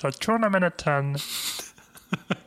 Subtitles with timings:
[0.00, 1.14] Je retourne à Manhattan.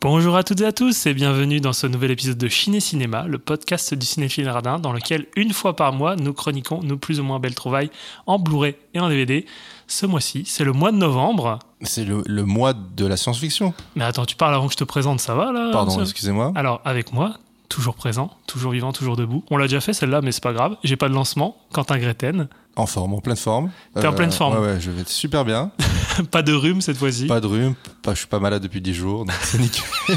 [0.00, 3.24] Bonjour à toutes et à tous et bienvenue dans ce nouvel épisode de Ciné Cinéma,
[3.28, 7.20] le podcast du cinéphile radin dans lequel une fois par mois nous chroniquons nos plus
[7.20, 7.90] ou moins belles trouvailles
[8.26, 9.46] en Blu-ray et en DVD.
[9.86, 11.60] Ce mois-ci, c'est le mois de novembre.
[11.82, 13.72] C'est le, le mois de la science-fiction.
[13.94, 16.52] Mais attends, tu parles avant que je te présente, ça va là Pardon, ça- excusez-moi.
[16.56, 17.34] Alors, avec moi,
[17.68, 19.44] toujours présent, toujours vivant, toujours debout.
[19.50, 20.76] On l'a déjà fait celle-là, mais c'est pas grave.
[20.82, 21.56] J'ai pas de lancement.
[21.72, 22.48] Quentin Greten.
[22.76, 23.70] En forme, en pleine forme.
[23.96, 24.54] Euh, T'es en pleine forme.
[24.54, 25.70] Ouais, ouais, je vais être super bien.
[26.30, 27.26] pas de rhume cette fois-ci.
[27.26, 29.82] Pas de rhume, pas, je suis pas malade depuis 10 jours, donc c'est nickel.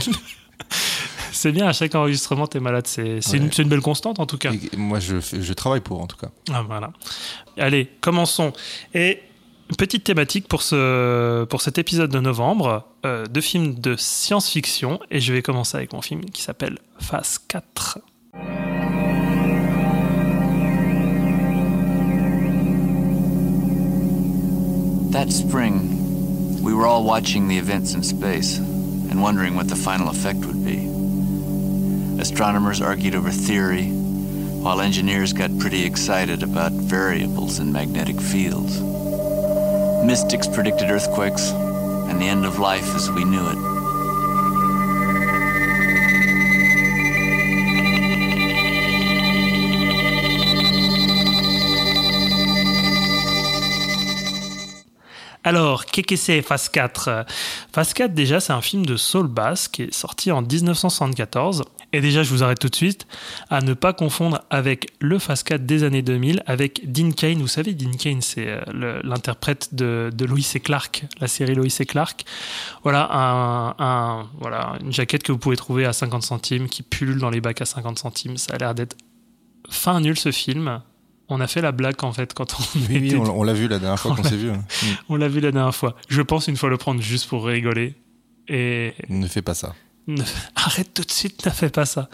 [1.32, 2.88] C'est bien, à chaque enregistrement, t'es malade.
[2.88, 4.54] C'est une, belle constante en tout cas.
[4.54, 6.29] Et moi, je, je travaille pour, en tout cas.
[6.52, 6.91] Ah, voilà.
[7.57, 8.54] Allez, commençons.
[8.94, 9.20] Et
[9.77, 14.99] petite thématique pour, ce, pour cet épisode de novembre, euh, de films de science-fiction.
[15.12, 17.99] Et je vais commencer avec mon film qui s'appelle Phase 4.
[25.16, 30.10] That spring, we were all watching the events in space and wondering what the final
[30.10, 30.90] effect would be.
[32.22, 38.82] Astronomers argued over theory, while engineers got pretty excited about variables in magnetic fields.
[40.05, 43.85] Mystics predicted earthquakes and the end of life as we knew it.
[55.46, 57.24] Alors, qu'est-ce que c'est Phase 4
[57.71, 61.63] Phase 4, déjà, c'est un film de Saul Bass qui est sorti en 1974.
[61.93, 63.05] Et déjà, je vous arrête tout de suite
[63.51, 67.38] à ne pas confondre avec le Phase 4 des années 2000 avec Dean Kane.
[67.38, 71.67] Vous savez, Dean Kane, c'est euh, l'interprète de, de Lois et Clark, la série Lois
[71.79, 72.25] et Clark.
[72.81, 73.75] Voilà,
[74.39, 77.62] voilà, une jaquette que vous pouvez trouver à 50 centimes, qui pullule dans les bacs
[77.62, 78.38] à 50 centimes.
[78.38, 78.97] Ça a l'air d'être
[79.69, 80.81] fin nul ce film.
[81.30, 83.68] On a fait la blague en fait quand on Oui, était on, on l'a vu
[83.68, 84.52] la dernière fois On qu'on s'est vu.
[84.52, 84.63] hein.
[85.09, 85.96] on l'a vu la dernière fois.
[86.08, 87.96] Je pense une fois le prendre juste pour rigoler.
[88.47, 88.94] Et.
[89.09, 89.74] Ne fais pas ça.
[90.08, 90.22] ne-
[90.56, 92.09] arrête tout de suite, ne fais pas ça.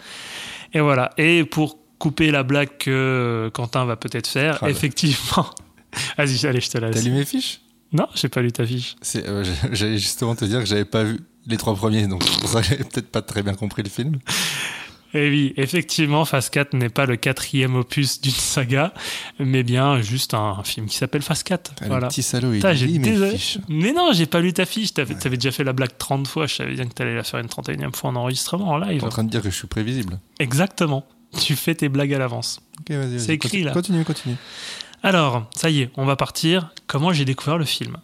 [0.72, 1.10] Et voilà.
[1.18, 5.48] Et pour couper la blague que Quentin va peut-être faire, effectivement.
[6.16, 7.04] Vas-y, allez, je te T'as laisse.
[7.04, 7.60] lu mes fiches?
[7.92, 8.96] Non, j'ai pas lu ta fiche.
[9.16, 13.10] Euh, J'allais justement te dire que j'avais pas vu les trois premiers, donc j'avais peut-être
[13.10, 14.18] pas très bien compris le film.
[15.14, 18.94] Et oui, effectivement, Phase 4 n'est pas le quatrième opus d'une saga,
[19.38, 21.72] mais bien juste un film qui s'appelle Phase 4.
[21.72, 22.08] Ah, Le voilà.
[22.08, 23.58] petit salaud, il lit mes fiches.
[23.68, 24.94] Mais non, j'ai pas lu ta fiche.
[24.94, 26.46] T'avais t'avais déjà fait la blague 30 fois.
[26.46, 29.00] Je savais bien que t'allais la faire une 31e fois en enregistrement, en live.
[29.00, 30.18] T'es en train de dire que je suis prévisible.
[30.38, 31.04] Exactement.
[31.40, 32.60] Tu fais tes blagues à l'avance.
[32.80, 33.20] Ok, vas-y, vas-y.
[33.20, 33.72] C'est écrit, continue, là.
[33.72, 34.36] Continue, continue.
[35.02, 36.70] Alors, ça y est, on va partir.
[36.86, 37.96] Comment j'ai découvert le film?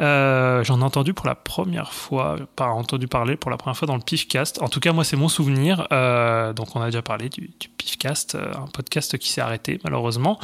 [0.00, 3.86] Euh, J'en ai entendu pour la première fois, pas entendu parler pour la première fois
[3.86, 4.60] dans le Pifcast.
[4.62, 5.86] En tout cas, moi, c'est mon souvenir.
[5.92, 9.78] Euh, donc, on a déjà parlé du, du Pifcast, euh, un podcast qui s'est arrêté
[9.84, 10.38] malheureusement.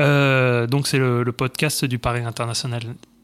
[0.00, 2.82] Euh, donc, c'est le, le podcast du Paris International.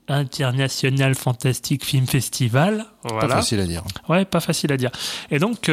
[0.08, 2.84] International Fantastic Film Festival.
[3.02, 3.26] Voilà.
[3.26, 3.82] Pas facile à dire.
[4.08, 4.90] Ouais, pas facile à dire.
[5.32, 5.68] Et donc,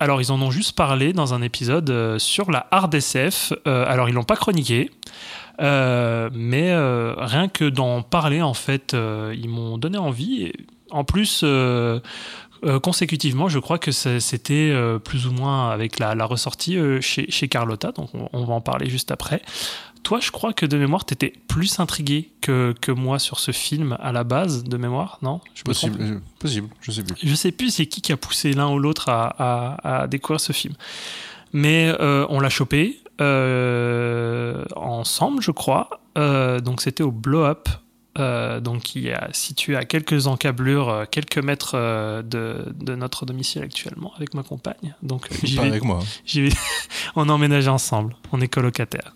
[0.00, 3.52] alors ils en ont juste parlé dans un épisode sur la hard SF.
[3.68, 4.90] Euh, alors ils l'ont pas chroniqué,
[5.60, 10.42] euh, mais euh, rien que d'en parler, en fait, euh, ils m'ont donné envie.
[10.42, 10.52] Et
[10.90, 11.44] en plus,
[12.82, 14.72] consécutivement, je crois que c'était
[15.04, 18.60] plus ou moins avec la, la ressortie chez, chez Carlotta, donc on, on va en
[18.60, 19.42] parler juste après.
[20.04, 23.50] Toi, je crois que de mémoire, tu étais plus intrigué que, que moi sur ce
[23.52, 25.40] film à la base, de mémoire, non?
[25.54, 27.16] Je Possible, possible, je sais plus.
[27.22, 29.26] je sais plus c'est qui qui a poussé l'un ou l'autre à,
[29.82, 30.74] à- à découvrir ce film.
[31.52, 33.00] Mais euh, on l'a chopé
[34.76, 35.88] ensemble, je crois.
[36.16, 37.68] Euh, donc c'était au Blow Up,
[38.18, 43.24] euh, donc qui est situé à quelques encablures, euh, quelques mètres euh, de, de notre
[43.26, 44.94] domicile actuellement avec ma compagne.
[45.02, 46.00] Donc j'y vais, avec moi.
[46.02, 46.06] hein.
[46.26, 46.52] j'y vais.
[47.14, 49.14] on a emménagé ensemble, on est colocataires.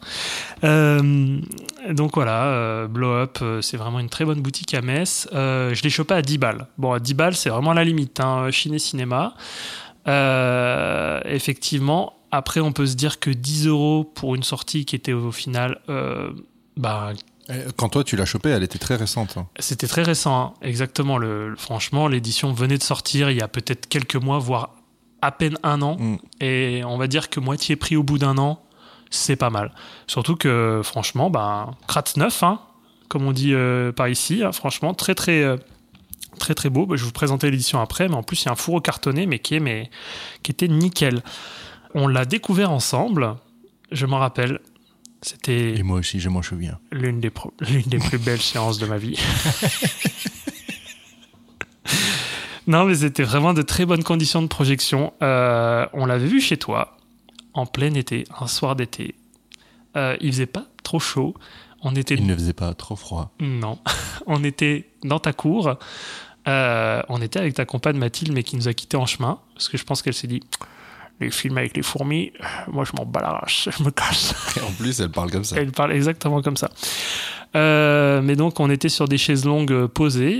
[0.62, 1.40] Euh,
[1.90, 5.28] donc voilà, euh, Blow Up, euh, c'est vraiment une très bonne boutique à Metz.
[5.32, 6.66] Euh, je l'ai chopé à 10 balles.
[6.78, 8.20] Bon, à 10 balles, c'est vraiment la limite.
[8.20, 9.34] Hein, Ciné Cinéma.
[10.08, 15.12] Euh, effectivement, après, on peut se dire que 10 euros pour une sortie qui était
[15.12, 15.81] au final.
[15.88, 16.32] euh,
[16.76, 17.12] bah,
[17.50, 19.37] Euh, Quand toi tu l'as chopé, elle était très récente.
[19.37, 19.46] hein.
[19.58, 20.55] c'était très récent, hein.
[20.62, 21.19] exactement.
[21.19, 24.70] Le, le- franchement, l'édition venait de sortir il y a peut-être quelques mois, voire
[25.20, 25.96] à peine un an.
[25.99, 26.17] Mm.
[26.40, 28.62] Et on va dire que moitié prix au bout d'un an,
[29.11, 29.73] c'est pas mal.
[30.06, 31.73] Surtout que, franchement, ben,
[32.17, 32.61] neuf, hein,
[33.08, 35.43] comme on dit euh, par ici, hein, franchement, très très.
[35.43, 35.56] euh,
[36.38, 38.49] Très très beau, Bah, je vais vous présenter l'édition après, mais en plus il y
[38.49, 39.90] a un fourreau cartonné, mais qui, est, mais
[40.43, 41.23] qui était nickel.
[41.94, 43.36] On l'a découvert ensemble,
[43.90, 44.60] je m'en rappelle,
[45.20, 46.78] c'était Et moi aussi, je m'en souviens.
[46.90, 47.52] l'une des, pro-
[47.86, 49.18] des plus belles séances de ma vie.
[52.68, 55.12] Non, mais c'était vraiment de très bonnes conditions de projection.
[55.20, 56.96] Euh, on l'avait vu chez toi,
[57.54, 59.16] en plein été, un soir d'été.
[59.96, 61.34] Euh, il faisait pas trop chaud.
[61.82, 63.32] On était Il ne faisait pas trop froid.
[63.40, 63.78] non,
[64.26, 65.74] on était dans ta cour.
[66.46, 69.68] Euh, on était avec ta compagne Mathilde, mais qui nous a quittés en chemin parce
[69.68, 70.42] que je pense qu'elle s'est dit
[71.20, 72.32] les films avec les fourmis,
[72.69, 74.35] moi je m'en bats la race, je me casse.
[74.56, 75.56] Et en plus, elle parle comme ça.
[75.59, 76.70] Elle parle exactement comme ça.
[77.55, 80.32] Euh, mais donc, on était sur des chaises longues euh, posées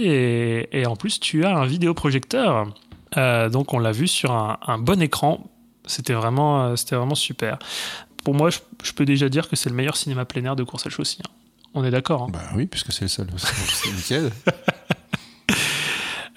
[0.71, 2.73] et, et en plus, tu as un vidéoprojecteur.
[3.19, 5.51] Euh, donc, on l'a vu sur un, un bon écran.
[5.85, 7.59] C'était vraiment, euh, c'était vraiment super.
[8.25, 10.63] Pour moi, je, je peux déjà dire que c'est le meilleur cinéma plein air de
[10.65, 11.19] course à chaussée.
[11.27, 11.31] hein.
[11.75, 12.23] On est d'accord.
[12.23, 12.27] hein.
[12.33, 13.27] Bah oui, puisque c'est le seul.
[13.37, 14.31] C'est nickel.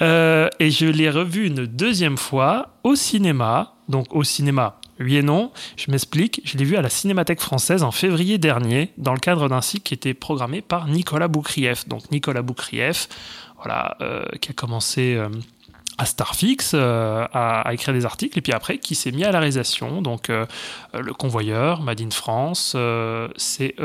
[0.02, 3.75] Euh, et je l'ai revu une deuxième fois au cinéma.
[3.90, 5.52] Donc au cinéma, oui et non.
[5.78, 6.42] Je m'explique.
[6.44, 9.84] Je l'ai vu à la Cinémathèque française en février dernier, dans le cadre d'un cycle
[9.84, 11.88] qui était programmé par Nicolas Boukrieff.
[11.88, 13.08] Donc Nicolas Boukrieff,
[13.58, 15.30] voilà, euh, qui a commencé euh,
[15.98, 19.32] à Starfix, euh, à, à écrire des articles, et puis après qui s'est mis à
[19.32, 20.02] la réalisation.
[20.02, 22.76] Donc Le Convoyeur, Made in France.
[23.36, 23.76] C'est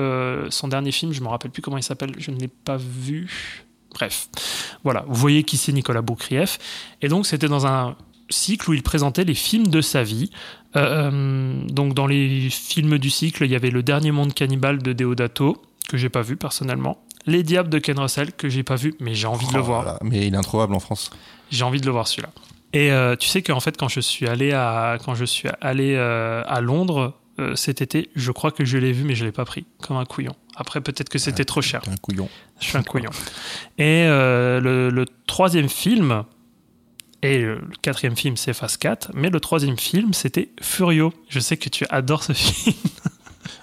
[0.50, 1.12] son dernier film.
[1.12, 2.14] Je me rappelle plus comment il s'appelle.
[2.18, 3.64] Je ne l'ai pas vu.
[3.92, 4.28] Bref,
[4.84, 6.58] voilà, vous voyez qui c'est Nicolas Boukrieff.
[7.02, 7.96] Et donc, c'était dans un
[8.30, 10.30] cycle où il présentait les films de sa vie.
[10.76, 14.82] Euh, euh, donc, dans les films du cycle, il y avait Le Dernier Monde Cannibale
[14.82, 17.02] de Deodato, que j'ai pas vu personnellement.
[17.26, 19.64] Les Diables de Ken Russell, que j'ai pas vu, mais j'ai envie de le Oh
[19.64, 19.98] voir.
[20.02, 21.10] Mais il est introuvable en France.
[21.50, 22.30] J'ai envie de le voir celui-là.
[22.72, 25.94] Et euh, tu sais qu'en fait, quand je suis allé à, quand je suis allé,
[25.96, 29.32] euh, à Londres euh, cet été, je crois que je l'ai vu, mais je l'ai
[29.32, 30.34] pas pris, comme un couillon.
[30.56, 31.82] Après, peut-être que c'était trop cher.
[31.90, 32.28] Un couillon.
[32.60, 33.10] Je suis un couillon.
[33.78, 36.24] Et le, le troisième film,
[37.22, 41.12] et le quatrième film, c'est Phase 4, mais le troisième film, c'était Furio.
[41.28, 42.76] Je sais que tu adores ce film.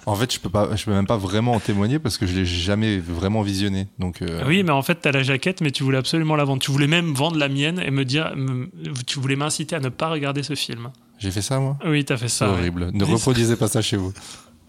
[0.06, 2.34] En fait, je peux pas, je peux même pas vraiment en témoigner parce que je
[2.34, 3.88] l'ai jamais vraiment visionné.
[3.98, 6.44] Donc, euh, Oui, mais en fait, tu as la jaquette, mais tu voulais absolument la
[6.44, 6.62] vendre.
[6.62, 8.68] Tu voulais même vendre la mienne et me dire, me-
[9.06, 10.90] tu voulais m'inciter à ne pas regarder ce film.
[11.18, 11.76] j'ai fait ça moi?
[11.84, 12.46] Oui, tu as fait C'est ça.
[12.50, 12.58] ouais.
[12.58, 12.90] horrible.
[12.94, 14.12] Ne reproduisez pas ça chez vous.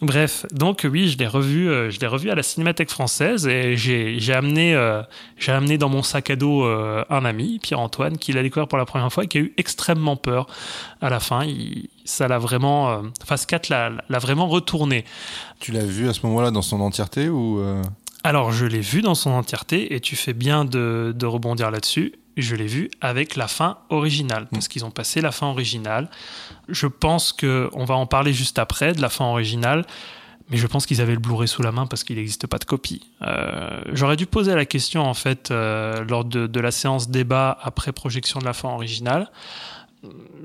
[0.00, 3.76] Bref, donc oui, je l'ai revu, euh, je l'ai revu à la Cinémathèque française et
[3.76, 5.02] j'ai amené, euh,
[5.38, 8.78] j'ai amené dans mon sac à dos euh, un ami, Pierre-Antoine, qui l'a découvert pour
[8.78, 10.46] la première fois et qui a eu extrêmement peur
[11.00, 11.44] à la fin.
[11.44, 15.04] Il- ça l'a vraiment, Phase 4 l'a vraiment retourné.
[15.58, 17.60] Tu l'as vu à ce moment-là dans son entièreté ou
[18.24, 22.12] Alors, je l'ai vu dans son entièreté et tu fais bien de, de rebondir là-dessus.
[22.40, 26.08] Je l'ai vu avec la fin originale parce qu'ils ont passé la fin originale.
[26.68, 29.84] Je pense que on va en parler juste après de la fin originale,
[30.50, 32.64] mais je pense qu'ils avaient le Blu-ray sous la main parce qu'il n'existe pas de
[32.64, 33.02] copie.
[33.22, 37.58] Euh, J'aurais dû poser la question en fait euh, lors de, de la séance débat
[37.60, 39.30] après projection de la fin originale.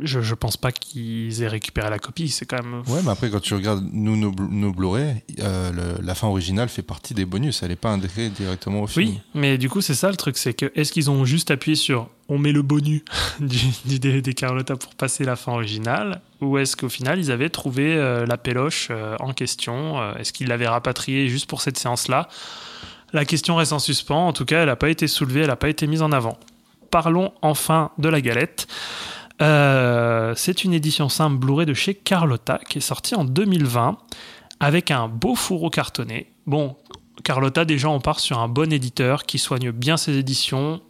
[0.01, 2.29] Je, je pense pas qu'ils aient récupéré la copie.
[2.29, 6.15] C'est quand même Ouais, mais après, quand tu regardes nous, nos, nos Blu-ray, euh, la
[6.15, 7.61] fin originale fait partie des bonus.
[7.61, 9.09] Elle n'est pas intégrée directement au film.
[9.09, 11.75] Oui, mais du coup, c'est ça le truc, c'est que est-ce qu'ils ont juste appuyé
[11.75, 13.01] sur on met le bonus
[13.39, 17.49] du, du DVD Carlotta pour passer la fin originale ou est-ce qu'au final ils avaient
[17.49, 22.29] trouvé euh, la péloche euh, en question Est-ce qu'ils l'avaient rapatriée juste pour cette séance-là?
[23.13, 24.27] La question reste en suspens.
[24.27, 26.37] En tout cas, elle n'a pas été soulevée, elle n'a pas été mise en avant.
[26.89, 28.67] Parlons enfin de la galette.
[29.43, 33.97] Euh, c'est une édition simple Blu-ray de chez Carlotta qui est sortie en 2020
[34.59, 36.31] avec un beau fourreau cartonné.
[36.47, 36.75] Bon,
[37.23, 40.81] Carlotta, déjà, on part sur un bon éditeur qui soigne bien ses éditions.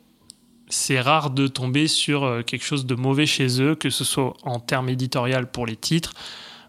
[0.69, 4.33] C'est rare de tomber sur euh, quelque chose de mauvais chez eux, que ce soit
[4.43, 6.13] en termes éditorial pour les titres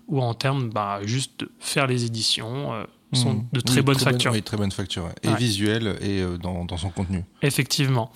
[0.08, 2.72] ou en termes bah, juste de faire les éditions.
[2.74, 3.44] euh, sont Mmh.
[3.52, 4.32] de très Oui, bonne facture.
[4.32, 5.08] oui, très bonne facture.
[5.22, 5.36] Et Ouais.
[5.36, 7.22] visuel et dans, dans son contenu.
[7.42, 8.10] Effectivement.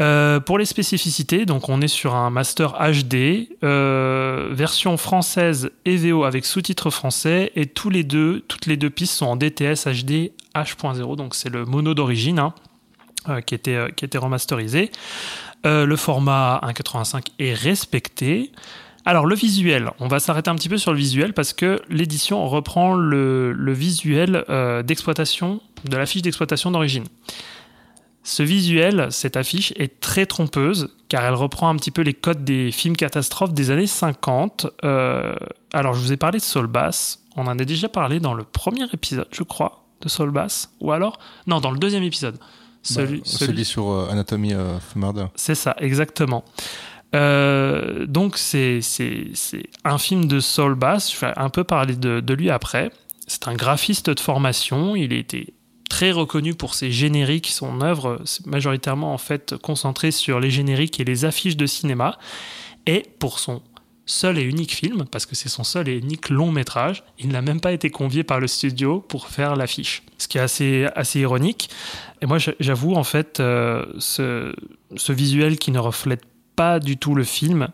[0.00, 5.96] Euh, pour les spécificités, donc on est sur un master HD, euh, version française et
[5.96, 11.34] VO avec sous-titres français, et toutes les deux pistes sont en DTS HD H.0, donc
[11.34, 12.54] c'est le mono d'origine hein,
[13.30, 14.90] euh, qui, était, qui était remasterisé.
[15.64, 18.52] Le format 1.85 est respecté.
[19.04, 22.46] Alors le visuel, on va s'arrêter un petit peu sur le visuel parce que l'édition
[22.46, 24.44] reprend le, le visuel
[24.84, 27.06] d'exploitation, de la fiche d'exploitation d'origine.
[28.28, 32.42] Ce visuel, cette affiche, est très trompeuse car elle reprend un petit peu les codes
[32.44, 34.66] des films catastrophes des années 50.
[34.84, 35.36] Euh,
[35.72, 37.22] alors, je vous ai parlé de Soul Bass.
[37.36, 40.70] On en a déjà parlé dans le premier épisode, je crois, de Soul Bass.
[40.80, 42.36] Ou alors, non, dans le deuxième épisode.
[42.82, 45.26] Celui, Bah, celui- celui sur euh, Anatomy of Murder.
[45.36, 46.44] c'est ça, exactement.
[47.14, 48.80] Euh, donc, c'est
[49.84, 51.12] un film de Saul Bass.
[51.14, 52.90] Je vais un peu parler de, de lui après.
[53.28, 54.96] C'est un graphiste de formation.
[54.96, 55.54] Il été
[55.88, 57.48] très reconnu pour ses génériques.
[57.48, 62.18] Son œuvre, majoritairement en fait concentrée sur les génériques et les affiches de cinéma.
[62.86, 63.62] Et pour son
[64.06, 67.02] seul et unique film, parce que c'est son seul et unique long métrage.
[67.18, 70.40] Il n'a même pas été convié par le studio pour faire l'affiche, ce qui est
[70.40, 71.70] assez, assez ironique.
[72.22, 76.22] Et moi, j'avoue, en fait, euh, ce visuel qui ne reflète
[76.54, 77.68] pas du tout le film,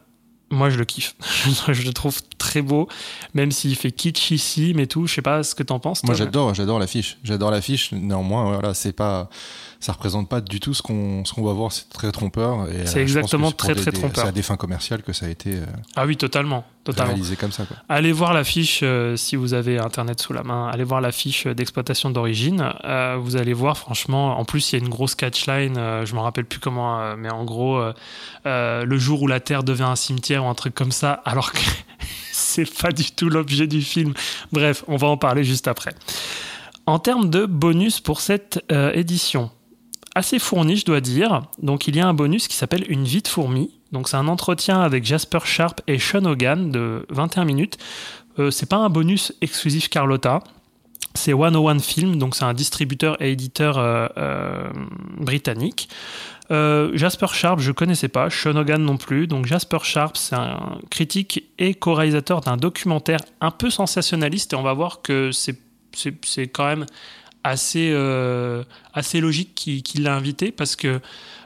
[0.53, 1.17] moi je le kiffe.
[1.69, 2.89] je le trouve très beau,
[3.35, 5.07] même s'il fait kitsch ici, mais tout.
[5.07, 6.05] Je sais pas ce que t'en penses.
[6.05, 7.19] Moi j'adore, j'adore l'affiche.
[7.25, 7.91] J'adore l'affiche.
[7.93, 9.29] Néanmoins, voilà, c'est pas,
[9.83, 11.73] ça représente pas du tout ce qu'on ce qu'on va voir.
[11.73, 12.61] C'est très trompeur.
[12.63, 14.23] euh, je pense que exactement c'est pour très, très des- trompeur.
[14.23, 17.13] C'est à des fins commerciales que ça a été euh, Ah oui, totalement, totalement.
[17.13, 17.65] réalisé comme ça.
[17.65, 17.77] Quoi.
[17.89, 20.69] Allez voir l'affiche euh, si vous avez Internet sous la main.
[20.73, 22.73] Allez voir l'affiche d'exploitation d'origine.
[22.85, 25.75] Euh, vous allez voir, franchement, en plus, il y a une grosse catchline.
[26.05, 27.83] je me rappelle plus comment, mais en gros,
[28.45, 31.59] le jour où la Terre devient un cimetière ou un truc comme ça, alors que
[32.33, 34.15] c'est pas du tout l'objet du film.
[34.53, 35.93] Bref, on va en parler juste après.
[36.87, 39.51] En termes de bonus pour cette euh, édition,
[40.15, 41.43] assez fourni, je dois dire.
[41.63, 43.71] Donc, il y a un bonus qui s'appelle Une vie de fourmi.
[43.93, 47.79] Donc, c'est un entretien avec Jasper Sharp et Sean Hogan de 21 minutes.
[48.39, 50.43] Euh, c'est pas un bonus exclusif Carlotta.
[51.15, 54.71] C'est 101 Film, donc c'est un distributeur et éditeur euh, euh,
[55.19, 55.89] britannique.
[56.51, 59.27] Jasper Sharp, je connaissais pas, Sean Hogan non plus.
[59.27, 64.63] Donc Jasper Sharp, c'est un critique et co-réalisateur d'un documentaire un peu sensationnaliste et on
[64.63, 65.57] va voir que c'est
[66.49, 66.85] quand même
[67.45, 71.01] assez euh, assez logique qu'il l'a invité parce que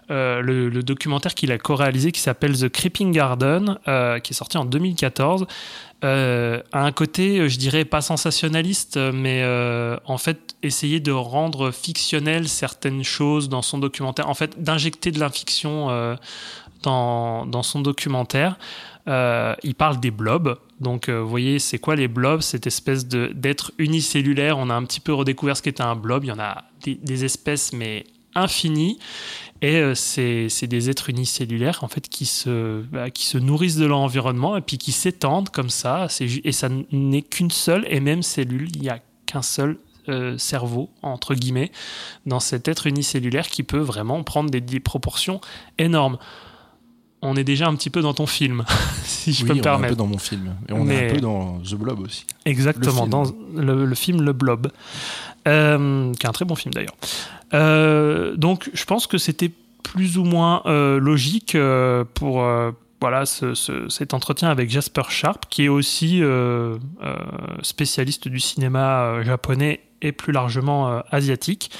[0.08, 4.56] euh, le, documentaire qu'il a co-réalisé qui s'appelle The Creeping Garden, euh, qui est sorti
[4.56, 5.46] en 2014,
[6.04, 9.44] euh, a un côté, je dirais, pas sensationnaliste, mais
[10.04, 15.18] en fait, essayer de rendre fictionnel certaines choses dans son documentaire, en fait, d'injecter de
[15.18, 16.14] la fiction euh,
[16.82, 18.58] dans, dans son documentaire.
[19.08, 20.58] Euh, il parle des blobs.
[20.80, 22.40] Donc, euh, vous voyez, c'est quoi les blobs?
[22.40, 24.58] Cette espèce d'être unicellulaire.
[24.58, 26.24] On a un petit peu redécouvert ce qu'était un blob.
[26.24, 28.98] Il y en a des, espèces, mais infinies.
[29.62, 33.86] Et euh, c'est des êtres unicellulaires en fait qui se, bah, qui se nourrissent de
[33.86, 36.08] leur environnement et puis qui s'étendent comme ça.
[36.20, 38.68] Et ça n'est qu'une seule et même cellule.
[38.74, 41.72] Il n'y a qu'un seul euh, cerveau, entre guillemets,
[42.26, 45.40] dans cet être unicellulaire qui peut vraiment prendre des proportions
[45.78, 46.18] énormes.
[47.22, 48.64] On est déjà un petit peu dans ton film,
[49.04, 49.92] si je oui, peux me on est un permettre.
[49.94, 50.54] peu dans mon film.
[50.68, 52.26] Et on Mais- est un peu dans The Blob aussi.
[52.44, 54.70] Exactement, Le dans le, le film Le Blob,
[55.48, 56.94] euh, qui est un très bon film d'ailleurs.
[57.54, 59.50] Euh, donc, je pense que c'était
[59.82, 61.56] plus ou moins euh, logique
[62.14, 62.44] pour
[63.00, 66.22] voilà ce- ce- cet entretien avec Jasper Sharp, qui est aussi
[67.62, 71.70] spécialiste du cinéma japonais et plus largement asiatique.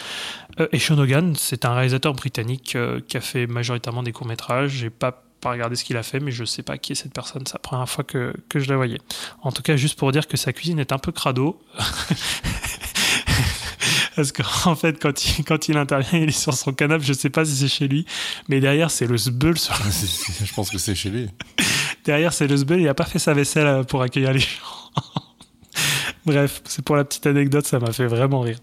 [0.72, 2.76] Et Sean Hogan, c'est un réalisateur britannique
[3.08, 4.70] qui a fait majoritairement des courts métrages.
[4.70, 7.12] J'ai pas pas regardé ce qu'il a fait, mais je sais pas qui est cette
[7.12, 7.42] personne.
[7.46, 8.98] C'est la première fois que, que je la voyais.
[9.42, 11.60] En tout cas, juste pour dire que sa cuisine est un peu crado.
[14.16, 17.30] Parce qu'en fait, quand il, quand il intervient, il est sur son canapé, je sais
[17.30, 18.06] pas si c'est chez lui,
[18.48, 19.56] mais derrière, c'est le sbeul.
[19.56, 19.76] Sur...
[19.92, 21.28] C'est- je pense que c'est chez lui.
[22.04, 24.46] Derrière, c'est le sbeul, il a pas fait sa vaisselle euh, pour accueillir les gens.
[26.26, 28.58] Bref, c'est pour la petite anecdote, ça m'a fait vraiment rire.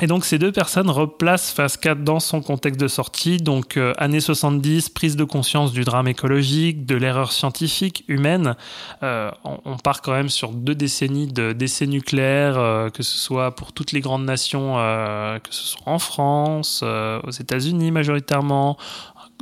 [0.00, 3.92] Et donc ces deux personnes replacent Phase 4 dans son contexte de sortie, donc euh,
[3.96, 8.56] années 70, prise de conscience du drame écologique, de l'erreur scientifique humaine.
[9.04, 13.54] Euh, on, part quand même sur deux décennies de décès nucléaires, euh, que ce soit
[13.54, 18.76] pour toutes les grandes nations, euh, que ce soit en France, aux États-Unis majoritairement,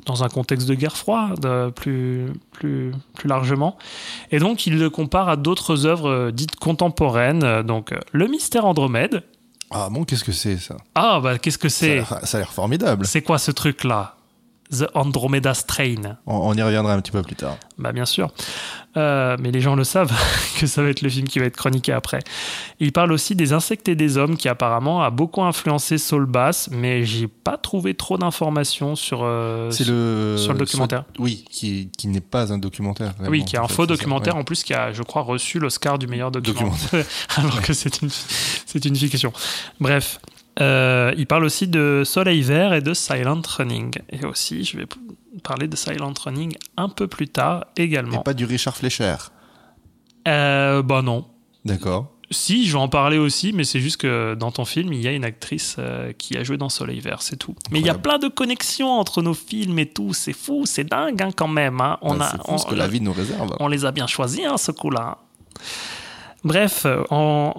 [0.04, 3.78] dans un contexte de guerre froide plus, plus, plus largement.
[4.30, 9.22] Et donc il le compare à d'autres œuvres dites contemporaines, donc Le Mystère Andromède.
[9.74, 10.76] Ah bon, qu'est-ce que c'est ça?
[10.94, 12.02] Ah bah qu'est-ce que c'est?
[12.24, 13.06] Ça a l'air formidable.
[13.06, 14.16] C'est quoi ce truc-là?
[14.72, 16.16] The Andromeda Strain.
[16.26, 17.56] On, on y reviendra un petit peu plus tard.
[17.78, 18.32] Bah bien sûr.
[18.96, 20.12] Euh, mais les gens le savent
[20.60, 22.18] que ça va être le film qui va être chroniqué après.
[22.78, 26.68] Il parle aussi des insectes et des hommes qui apparemment a beaucoup influencé Soul Bass,
[26.70, 31.04] mais j'ai pas trouvé trop d'informations sur, euh, sur, le sur le documentaire.
[31.18, 33.14] Oui, qui, qui n'est pas un documentaire.
[33.28, 34.40] Oui, qui est un faux ça, documentaire ouais.
[34.40, 37.04] en plus qui a, je crois, reçu l'Oscar du meilleur documentaire,
[37.36, 39.32] alors que c'est une, c'est une fiction.
[39.80, 40.20] Bref,
[40.60, 43.92] euh, il parle aussi de Soleil Vert et de Silent Running.
[44.10, 44.86] Et aussi, je vais
[45.42, 48.18] parler de Silent Running un peu plus tard Et également.
[48.22, 49.14] pas du Richard Fleischer.
[50.28, 51.26] Euh, bah non.
[51.64, 52.08] D'accord.
[52.30, 55.08] Si, je vais en parler aussi, mais c'est juste que dans ton film, il y
[55.08, 57.54] a une actrice euh, qui a joué dans Soleil Vert, c'est tout.
[57.70, 60.84] Mais il y a plein de connexions entre nos films et tout, c'est fou, c'est
[60.84, 61.80] dingue hein, quand même.
[61.82, 61.98] hein.
[62.00, 63.54] On Bah, a, c'est fou on- ce que la vie nous réserve.
[63.60, 65.18] on les a bien choisis, hein, ce coup-là.
[66.44, 67.52] Bref, euh, en,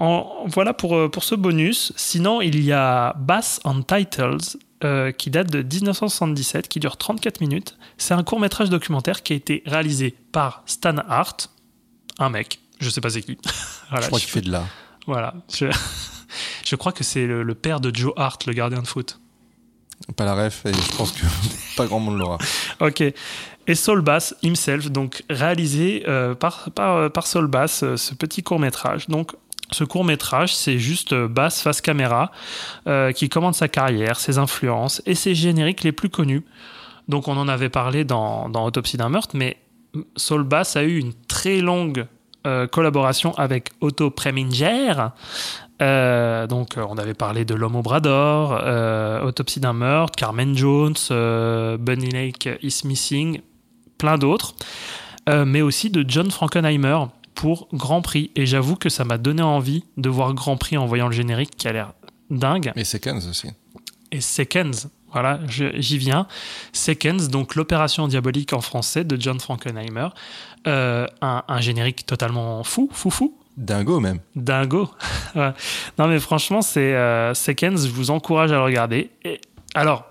[0.44, 1.94] en- voilà pour, euh, pour ce bonus.
[1.96, 7.40] Sinon, il y a Bass on Titles, euh, qui date de 1977, qui dure 34
[7.40, 7.78] minutes.
[7.98, 11.50] C'est un court-métrage documentaire qui a été réalisé par Stan Hart,
[12.20, 13.38] un mec, je sais pas c'est qui.
[13.90, 14.68] Voilà, je crois qu'il fait de l'art.
[15.08, 15.36] Voilà.
[15.54, 15.68] Je,
[16.66, 19.20] je crois que c'est le, le père de Joe Hart, le gardien de foot.
[20.16, 21.26] Pas la ref, et je pense que
[21.78, 22.38] pas grand monde l'aura.
[22.80, 23.02] Ok.
[23.66, 28.44] Et Saul Bass himself, donc réalisé euh, par, par, par Saul Bass, euh, ce petit
[28.44, 29.08] court métrage.
[29.08, 29.32] Donc
[29.74, 32.32] ce court métrage, c'est juste euh, Bass face caméra
[32.88, 36.44] euh, qui commande sa carrière, ses influences et ses génériques les plus connus.
[37.08, 39.58] Donc on en avait parlé dans, dans Autopsie d'un meurtre, mais
[40.16, 42.06] Saul Bass a eu une très longue
[42.46, 44.94] euh, collaboration avec Otto Preminger.
[45.84, 50.16] Euh, donc euh, on avait parlé de L'homme au bras d'or, euh, Autopsie d'un meurtre,
[50.16, 53.42] Carmen Jones, euh, Bunny Lake is Missing,
[53.98, 54.56] plein d'autres,
[55.28, 57.00] mais aussi de John Frankenheimer
[57.36, 58.32] pour Grand Prix.
[58.36, 61.52] Et j'avoue que ça m'a donné envie de voir Grand Prix en voyant le générique
[61.58, 61.94] qui a l'air
[62.30, 62.72] dingue.
[62.76, 63.50] Et Seconds aussi.
[64.12, 66.28] Et Seconds, voilà, j'y viens.
[66.74, 70.10] Seconds, donc l'opération diabolique en français de John Frankenheimer.
[70.68, 73.38] Euh, un, un générique totalement fou, fou, fou.
[73.58, 74.20] Dingo même.
[74.36, 74.90] Dingo.
[75.36, 79.12] Non, mais franchement, c'est euh, Seconds, je vous encourage à le regarder.
[79.24, 79.40] Et,
[79.76, 80.06] alors,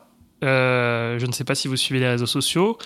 [0.44, 2.78] euh, je ne sais pas si vous suivez les réseaux sociaux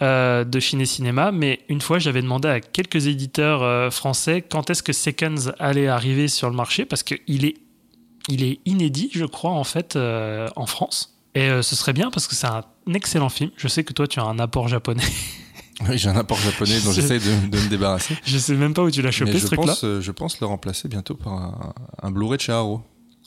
[0.00, 4.82] euh, de Ciné Cinéma, mais une fois, j'avais demandé à quelques éditeurs français quand est-ce
[4.82, 7.56] que Seconds allait arriver sur le marché, parce qu'il est,
[8.28, 11.18] il est inédit, je crois, en fait, en France.
[11.34, 12.62] Et ce serait bien parce que c'est un
[12.94, 13.50] excellent film.
[13.56, 15.02] Je sais que toi, tu as un apport japonais.
[15.88, 18.16] Oui, j'ai un apport japonais dont Je- j'essaie de, de me débarrasser.
[18.24, 19.66] je sais même pas où tu l'as chopé, Mais ce je truc-là.
[19.66, 22.82] pense, euh, je pense le remplacer bientôt par un, un Blu-ray de chez Haro.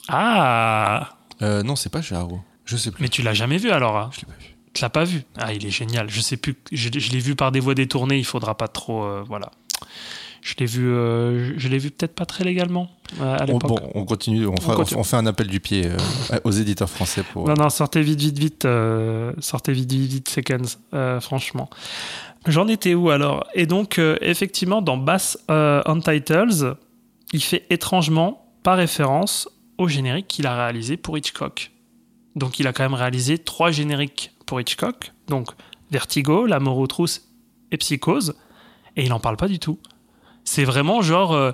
[0.08, 1.10] Ah
[1.42, 2.40] Euh, non, c'est pas chez Haro.
[2.66, 3.02] Je sais plus.
[3.02, 4.56] Mais tu l'as jamais vu alors hein Je l'ai pas vu.
[4.74, 5.24] Tu l'as pas vu?
[5.38, 6.10] Ah, il est génial.
[6.10, 6.56] Je sais plus.
[6.72, 8.18] Je, je l'ai vu par des voies détournées.
[8.18, 9.04] Il faudra pas trop.
[9.04, 9.52] euh, voilà.
[10.42, 10.88] Je l'ai vu.
[10.88, 12.90] euh, je l'ai vu peut-être pas très légalement
[13.22, 13.68] euh, à l'époque.
[13.68, 14.46] bon, on continue.
[14.48, 15.00] On, fera- continue.
[15.00, 15.98] on fait un appel du pied euh,
[16.44, 17.48] aux éditeurs français pour.
[17.48, 18.66] Non, non, sortez vite, vite, vite.
[18.66, 20.78] euh, sortez vite, vite, vite, Seconds.
[20.94, 21.70] euh, franchement.
[22.46, 23.46] J'en étais où alors?
[23.56, 26.78] Et donc, euh, effectivement, dans Bass euh, Untitled,
[27.34, 31.72] il fait étrangement pas référence au générique qu'il a réalisé pour Hitchcock.
[32.36, 35.12] Donc, il a quand même réalisé trois génériques pour Hitchcock.
[35.28, 35.50] Donc,
[35.92, 36.88] Vertigo, La mort aux
[37.72, 38.36] et Psychose.
[38.96, 39.80] Et il en parle pas du tout.
[40.44, 41.34] C'est vraiment genre.
[41.34, 41.52] euh,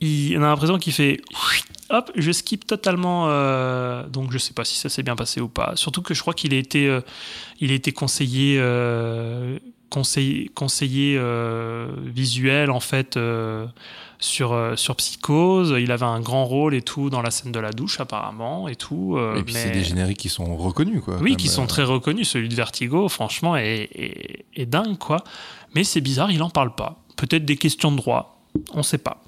[0.00, 1.20] il, on a l'impression qu'il fait.
[1.90, 3.26] Hop, je skip totalement.
[3.28, 5.72] euh, donc je sais pas si ça s'est bien passé ou pas.
[5.76, 6.98] Surtout que je crois qu'il a été,
[7.60, 9.58] il a été conseiller, euh,
[9.90, 13.66] conseiller, conseiller euh, visuel en fait euh,
[14.18, 15.74] sur euh, sur Psychose.
[15.78, 18.76] Il avait un grand rôle et tout dans la scène de la douche apparemment et
[18.76, 19.18] tout.
[19.36, 21.16] Et puis mais- c'est des génériques qui sont reconnus, quoi.
[21.20, 22.28] oui, qui sont très reconnus.
[22.28, 25.22] Celui de Vertigo, franchement, est, est- est dingue, quoi.
[25.74, 26.96] Mais c'est bizarre, il en parle pas.
[27.16, 28.40] Peut-être des questions de droit,
[28.72, 29.22] on sait pas.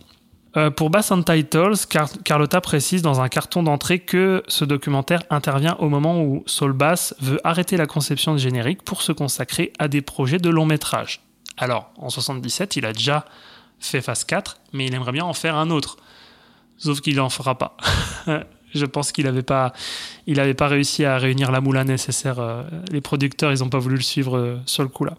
[0.57, 5.77] Euh, pour Bass Titles, Car- Carlotta précise dans un carton d'entrée que ce documentaire intervient
[5.79, 9.88] au moment où Saul Bass veut arrêter la conception de générique pour se consacrer à
[9.88, 11.21] des projets de long métrage.
[11.57, 13.25] Alors, en 77, il a déjà
[13.81, 15.97] fait Phase 4, mais il aimerait bien en faire un autre.
[16.77, 17.77] Sauf qu'il n'en fera pas.
[18.75, 19.73] Je pense qu'il n'avait pas,
[20.57, 22.38] pas réussi à réunir la moula nécessaire.
[22.41, 25.15] euh, Les producteurs, ils n'ont pas voulu le suivre euh, sur le coup là.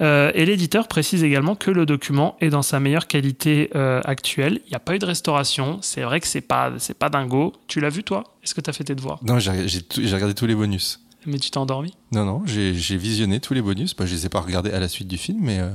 [0.00, 4.60] Euh, et l'éditeur précise également que le document est dans sa meilleure qualité euh, actuelle.
[4.66, 5.78] Il n'y a pas eu de restauration.
[5.82, 7.52] C'est vrai que c'est pas, c'est pas dingo.
[7.66, 8.24] Tu l'as vu toi?
[8.44, 9.18] Est-ce que tu as fait tes devoirs?
[9.22, 11.00] Non, j'ai regardé tous les bonus.
[11.26, 11.94] Mais tu t'es endormi?
[12.10, 13.94] Non, non, j'ai visionné tous les bonus.
[13.94, 15.68] Bah, je les ai pas regardés à la suite du film, mais, euh,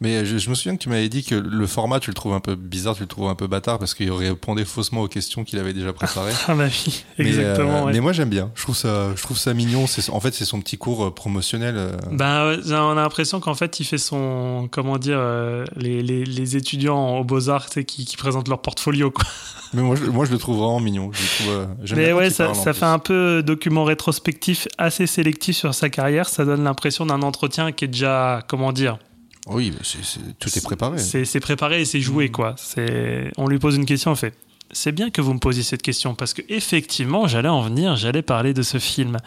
[0.00, 2.34] mais je, je me souviens que tu m'avais dit que le format, tu le trouves
[2.34, 5.42] un peu bizarre, tu le trouves un peu bâtard parce qu'il répondait faussement aux questions
[5.42, 6.32] qu'il avait déjà préparées.
[6.46, 7.82] Ah ma vie, Mais, exactement.
[7.82, 7.92] euh, ouais.
[7.94, 8.50] mais moi, j'aime bien.
[8.54, 9.86] Je trouve ça, je trouve ça mignon.
[10.12, 11.74] En fait, c'est son petit cours euh, promotionnel.
[11.76, 11.92] euh.
[12.12, 14.68] Ben, on a l'impression qu'en fait, il fait son.
[14.70, 19.10] Comment dire euh, les, les, les étudiants aux Beaux-Arts qui, qui présentent leur portfolio.
[19.10, 19.24] Quoi.
[19.74, 21.10] Mais moi je, moi, je le trouve vraiment mignon.
[21.14, 21.66] Je trouve, euh,
[21.96, 26.28] Mais ouais, ça, ça fait un peu document rétrospectif assez sélectif sur sa carrière.
[26.28, 28.42] Ça donne l'impression d'un entretien qui est déjà.
[28.48, 28.98] Comment dire
[29.46, 30.98] Oui, mais tout est préparé.
[30.98, 32.54] C'est préparé et c'est joué, quoi.
[32.56, 34.34] C'est- On lui pose une question, on fait.
[34.74, 38.22] C'est bien que vous me posiez cette question parce que effectivement, j'allais en venir, j'allais
[38.22, 39.18] parler de ce film.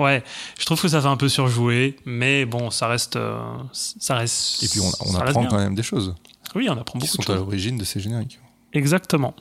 [0.00, 0.24] Ouais,
[0.58, 3.38] je trouve que ça fait un peu surjoué, mais bon, ça reste, euh,
[3.72, 4.60] ça reste.
[4.64, 6.16] Et puis on, apprend quand même des choses
[6.56, 7.44] Oui, on apprend qui beaucoup de sont à choses.
[7.44, 8.40] l'origine de ces génériques.
[8.72, 9.34] Exactement.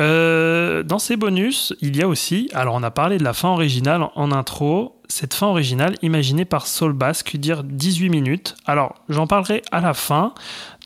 [0.00, 3.50] Euh, dans ces bonus, il y a aussi, alors on a parlé de la fin
[3.50, 8.56] originale en, intro, cette fin originale imaginée par Saul Bass qui dure 18 minutes.
[8.64, 10.32] Alors j'en parlerai à la fin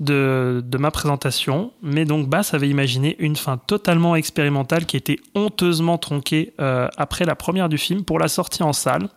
[0.01, 5.21] de, de ma présentation, mais donc Bass avait imaginé une fin totalement expérimentale qui était
[5.37, 9.09] honteusement tronquée euh, après la première du film pour la sortie en salle.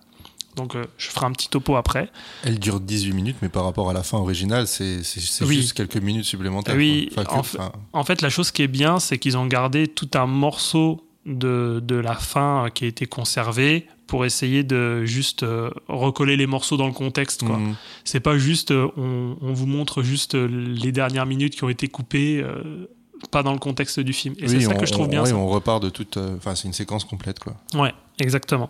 [0.58, 2.10] Donc euh, je ferai un petit topo après.
[2.44, 5.00] Elle dure 18 minutes, mais par rapport à la fin originale, c'est,
[5.42, 5.56] Oui.
[5.56, 6.76] juste quelques minutes supplémentaires.
[6.76, 7.10] Oui.
[7.16, 9.88] Enfin, en fait- enfin, En fait, la chose qui est bien, c'est qu'ils ont gardé
[9.88, 15.04] tout un morceau de, de la fin euh, qui a été conservé pour essayer de
[15.06, 17.44] juste euh, recoller les morceaux dans le contexte.
[17.46, 17.58] quoi.
[17.58, 17.76] mm.
[18.06, 22.42] C'est pas juste, on, on vous montre juste les dernières minutes qui ont été coupées,
[22.42, 22.88] euh,
[23.32, 24.34] pas dans le contexte du film.
[24.40, 25.26] Et c'est Oui, ça on, que je trouve on- bien.
[25.26, 25.36] ça.
[25.36, 26.16] on repart de toute.
[26.18, 27.58] Enfin, c'est une séquence complète, quoi.
[27.74, 28.70] Ouais, exactement.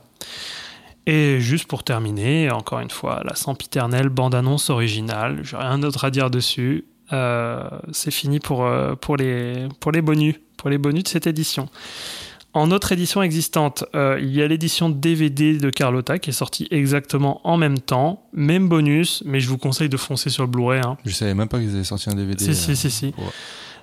[1.09, 5.39] Et juste pour terminer, encore une fois, la sempiternelle bande-annonce originale.
[5.43, 6.83] J'ai rien d'autre à dire dessus.
[7.13, 11.25] Euh, c'est fini pour, euh, pour, les, pour les bonus, pour les bonus de cette
[11.25, 11.69] édition.
[12.53, 16.67] En autre édition existante, euh, il y a l'édition DVD de Carlotta qui est sortie
[16.71, 18.27] exactement en même temps.
[18.33, 20.81] Même bonus, mais je vous conseille de foncer sur le Blu-ray.
[20.83, 20.97] hein.
[21.05, 22.43] Je savais même pas qu'ils avaient sorti un DVD.
[22.43, 23.11] Si, si, si, si.
[23.11, 23.31] pour-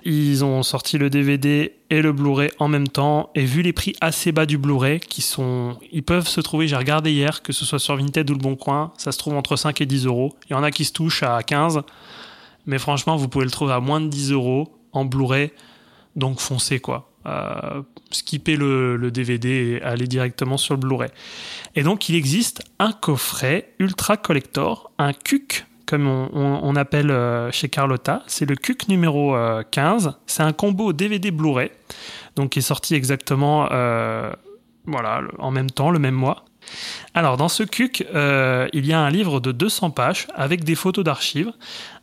[0.07, 3.31] Ils ont sorti le DVD et le Blu-ray en même temps.
[3.33, 6.75] Et vu les prix assez bas du Blu-ray, qui sont, ils peuvent se trouver, j'ai
[6.75, 9.55] regardé hier, que ce soit sur Vinted ou le Bon Coin, ça se trouve entre
[9.55, 10.35] 5 et 10 euros.
[10.47, 11.81] Il y en a qui se touchent à 15.
[12.67, 15.51] Mais franchement, vous pouvez le trouver à moins de 10 euros en Blu-ray.
[16.15, 17.11] Donc foncez quoi.
[17.25, 21.09] Euh, skippez le, le DVD et allez directement sur le Blu-ray.
[21.73, 27.69] Et donc il existe un coffret ultra collector, un CUC comme on, appelle euh, chez
[27.69, 28.23] Carlotta.
[28.27, 30.13] C'est le CUC numéro euh, 15.
[30.25, 31.71] C'est un combo DVD Blu-ray,
[32.35, 34.31] donc qui est sorti exactement euh,
[34.87, 36.45] voilà, en même temps, le même mois.
[37.13, 40.75] Alors dans ce CUC, euh, il y a un livre de 200 pages avec des
[40.75, 41.51] photos d'archives,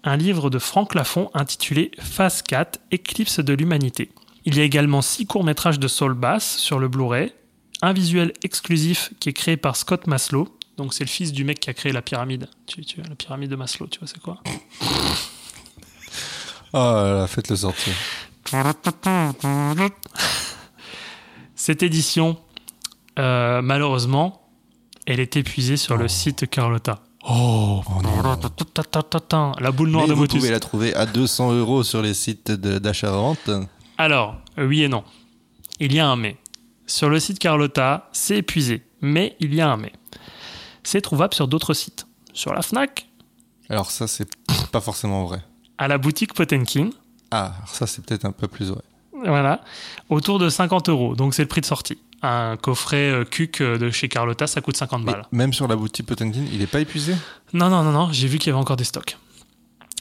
[0.05, 4.11] un livre de Franck Lafont intitulé Phase 4, Éclipse de l'humanité.
[4.45, 7.33] Il y a également six courts-métrages de Saul Bass sur le Blu-ray,
[7.81, 10.49] un visuel exclusif qui est créé par Scott Maslow.
[10.77, 12.49] Donc c'est le fils du mec qui a créé la pyramide.
[12.67, 14.39] Tu, tu, la pyramide de Maslow, tu vois c'est quoi?
[16.75, 17.93] Ah là là, faites-le sortir.
[21.55, 22.39] Cette édition,
[23.19, 24.49] euh, malheureusement,
[25.07, 27.03] elle est épuisée sur le site Carlotta.
[27.29, 28.23] Oh, non.
[29.61, 30.39] La boule noire Mais de vous Motus.
[30.41, 33.51] pouvez la trouver à 200 euros sur les sites d'achat-vente.
[33.99, 35.05] Alors, euh, oui et non.
[35.79, 36.37] Il y a un mais.
[36.87, 38.83] Sur le site Carlotta, c'est épuisé.
[39.03, 39.93] Mais il y a un mais.
[40.83, 42.07] C'est trouvable sur d'autres sites.
[42.33, 43.09] Sur la FNAC,
[43.69, 44.27] Alors ça, c'est
[44.73, 45.41] pas forcément vrai.
[45.79, 46.91] à la boutique Potenkin,
[47.31, 48.81] Ah, alors ça, c'est peut-être un peu plus vrai.
[49.13, 49.61] voilà,
[50.09, 51.15] autour de 50 euros.
[51.15, 51.99] Donc c'est le prix de sortie.
[52.23, 55.27] Un coffret euh, CUC euh, de chez Carlotta, ça coûte 50 Mais balles.
[55.33, 57.15] même sur la boutique Potenkin, il est pas épuisé?
[57.53, 59.19] Non, non, non, non, j'ai vu qu'il y avait encore des stocks.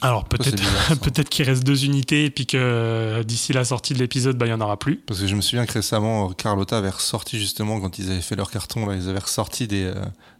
[0.00, 0.56] Alors peut-être
[1.00, 4.46] peut-être qu'il reste deux unités et puis que euh, d'ici la sortie de l'épisode, bah,
[4.46, 4.96] il n'y en aura plus.
[4.98, 8.34] Parce que je me souviens que récemment, Carlotta avait ressorti justement, quand ils avaient fait
[8.36, 9.94] leur carton, là, ils avaient ressorti des, euh,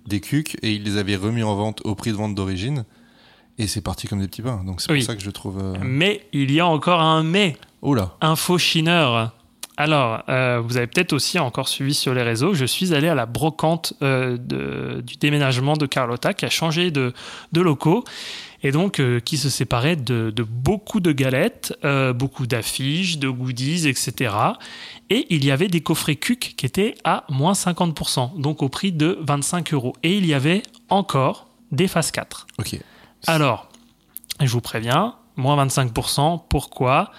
[0.07, 2.85] des cucs et ils les avaient remis en vente au prix de vente d'origine.
[3.59, 4.62] Et c'est parti comme des petits pains.
[4.65, 4.99] Donc c'est Oui.
[5.01, 5.59] pour ça que je trouve...
[5.59, 7.57] euh, Mais il y a encore un mais.
[7.83, 9.33] Oh là Info chineur.
[9.79, 13.15] Alors, euh, vous avez peut-être aussi encore suivi sur les réseaux, je suis allé à
[13.15, 17.15] la brocante euh, de- du déménagement de Carlotta qui a changé de,
[17.53, 18.05] de locaux
[18.62, 23.29] et donc euh, qui se séparait de, de beaucoup de galettes, euh, beaucoup d'affiches, de
[23.29, 24.35] goodies, etc.
[25.11, 28.92] Et il y avait des coffrets CUC qui étaient à moins 50%, donc au prix
[28.92, 29.94] de 25 euros.
[30.03, 32.46] Et il y avait encore des phases 4.
[32.59, 32.79] Ok.
[33.27, 33.68] Alors,
[34.40, 36.42] je vous préviens, moins 25%.
[36.48, 37.11] Pourquoi?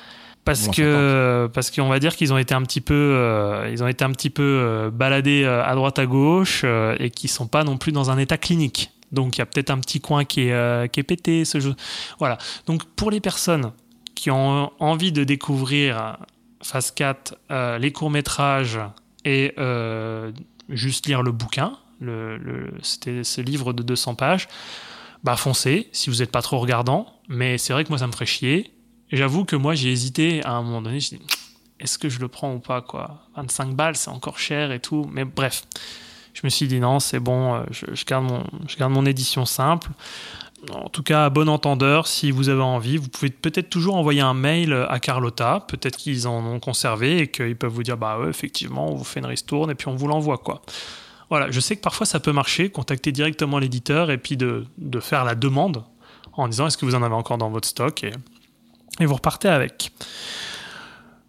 [0.46, 3.88] Parce que parce qu'on va dire qu'ils ont été un petit peu euh, ils ont
[3.88, 6.66] été un petit peu euh, baladés à droite à gauche
[7.00, 8.92] et qui sont pas non plus dans un état clinique.
[9.14, 11.60] Donc il y a peut-être un petit coin qui est euh, qui est pété ce
[11.60, 11.76] jeu.
[12.20, 12.38] Voilà.
[12.66, 13.72] Donc pour les personnes
[14.16, 16.18] qui ont envie de découvrir
[16.62, 18.80] Phase 4 euh, les courts-métrages
[19.26, 20.32] et euh,
[20.70, 24.50] juste lire le bouquin, le, c'était ce livre de 200 pages,
[25.24, 27.08] bah foncez si vous n'êtes pas trop regardant.
[27.30, 28.74] Mais c'est vrai que moi ça me ferait chier.
[29.12, 31.00] J'avoue que moi j'ai hésité à un moment donné.
[31.00, 31.16] Je
[31.80, 33.28] est-ce que je le prends ou pas quoi?
[33.36, 35.08] 25 balles c'est encore cher et tout.
[35.12, 35.64] Mais bref,
[36.34, 37.56] je me suis dit non c'est bon.
[37.56, 39.90] euh, Je, garde mon édition simple.
[40.72, 44.22] En tout cas, à bon entendeur, si vous avez envie, vous pouvez peut-être toujours envoyer
[44.22, 45.66] un mail à Carlotta.
[45.68, 49.20] Peut-être qu'ils en ont conservé et qu'ils peuvent vous dire bah effectivement, on vous fait
[49.20, 50.62] une ristourne et puis on vous l'envoie quoi.
[51.30, 54.66] Voilà, je sais que parfois ça peut marcher, contacter directement l'éditeur et puis de,
[55.02, 55.84] faire la demande
[56.34, 58.12] en disant est-ce que vous en avez encore dans votre stock et,
[59.00, 59.92] et vous repartez avec.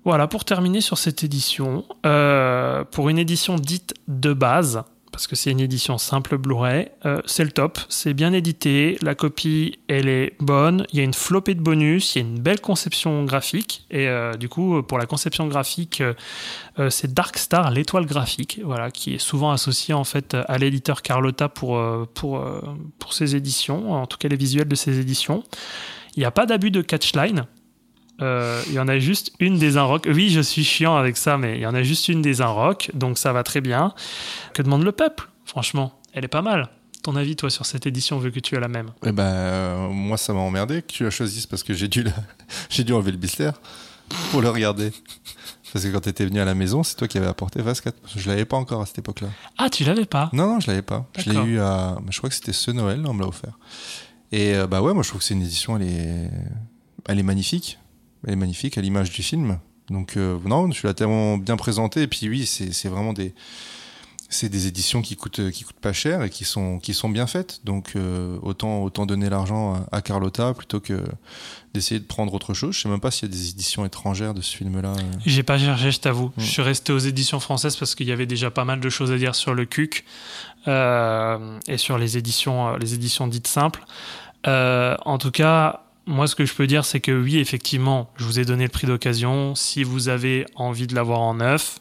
[0.04, 5.36] Voilà, pour terminer sur cette édition, euh, pour une édition dite de base, parce que
[5.36, 10.08] c'est une édition simple Blu-ray, euh, c'est le top, c'est bien édité, la copie elle
[10.08, 13.24] est bonne, il y a une flopée de bonus, il y a une belle conception
[13.24, 16.14] graphique, et euh, du coup pour la conception graphique, euh,
[16.78, 21.02] euh, c'est Dark Star, l'étoile graphique, voilà, qui est souvent associée en fait à l'éditeur
[21.02, 22.60] Carlotta pour, euh, pour, euh,
[22.98, 25.44] pour ses éditions, en tout cas les visuels de ses éditions.
[26.16, 27.46] Il n'y a pas d'abus de catchline.
[28.20, 30.06] Euh, il y en a juste une des Inrock.
[30.08, 32.90] Oui, je suis chiant avec ça, mais il y en a juste une des Inrock,
[32.94, 33.92] donc ça va très bien.
[34.52, 35.28] Que demande le peuple?
[35.44, 36.68] Franchement, elle est pas mal.
[37.02, 38.90] Ton avis, toi, sur cette édition, vu que tu as la même?
[39.04, 42.02] Eh ben, euh, moi, ça m'a emmerdé que tu la choisisses parce que j'ai dû,
[42.02, 42.12] la-
[42.70, 43.50] j'ai dû enlever le blister
[44.30, 44.90] pour le regarder.
[45.72, 47.96] Parce que quand t'étais venu à la maison, c'est toi qui avais apporté Phase 4.
[48.00, 49.28] Parce que je l'avais pas encore à cette époque-là.
[49.58, 50.30] Ah, tu l'avais pas?
[50.32, 51.04] Non, non, je l'avais pas.
[51.18, 51.46] Je l'ai D'accord.
[51.48, 51.98] eu à.
[52.10, 53.58] Je crois que c'était ce Noël, on me l'a offert.
[54.30, 56.30] Et euh, bah ouais, moi je trouve que c'est une édition, elle est,
[57.08, 57.78] elle est magnifique.
[58.26, 59.58] Elle est magnifique à l'image du film.
[59.90, 62.02] Donc euh, non, je l'ai tellement bien présenté.
[62.02, 63.34] Et puis oui, c'est vraiment des.
[64.30, 67.26] c'est des éditions qui coûtent qui coûtent pas cher et qui sont qui sont bien
[67.26, 67.60] faites.
[67.64, 71.02] Donc euh, autant autant donner l'argent à, Carlotta plutôt que
[71.74, 72.74] d'essayer de prendre autre chose.
[72.74, 74.92] Je sais même pas s'il y a des éditions étrangères de ce film-là.
[74.92, 75.18] euh.
[75.26, 76.28] J'ai pas cherché, je t'avoue.
[76.28, 76.40] Mm.
[76.40, 79.12] Je suis resté aux éditions françaises parce qu'il y avait déjà pas mal de choses
[79.12, 80.04] à dire sur le CUC
[80.66, 83.84] euh, et sur les éditions, euh, les éditions dites simples.
[84.46, 88.24] Euh, en tout cas, moi, ce que je peux dire, c'est que oui, effectivement, je
[88.24, 89.54] vous ai donné le prix d'occasion.
[89.54, 91.78] Si vous avez envie de l'avoir en neuf,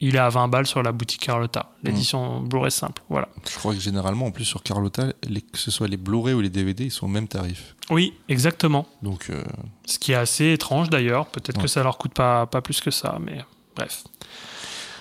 [0.00, 3.02] il est à 20 balles sur la boutique Carlotta, l'édition Blu-ray simple.
[3.08, 3.28] Voilà.
[3.48, 6.40] Je crois que généralement, en plus sur Carlotta, les- que ce soit les Blu-ray ou
[6.40, 7.74] les DVD, ils sont au même tarif.
[7.90, 8.86] Oui, exactement.
[9.02, 9.42] Donc euh,
[9.86, 11.26] Ce qui est assez étrange d'ailleurs.
[11.26, 13.44] Peut-être que ça leur coûte pas, pas plus que ça, mais
[13.76, 14.04] bref.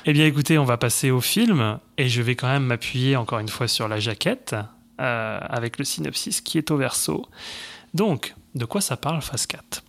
[0.05, 3.39] Eh bien écoutez, on va passer au film et je vais quand même m'appuyer encore
[3.39, 4.55] une fois sur la jaquette
[5.01, 7.25] euh, avec le synopsis qui est au verso.
[7.93, 9.83] Donc, de quoi ça parle Phase 4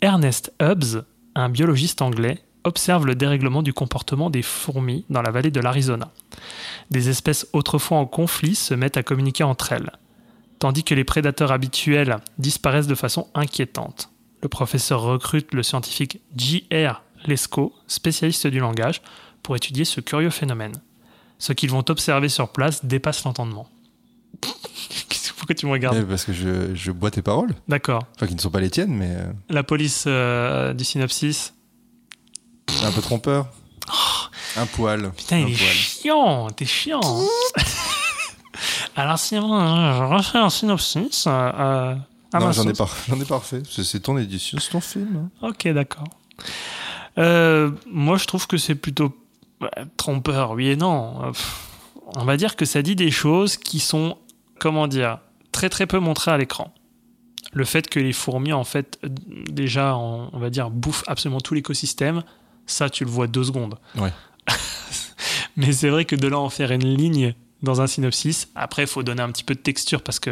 [0.00, 5.50] Ernest Hubbs, un biologiste anglais, observe le dérèglement du comportement des fourmis dans la vallée
[5.50, 6.10] de l'Arizona.
[6.90, 9.90] Des espèces autrefois en conflit se mettent à communiquer entre elles,
[10.58, 14.10] tandis que les prédateurs habituels disparaissent de façon inquiétante.
[14.42, 17.02] Le professeur recrute le scientifique J.R.
[17.26, 19.02] Lescaut, spécialiste du langage,
[19.42, 20.80] pour étudier ce curieux phénomène.
[21.38, 23.68] Ce qu'ils vont observer sur place dépasse l'entendement.
[25.38, 28.02] Pourquoi tu me regardes parce que je, je bois tes paroles, D'accord.
[28.16, 31.54] enfin qui ne sont pas les tiennes, mais euh, La police euh, du synopsis.
[32.84, 33.48] un peu trompeur.
[34.56, 35.04] Un poil.
[35.06, 35.12] Oh.
[35.16, 35.68] Putain, un il est poil.
[35.70, 37.00] chiant, t'es chiant.
[38.96, 41.26] Alors, si euh, je refais un synopsis.
[41.26, 41.94] euh, euh,
[42.32, 43.62] à non, j'en ai pas, j'en ai pas refait.
[43.70, 45.30] C'est ton édition, c'est ton film.
[45.42, 45.48] hein.
[45.48, 46.04] Ok, d'accord.
[47.18, 49.16] Euh, moi, je trouve que c'est plutôt
[49.60, 51.32] ouais, trompeur, oui et non.
[51.32, 51.56] Pff,
[52.16, 54.18] On va dire que ça dit des choses qui sont,
[54.58, 55.18] comment dire,
[55.58, 56.72] très très peu montrées à l'écran.
[57.52, 58.98] Le fait que les fourmis, en fait,
[59.50, 62.22] déjà, on, on va dire, bouffent absolument tout l'écosystème,
[62.66, 63.76] ça, tu le vois deux secondes.
[63.96, 64.12] Ouais.
[65.56, 68.88] Mais c'est vrai que de là en faire une ligne dans un synopsis, après, il
[68.88, 70.30] faut donner un petit peu de texture parce que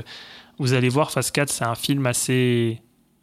[0.58, 2.80] vous allez voir, Phase 4, c'est un film assez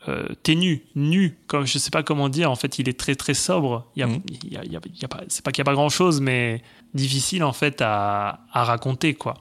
[0.09, 2.51] euh, ténu, nu, comme je sais pas comment dire.
[2.51, 3.85] En fait, il est très très sobre.
[3.95, 4.07] Il y a,
[4.43, 5.69] il y a- il y a- il y a pas, c'est pas qu'il y a
[5.71, 6.61] pas grand chose, mais
[6.93, 9.35] difficile en fait à, à raconter quoi.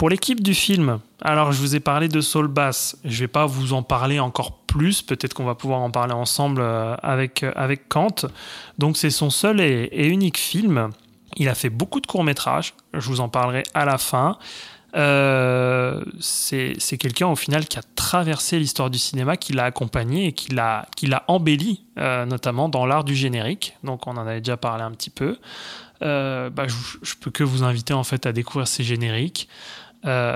[0.00, 2.96] Pour l'équipe du film, alors je vous ai parlé de Saul Bass.
[3.04, 5.02] Je vais pas vous en parler encore plus.
[5.02, 8.14] Peut-être qu'on va pouvoir en parler ensemble euh, avec euh, avec Kant.
[8.78, 10.88] Donc c'est son seul et, unique film.
[11.36, 12.72] Il a fait beaucoup de courts métrages.
[12.94, 14.38] Je vous en parlerai à la fin.
[14.96, 20.32] Euh, c'est quelqu'un au final qui a traversé l'histoire du cinéma, qui l'a accompagné et
[20.32, 20.86] qui l'a
[21.28, 23.76] embelli, euh, notamment dans l'art du générique.
[23.84, 25.38] Donc on en avait déjà parlé un petit peu.
[26.02, 29.48] Euh, bah, je, je peux que vous inviter en fait à découvrir ces génériques.
[30.06, 30.34] Euh,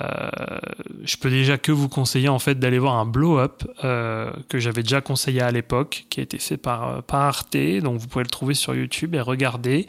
[1.05, 4.59] je peux déjà que vous conseiller en fait d'aller voir un blow up euh, que
[4.59, 8.07] j'avais déjà conseillé à l'époque, qui a été fait par, euh, par Arte, donc vous
[8.07, 9.87] pouvez le trouver sur YouTube et regarder.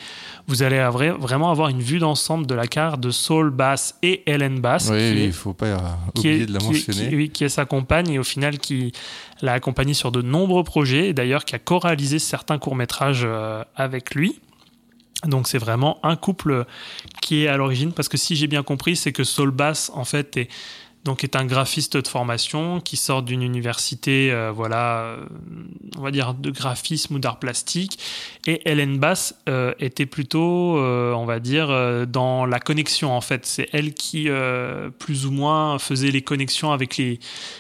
[0.48, 4.24] Vous allez avoir- vraiment avoir une vue d'ensemble de la carrière de Saul Bass et
[4.30, 5.68] Ellen Bass, oui, qui est- il faut pas
[6.18, 7.10] oublier est, de la mentionner.
[7.10, 8.94] qui- oui, qui est sa compagne et au final qui
[9.42, 14.16] l'a accompagné sur de nombreux projets et d'ailleurs qui a co-réalisé certains courts-métrages euh, avec
[14.16, 14.40] lui.
[15.28, 16.66] Donc c'est vraiment un couple
[17.22, 20.06] qui est à l'origine parce que si j'ai bien compris, c'est que Saul Bass en
[20.06, 20.50] fait est
[21.06, 25.26] donc est un graphiste de formation qui sort d'une université euh, voilà euh,
[25.98, 28.00] on va dire de graphisme ou d'art plastique.
[28.48, 31.68] Et Helen Bass euh, était plutôt euh, on va dire
[32.08, 33.46] dans la connexion en fait.
[33.46, 34.28] C'est elle qui
[35.00, 37.20] plus ou moins faisait les connexions avec les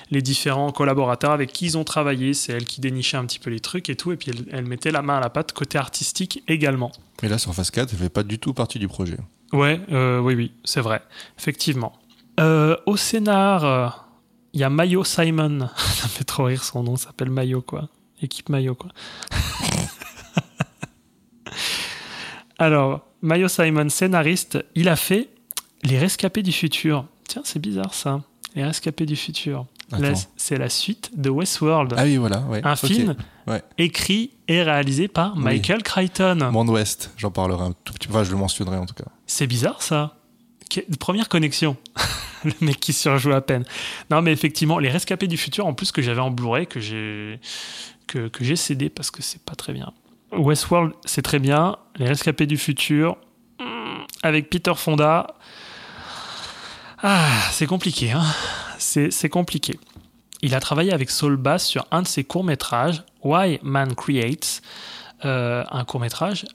[0.09, 2.33] les différents collaborateurs avec qui ils ont travaillé.
[2.33, 4.11] C'est elle qui dénichait un petit peu les trucs et tout.
[4.11, 6.91] Et puis elle, elle mettait la main à la pâte côté artistique également.
[7.21, 9.17] Mais là, sur Phase 4, elle fait pas du tout partie du projet.
[9.53, 11.01] Ouais, oui, oui, c'est vrai,
[11.37, 11.93] effectivement.
[12.39, 13.87] Euh, au scénar, euh,
[14.53, 15.69] il y a Mayo Simon.
[15.77, 17.87] Ça me fait trop rire son nom, s'appelle Mayo, quoi.
[18.21, 18.89] Équipe Mayo, quoi.
[22.57, 25.29] Alors, Mayo Simon, scénariste, il a fait
[25.83, 27.05] Les Rescapés du futur.
[27.27, 28.21] Tiens, c'est bizarre ça.
[28.55, 29.65] Les Rescapés du futur.
[30.35, 31.93] C'est la suite de Westworld.
[31.97, 32.39] Ah oui, voilà.
[32.41, 32.59] Ouais.
[32.63, 33.61] un film Ouais.
[33.77, 35.43] écrit et réalisé par Oui.
[35.43, 36.49] Michael Crichton.
[36.51, 38.13] Monde Ouest, j'en parlerai un tout petit peu.
[38.15, 39.03] Enfin, je le mentionnerai en tout cas.
[39.27, 40.17] C'est bizarre ça.
[40.71, 41.77] Que- Première connexion.
[42.59, 43.65] le mec qui surjoue à peine.
[44.09, 47.39] Non, mais effectivement, les rescapés du futur, en plus que j'avais en Blu-ray, que j'ai
[48.55, 49.91] cédé parce que c'est pas très bien.
[50.31, 51.77] Westworld, c'est très bien.
[51.97, 53.17] Les rescapés du futur,
[53.59, 55.35] hmm, avec Peter Fonda,
[57.03, 58.11] ah, c'est compliqué.
[58.11, 58.23] Hein
[58.79, 59.79] c'est c'est compliqué.
[60.41, 64.61] Il a travaillé avec Saul Bass sur un de ses courts-métrages, Why Man Creates,
[65.23, 66.45] euh, un court-métrage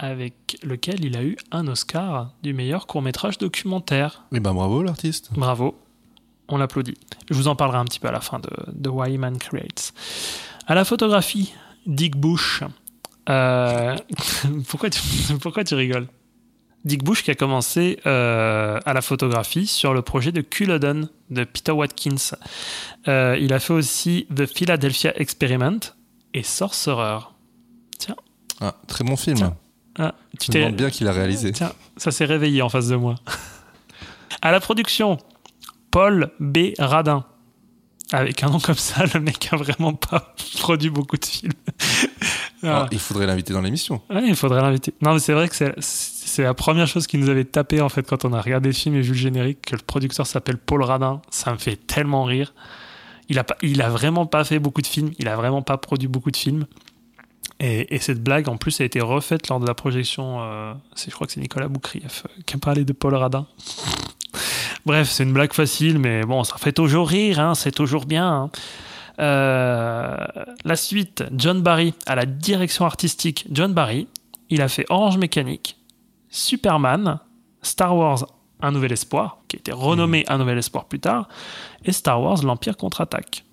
[0.00, 4.24] avec lequel il a eu un Oscar du meilleur court-métrage documentaire.
[4.32, 5.30] Et ben bravo l'artiste.
[5.34, 5.78] Bravo,
[6.48, 6.96] on l'applaudit.
[7.28, 9.92] Je vous en parlerai un petit peu à la fin de, de Why Man Creates.
[10.66, 11.52] À la photographie,
[11.86, 12.62] Dick Bush.
[13.28, 13.94] Euh,
[14.68, 15.02] pourquoi, tu,
[15.40, 16.08] pourquoi tu rigoles?
[16.86, 21.44] Dick Bush qui a commencé euh, à la photographie sur le projet de Culloden de
[21.44, 22.36] Peter Watkins.
[23.06, 25.80] Euh, il a fait aussi The Philadelphia Experiment
[26.32, 27.18] et Sorcerer.
[28.62, 29.36] Ah, très bon film.
[29.36, 29.56] Tiens.
[29.98, 31.52] Ah, tu Je me demande bien qui l'a réalisé.
[31.52, 33.16] Tiens, ça s'est réveillé en face de moi.
[34.42, 35.18] à la production,
[35.90, 36.58] Paul B.
[36.78, 37.24] Radin.
[38.12, 41.52] Avec un nom comme ça, le mec a vraiment pas produit beaucoup de films.
[42.62, 42.88] Ah, Ah.
[42.90, 44.02] il faudrait l'inviter dans l'émission.
[44.10, 44.92] Ouais, il faudrait l'inviter.
[45.00, 47.88] Non, mais c'est vrai que c'est- c'est la première chose qui nous avait tapé en
[47.88, 50.58] fait quand on a regardé le film et vu le générique, que le producteur s'appelle
[50.58, 51.22] Paul Radin.
[51.30, 52.52] Ça me fait tellement rire.
[53.28, 55.76] Il a, pas, il a vraiment pas fait beaucoup de films, il a vraiment pas
[55.78, 56.66] produit beaucoup de films.
[57.62, 60.38] Et, et cette blague, en plus, a été refaite lors de la projection.
[60.42, 63.46] euh, c'est- je crois que c'est Nicolas Boukrieff euh, qui a parlé de Paul Radin.
[64.86, 68.26] Bref, c'est une blague facile, mais bon, ça fait toujours rire, hein, c'est toujours bien.
[68.26, 68.50] hein.
[69.18, 70.16] Euh,
[70.64, 73.46] la suite, John Barry à la direction artistique.
[73.50, 74.08] John Barry,
[74.48, 75.76] il a fait Orange Mécanique,
[76.30, 77.18] Superman,
[77.60, 78.24] Star Wars
[78.62, 81.28] Un Nouvel Espoir, qui a été renommé Un Nouvel Espoir plus tard,
[81.84, 83.44] et Star Wars L'Empire contre-attaque.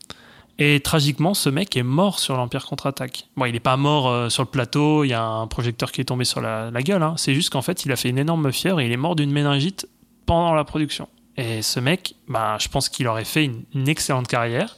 [0.60, 3.28] Et tragiquement, ce mec est mort sur l'Empire contre-attaque.
[3.36, 6.02] Bon, il n'est pas mort euh, sur le plateau, il y a un projecteur qui
[6.02, 7.04] est tombé sur la, la gueule.
[7.04, 7.14] hein.
[7.18, 9.32] C'est juste qu'en fait, il a fait une énorme fièvre et il est mort d'une
[9.32, 9.88] méningite
[10.26, 11.08] pendant la production.
[11.38, 14.78] Et ce mec, bah, je pense qu'il aurait fait une, une excellente carrière.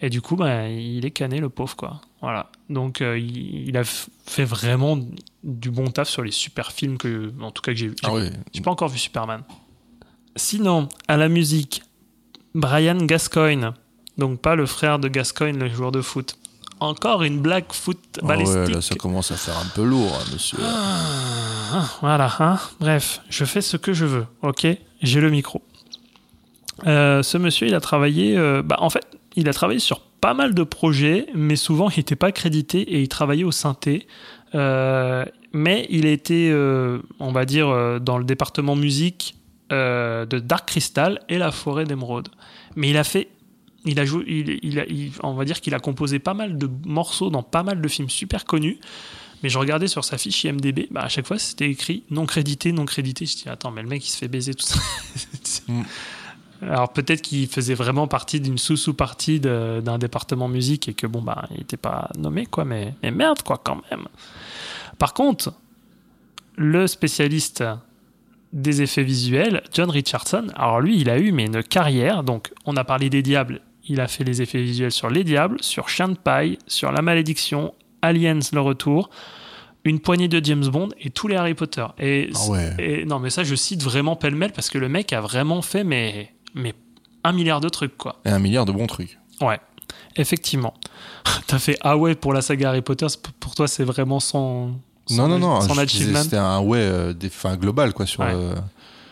[0.00, 2.00] Et du coup, bah, il est cané, le pauvre, quoi.
[2.22, 2.52] Voilà.
[2.70, 4.96] Donc, euh, il, il a fait vraiment
[5.42, 7.96] du bon taf sur les super films que, en tout cas, que j'ai vu.
[8.04, 8.30] Ah oui.
[8.54, 9.42] J'ai pas encore vu Superman.
[10.36, 11.82] Sinon, à la musique,
[12.54, 13.72] Brian Gascoigne.
[14.18, 16.36] Donc, pas le frère de Gascoigne, le joueur de foot.
[16.80, 18.56] Encore une blague foot Ah balistique.
[18.56, 20.58] ouais, là, ça commence à faire un peu lourd, hein, monsieur.
[20.62, 22.58] Ah, voilà, hein.
[22.80, 24.66] bref, je fais ce que je veux, ok?
[25.02, 25.62] J'ai le micro.
[26.86, 30.34] Euh, ce monsieur, il a travaillé, euh, bah, en fait, il a travaillé sur pas
[30.34, 34.06] mal de projets, mais souvent il n'était pas crédité et il travaillait au synthé.
[34.54, 36.52] Euh, mais il était,
[37.20, 39.36] on va dire, dans le département musique
[39.70, 42.28] de Dark Crystal et La Forêt d'Émeraude.
[42.76, 43.28] Mais il a fait,
[43.84, 46.58] il a joué, il, il a- il- on va dire qu'il a composé pas mal
[46.58, 48.78] de morceaux dans pas mal de films super connus.
[49.44, 52.72] Mais je regardais sur sa fiche IMDB, bah à chaque fois c'était écrit non crédité,
[52.72, 53.24] non crédité.
[53.24, 54.80] Je dis attends, mais le mec il se fait baiser tout ça.
[55.68, 55.82] Mm.
[56.62, 61.46] Alors peut-être qu'il faisait vraiment partie d'une sous-sous-partie d'un département musique et que bon bah
[61.54, 64.08] il était pas nommé quoi, mais, mais merde quoi quand même.
[64.98, 65.52] Par contre,
[66.56, 67.62] le spécialiste
[68.52, 72.76] des effets visuels, John Richardson, alors lui il a eu mais une carrière, donc on
[72.76, 76.08] a parlé des diables, il a fait les effets visuels sur Les Diables, sur Chien
[76.08, 79.10] de paille, sur La Malédiction, Aliens le retour,
[79.84, 81.86] une poignée de James Bond et tous les Harry Potter.
[81.98, 82.74] Et, Ah ouais.
[82.78, 85.84] et non, mais ça, je cite vraiment pêle-mêle parce que le mec a vraiment fait
[85.84, 86.74] mais, mais
[87.24, 88.20] un milliard de trucs, quoi.
[88.24, 89.18] Et un milliard de bons trucs.
[89.40, 89.58] Ouais,
[90.16, 90.74] effectivement.
[91.46, 93.06] T'as fait ah ouais pour la saga Harry Potter,
[93.40, 94.74] pour toi, c'est vraiment son
[95.10, 95.60] Non, non, non.
[95.60, 98.32] C'était un ouais euh, des, global, quoi, sur, Ouais.
[98.34, 98.54] euh,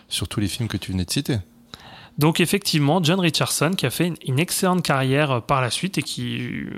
[0.08, 1.38] sur tous les films que tu venais de citer.
[2.18, 6.02] Donc effectivement, John Richardson qui a fait une, excellente carrière euh, par la suite et
[6.02, 6.70] qui euh,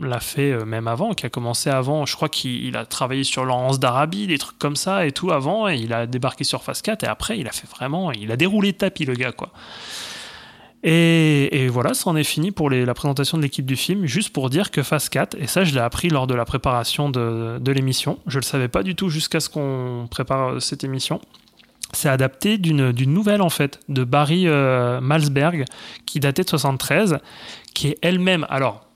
[0.00, 3.24] l'a fait euh, même avant, qui a commencé avant, je crois qu'il il a travaillé
[3.24, 6.62] sur Laurence d'Arabie, des trucs comme ça et tout avant, et il a débarqué sur
[6.62, 9.50] Phase 4 et après il a fait vraiment, il a déroulé tapis le gars quoi.
[10.82, 14.48] Et, voilà, ça en est fini pour la présentation de l'équipe du film, juste pour
[14.48, 18.18] dire que Phase 4, et ça je l'ai appris lors de la préparation de, l'émission,
[18.26, 21.20] je le savais pas du tout jusqu'à ce qu'on prépare cette émission,
[21.92, 25.64] c'est adapté d'une nouvelle en fait de Barry euh, Malzberg
[26.06, 27.18] qui datait de 73
[27.74, 28.86] qui est elle-même alors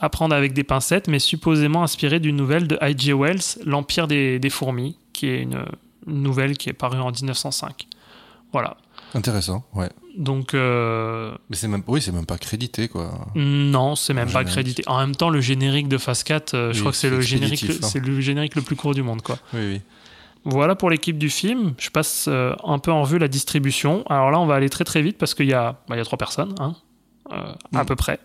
[0.00, 3.12] à prendre avec des pincettes mais supposément inspirée d'une nouvelle de H.G.
[3.14, 5.64] Wells L'Empire des, des fourmis qui est une,
[6.06, 7.86] une nouvelle qui est parue en 1905
[8.52, 8.76] voilà
[9.14, 9.88] Intéressant, ouais.
[10.18, 13.28] donc euh, Mais c'est même, oui, c'est même pas crédité, quoi.
[13.34, 16.74] non c'est même pas crédité en même temps le générique de Phase 4 euh, je
[16.74, 17.86] Oui, crois que c'est le générique hein.
[17.88, 19.80] c'est le générique le plus court du monde quoi Oui, oui.
[20.48, 21.74] Voilà pour l'équipe du film.
[21.76, 24.04] Je passe euh, un peu en vue la distribution.
[24.08, 26.00] Alors là, on va aller très très vite parce qu'il y, a- bah, il y
[26.00, 26.76] a trois personnes, hein,
[27.32, 27.86] euh, à Mm.
[27.86, 28.20] peu près.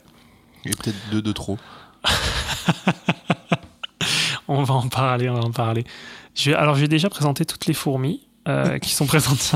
[0.65, 1.57] Et peut-être deux de trop.
[4.47, 5.83] On va en parler, on va en parler.
[6.35, 9.53] Je vais- alors, j'ai déjà présenté toutes les fourmis euh, qui sont présentes.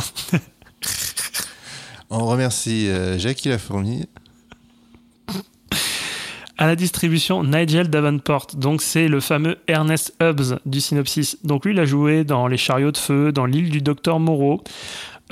[2.09, 4.05] On remercie Jackie la fourmi.
[6.57, 8.47] À la distribution, Nigel Davenport.
[8.55, 11.37] Donc, c'est le fameux Ernest Hubbs du synopsis.
[11.43, 14.63] Donc, lui, il a joué dans Les Chariots de Feu, dans L'île du Docteur Moreau.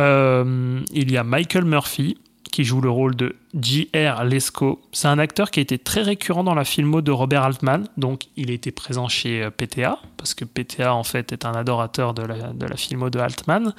[0.01, 2.17] Euh, il y a Michael Murphy
[2.51, 4.26] qui joue le rôle de J.R.
[4.26, 4.82] Lescaut.
[4.91, 7.88] C'est un acteur qui a été très récurrent dans la filmo de Robert Altman.
[7.97, 12.13] Donc, il était présent chez euh, PTA, parce que PTA, en fait, est un adorateur
[12.13, 13.74] de la, de la filmo de Altman.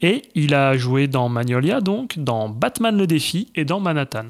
[0.00, 4.28] Et il a joué dans Magnolia, donc, dans Batman le défi et dans Manhattan.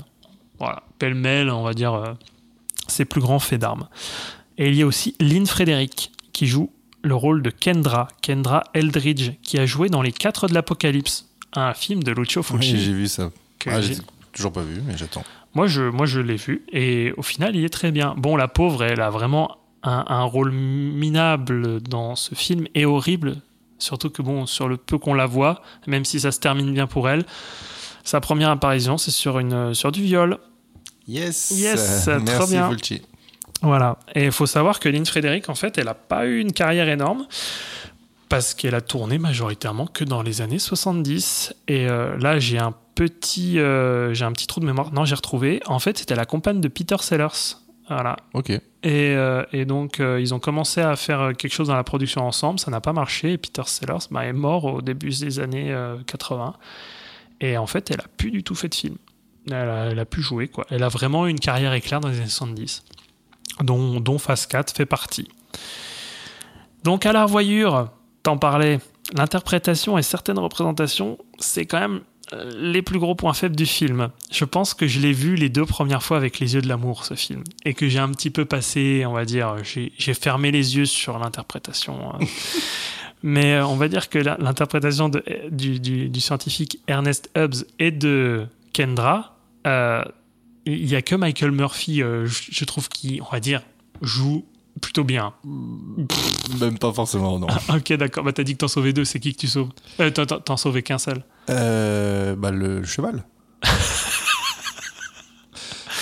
[0.58, 2.12] Voilà, pêle-mêle, on va dire, euh,
[2.88, 3.88] ses plus grands faits d'armes.
[4.58, 6.70] Et il y a aussi Lynn Frederick, qui joue
[7.02, 11.74] le rôle de Kendra, Kendra Eldridge, qui a joué dans Les Quatre de l'Apocalypse, un
[11.74, 12.78] film de Lucio Oui, Fulci.
[12.80, 13.30] j'ai vu ça.
[13.66, 14.00] Ah, j'ai- j'ai
[14.32, 15.24] toujours pas vu, mais j'attends.
[15.54, 18.14] Moi, je, moi, je l'ai vu et au final, il est très bien.
[18.16, 23.36] Bon, la pauvre, elle a vraiment un, un rôle minable dans ce film et horrible.
[23.78, 26.86] Surtout que, bon, sur le peu qu'on la voit, même si ça se termine bien
[26.86, 27.24] pour elle,
[28.04, 30.38] sa première apparition, c'est sur, une, sur du viol.
[31.08, 32.68] Yes, Yes, Euh, trop merci bien.
[32.68, 33.02] Fulci.
[33.62, 33.98] Voilà.
[34.14, 36.88] Et il faut savoir que Lynn Frederick, en fait, elle n'a pas eu une carrière
[36.88, 37.26] énorme
[38.28, 41.54] parce qu'elle a tourné majoritairement que dans les années 70.
[41.68, 44.92] Et euh, là, j'ai un petit, euh, j'ai un petit trou de mémoire.
[44.92, 45.60] Non, j'ai retrouvé.
[45.66, 47.56] En fait, c'était la compagne de Peter Sellers.
[47.88, 48.16] Voilà.
[48.32, 48.50] Ok.
[48.50, 51.84] Et, euh, et donc, euh, ils ont commencé à faire euh, quelque chose dans la
[51.84, 52.58] production ensemble.
[52.58, 53.32] Ça n'a pas marché.
[53.32, 56.54] Et Peter Sellers bah, est mort au début des années euh, 80.
[57.40, 58.96] Et en fait, elle a plus du tout fait de film.
[59.48, 60.66] Elle a, elle a pu jouer, quoi.
[60.70, 62.84] Elle a vraiment eu une carrière éclair dans les années 70,
[63.62, 65.28] dont, dont Phase 4 fait partie.
[66.82, 67.90] Donc, à la revoyure,
[68.22, 68.78] t'en parlais,
[69.14, 72.00] l'interprétation et certaines représentations, c'est quand même
[72.32, 74.10] euh, les plus gros points faibles du film.
[74.30, 77.04] Je pense que je l'ai vu les deux premières fois avec les yeux de l'amour,
[77.04, 77.44] ce film.
[77.64, 80.86] Et que j'ai un petit peu passé, on va dire, j'ai j'ai fermé les yeux
[80.86, 82.18] sur l'interprétation.
[83.24, 83.28] euh.
[83.28, 85.10] Mais euh, on va dire que l'interprétation
[85.50, 90.02] du, du- du scientifique Ernest Hubbs et de Kendra, euh,
[90.66, 93.62] il n'y a que Michael Murphy, euh, je, je trouve, qui, on va dire,
[94.02, 94.44] joue
[94.80, 95.32] plutôt bien.
[96.60, 97.46] Même pas forcément, non.
[97.74, 98.24] Ok, d'accord.
[98.24, 99.04] Bah, t'as dit que t'en sauvais deux.
[99.04, 99.68] C'est qui que tu sauves?
[100.00, 101.22] Euh, T'en- sauvais qu'un seul.
[101.50, 103.24] Euh, bah, le cheval.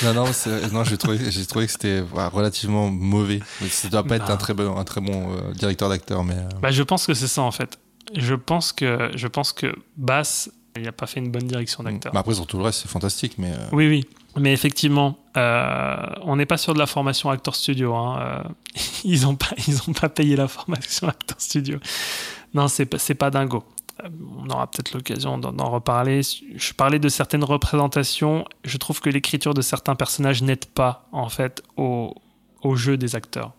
[0.05, 0.25] non, non,
[0.73, 3.41] non j'ai trouvé, trouvé que c'était relativement mauvais.
[3.71, 6.35] Ça doit pas être un très bon, un très bon euh, directeur d'acteur, mais.
[6.35, 7.79] euh, Bah, je pense que c'est ça, en fait.
[8.17, 12.13] Je pense que, je pense que Bass, il n'a pas fait une bonne direction d'acteur.
[12.13, 13.53] bah, après, sur tout le reste, c'est fantastique, mais.
[13.53, 14.07] euh, Oui, oui.
[14.37, 17.95] Mais effectivement, on n'est pas sur de la formation Actor Studio.
[17.95, 18.45] hein.
[19.05, 21.79] Ils n'ont pas, ils ont pas payé la formation Actor Studio.
[22.55, 23.63] Non, c'est pas, c'est pas dingo.
[24.05, 26.23] Euh, On aura peut-être l'occasion d'en reparler.
[26.55, 28.45] Je parlais de certaines représentations.
[28.65, 32.15] Je trouve que l'écriture de certains personnages n'aide pas, en fait, au,
[32.63, 33.53] au jeu des acteurs.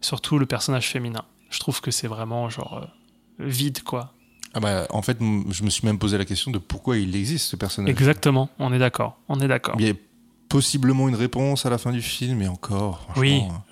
[0.00, 1.24] Surtout le personnage féminin.
[1.50, 2.82] Je trouve que c'est vraiment, genre,
[3.40, 4.12] euh, vide, quoi.
[4.54, 7.50] Ah bah, en fait, je me suis même posé la question de pourquoi il existe
[7.50, 7.90] ce personnage.
[7.90, 8.48] Exactement.
[8.58, 9.18] On est d'accord.
[9.28, 9.76] On est d'accord.
[9.78, 9.94] Il y a
[10.48, 13.64] possiblement une réponse à la fin du film, et encore, Oui, franchement,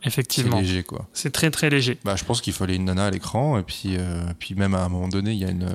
[0.00, 0.04] oui.
[0.04, 0.60] c'est Effectivement.
[0.60, 1.06] léger, quoi.
[1.12, 1.98] C'est très, très léger.
[2.04, 4.84] Bah, je pense qu'il fallait une nana à l'écran, et puis, euh, puis même à
[4.84, 5.68] un moment donné, il y a une,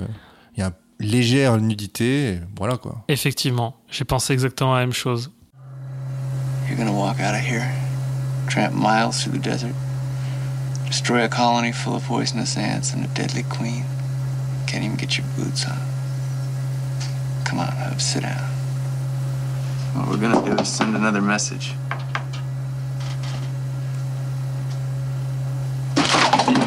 [0.56, 3.04] il y a une légère nudité, et voilà, quoi.
[3.08, 5.30] Effectivement, j'ai pensé exactement la même chose.
[6.68, 7.68] You're gonna walk out of here,
[8.48, 9.74] tramp miles through the desert,
[10.88, 13.84] destroy a colony full of poisonous ants and a deadly queen.
[14.66, 15.78] Can't even get your boots on.
[17.44, 18.42] Come on, Hub, sit down.
[19.94, 21.72] What we're gonna do is send another message.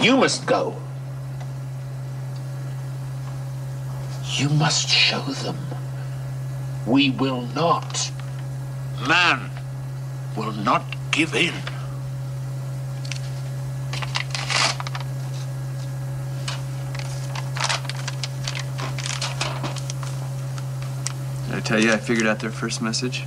[0.02, 0.76] You must go.
[4.36, 5.58] You must show them.
[6.88, 8.12] We will not.
[9.08, 9.50] Man
[10.38, 11.54] will not give in.
[21.48, 23.26] Did I tell you I figured out their first message?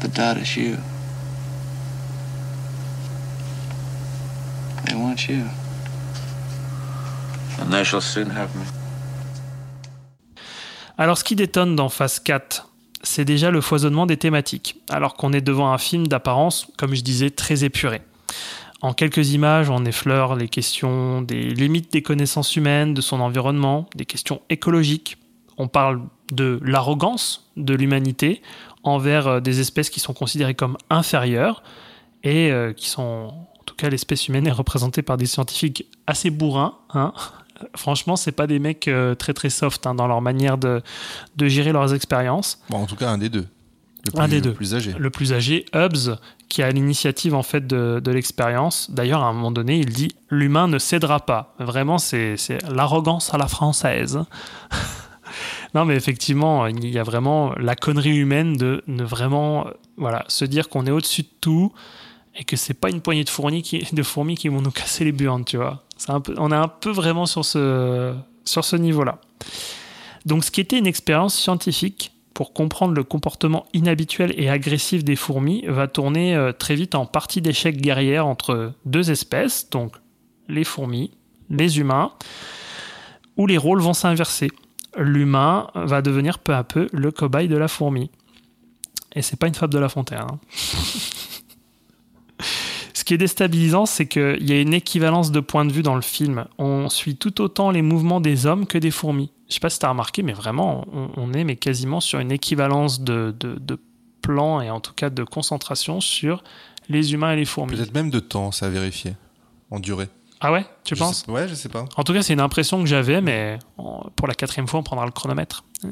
[0.00, 0.78] The dot is you.
[4.94, 5.42] Want you.
[7.60, 8.64] And they shall soon have me.
[10.98, 12.70] Alors, ce qui détonne dans Phase 4,
[13.02, 17.02] c'est déjà le foisonnement des thématiques, alors qu'on est devant un film d'apparence, comme je
[17.02, 18.00] disais, très épuré.
[18.82, 23.88] En quelques images, on effleure les questions des limites des connaissances humaines, de son environnement,
[23.94, 25.18] des questions écologiques.
[25.58, 28.42] On parle de l'arrogance de l'humanité
[28.82, 31.62] envers euh, des espèces qui sont considérées comme inférieures
[32.22, 33.32] et euh, qui sont,
[33.76, 36.74] cas, l'espèce humaine est représentée par des scientifiques assez bourrins.
[36.94, 37.12] Hein.
[37.74, 40.82] Franchement, c'est pas des mecs euh, très très soft hein, dans leur manière de,
[41.36, 42.60] de gérer leurs expériences.
[42.70, 43.46] Bon, en tout cas, un des deux.
[44.14, 44.94] Le Un plus- le âgé.
[44.96, 46.16] Le plus âgé, Hubbs,
[46.48, 48.88] qui a l'initiative en fait de, de l'expérience.
[48.90, 51.54] D'ailleurs, à un moment donné, il dit l'humain ne cédera pas.
[51.58, 54.20] Vraiment, c'est c'est l'arrogance à la française.
[55.74, 60.24] non, mais effectivement, il y a vraiment la connerie humaine de ne vraiment, euh, voilà,
[60.28, 61.72] se dire qu'on est au-dessus de tout
[62.38, 65.04] et que c'est pas une poignée de fourmis qui, de fourmis qui vont nous casser
[65.04, 65.82] les burnes, tu vois.
[66.36, 68.14] On est un peu vraiment sur ce,
[68.44, 69.20] sur ce niveau-là.
[70.26, 75.16] Donc, ce qui était une expérience scientifique pour comprendre le comportement inhabituel et agressif des
[75.16, 79.96] fourmis va tourner euh, très vite en partie d'échec guerrière entre deux espèces, donc
[80.48, 81.12] les fourmis,
[81.48, 82.12] les humains,
[83.38, 84.50] où les rôles vont s'inverser.
[84.98, 88.10] L'humain va devenir peu à peu le cobaye de la fourmi.
[89.14, 90.20] Et c'est pas une fable de La Fontaine.
[90.20, 90.38] hein.
[92.94, 95.94] Ce qui est déstabilisant, c'est qu'il y a une équivalence de point de vue dans
[95.94, 96.46] le film.
[96.58, 99.30] On suit tout autant les mouvements des hommes que des fourmis.
[99.48, 102.18] Je sais pas si tu as remarqué, mais vraiment, on, on est mais quasiment sur
[102.18, 103.78] une équivalence de, de, de
[104.22, 106.42] plan et en tout cas de concentration sur
[106.88, 107.76] les humains et les fourmis.
[107.76, 109.14] Peut-être même de temps, ça à vérifier.
[109.70, 110.08] En durée.
[110.40, 111.84] Ah ouais, tu Je penses sais- Ouais, je sais pas.
[111.96, 114.82] En tout cas, c'est une impression que j'avais, mais on- pour la quatrième fois, on
[114.82, 115.64] prendra le chronomètre.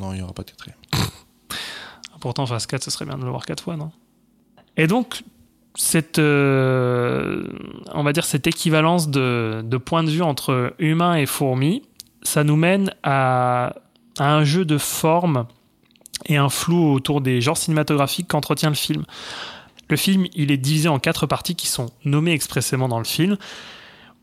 [0.00, 0.76] Non, il n'y aura pas de quatrième.
[2.20, 3.90] Pourtant, phase 4, ce serait bien de le voir quatre fois, non?
[4.76, 5.22] Et donc,
[5.78, 7.44] cette, euh,
[7.94, 11.82] on va dire cette équivalence de, de point de vue entre humain et fourmi,
[12.22, 13.76] ça nous mène à,
[14.18, 15.46] à un jeu de forme
[16.26, 19.04] et un flou autour des genres cinématographiques qu'entretient le film.
[19.88, 23.38] Le film, il est divisé en quatre parties qui sont nommées expressément dans le film,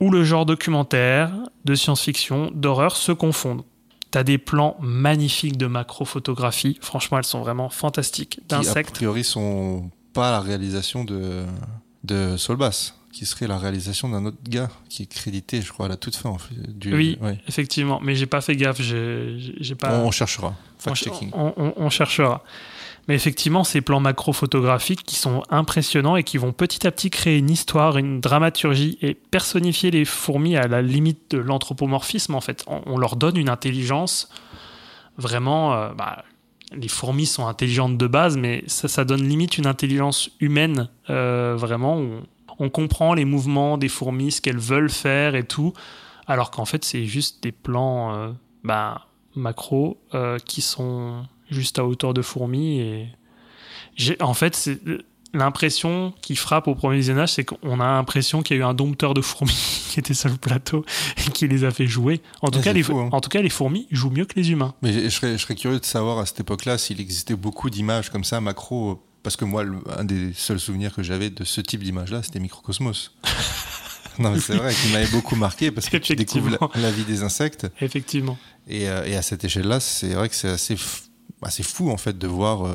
[0.01, 1.31] où le genre documentaire,
[1.63, 3.63] de science-fiction, d'horreur se confondent.
[4.11, 6.77] T'as des plans magnifiques de macro-photographie.
[6.81, 8.41] Franchement, elles sont vraiment fantastiques.
[8.47, 8.91] Qui, a D'insectes.
[8.95, 11.45] priori, sont pas la réalisation de,
[12.03, 15.89] de Solbass, qui serait la réalisation d'un autre gars qui est crédité, je crois, à
[15.89, 16.29] la toute fin.
[16.29, 17.37] en fait, du, Oui, ouais.
[17.47, 17.99] effectivement.
[18.01, 18.81] Mais j'ai pas fait gaffe.
[18.81, 19.99] J'ai pas.
[19.99, 20.49] On cherchera.
[20.49, 21.29] on, Fact-checking.
[21.33, 22.43] on- on- on cherchera.
[23.07, 27.37] Mais effectivement, ces plans macro-photographiques qui sont impressionnants et qui vont petit à petit créer
[27.37, 32.63] une histoire, une dramaturgie et personnifier les fourmis à la limite de l'anthropomorphisme, en fait.
[32.67, 34.27] On, on leur donne une intelligence
[35.17, 35.73] vraiment.
[35.75, 36.23] euh, bah,
[36.71, 42.01] les fourmis sont intelligentes de base, mais ça, donne limite une intelligence humaine, euh, vraiment.
[42.59, 45.73] On, comprend les mouvements des fourmis, ce qu'elles veulent faire et tout,
[46.27, 48.31] alors qu'en fait, c'est juste des plans euh,
[48.63, 52.79] bah, macro euh, qui sont juste à hauteur de fourmis.
[52.79, 53.07] Et
[54.19, 54.69] en fait,
[55.35, 58.73] l'impression qui frappe au premier visionnage, c'est qu'on a l'impression qu'il y a eu un
[58.73, 60.85] dompteur de fourmis qui était sur le plateau
[61.27, 62.21] et qui les a fait jouer.
[62.41, 63.09] En tout, Ouais, cas, c'est les, fou, hein.
[63.11, 64.73] en tout cas, les fourmis jouent mieux que les humains.
[64.81, 68.09] Mais je serais, je serais curieux de savoir à cette époque-là s'il existait beaucoup d'images
[68.09, 69.03] comme ça, macro.
[69.23, 72.39] Parce que moi, le- un des seuls souvenirs que j'avais de ce type d'image-là, c'était
[72.39, 73.11] Microcosmos.
[74.19, 77.03] non, mais c'est vrai qu'il m'avait beaucoup marqué parce que tu découvres la, la vie
[77.05, 77.65] des insectes.
[77.81, 78.37] Effectivement.
[78.67, 80.75] Et, euh, et à cette échelle-là, c'est vrai que c'est assez,
[81.45, 82.73] f- assez fou en fait de voir, euh,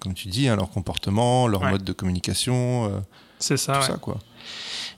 [0.00, 1.70] comme tu dis, hein, leur comportement, leur Ouais.
[1.72, 2.98] mode de communication, euh,
[3.38, 3.74] C'est ça.
[3.74, 3.86] tout ouais.
[3.86, 4.18] ça quoi.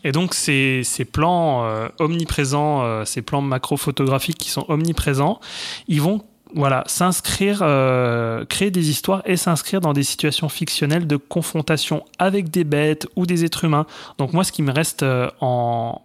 [0.04, 5.40] Et donc ces, ces plans euh, omniprésents, ces plans macro-photographiques qui sont omniprésents,
[5.88, 6.22] ils vont
[6.54, 12.50] voilà, s'inscrire, euh, créer des histoires et s'inscrire dans des situations fictionnelles de confrontation avec
[12.50, 13.86] des bêtes ou des êtres humains.
[14.18, 15.02] Donc moi, ce qui me reste
[15.40, 16.02] en,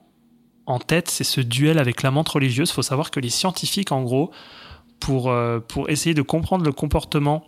[0.65, 2.69] en tête, c'est ce duel avec la menthe religieuse.
[2.69, 4.31] Il faut savoir que les scientifiques, en gros,
[4.99, 7.45] pour, euh, pour essayer de comprendre le comportement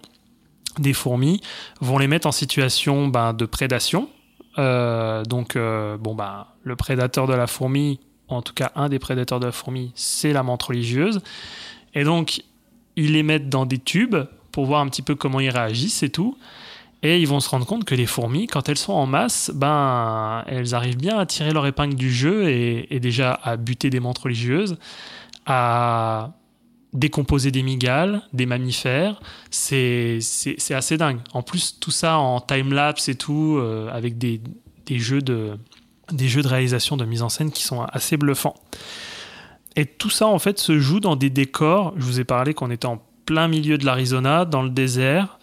[0.78, 1.41] des fourmis,
[1.82, 4.10] vont les mettre en situation ben, de prédation.
[4.58, 8.89] Euh, donc, euh, bon, ben, le prédateur de la fourmi, ou en tout cas un
[8.89, 11.22] des prédateurs de la fourmi, c'est la menthe religieuse.
[11.95, 12.43] Et donc,
[12.95, 14.18] ils les mettent dans des tubes
[14.52, 16.38] pour voir un petit peu comment ils réagissent et tout.
[17.02, 20.43] Et ils vont se rendre compte que les fourmis, quand elles sont en masse, ben,
[20.47, 24.18] elles arrivent bien à tirer leur épingle du jeu et, déjà à buter des menthes
[24.18, 24.78] religieuses,
[25.45, 26.32] à
[26.94, 29.22] décomposer des migales, des mammifères.
[29.52, 30.20] C'est
[30.72, 31.20] assez dingue.
[31.34, 34.42] En plus, tout ça en time-lapse et tout, euh, avec des,
[34.86, 35.58] des, jeux de,
[36.12, 38.56] des jeux de réalisation, de mise en scène qui sont assez bluffants.
[39.76, 41.94] Et tout ça, en fait, se joue dans des décors.
[41.96, 45.40] Je vous ai parlé qu'on était en plein milieu de l'Arizona, dans le désert.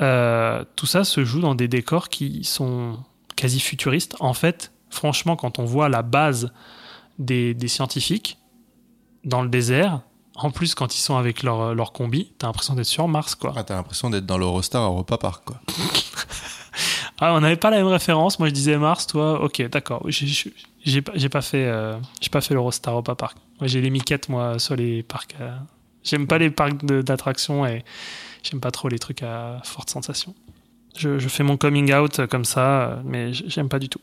[0.00, 2.98] Euh, tout ça se joue dans des décors qui sont
[3.36, 4.14] quasi futuristes.
[4.20, 6.52] En fait, franchement, quand on voit la base
[7.18, 8.38] des, des scientifiques
[9.24, 10.02] dans le désert,
[10.36, 13.52] en plus, quand ils sont avec leur, leur combi, t'as l'impression d'être sur Mars, quoi.
[13.56, 15.60] Ah, T'as l'impression d'être dans l'Eurostar à Europa Park quoi.
[17.20, 18.40] Ah, on n'avait pas la même référence.
[18.40, 20.04] Moi, je disais Mars, toi, ok, d'accord.
[20.08, 23.36] J'ai- pas, pas fait, euh, j'ai pas fait l'Eurostar Europa Park.
[23.60, 25.36] Moi, j'ai les miquettes, moi, sur les parcs.
[25.40, 25.56] euh,
[26.02, 27.84] J'aime pas les parcs d'attractions et
[28.42, 30.34] j'aime pas trop les trucs à forte sensation.
[30.96, 34.00] Je, je fais mon coming out comme ça, mais j'aime pas du tout.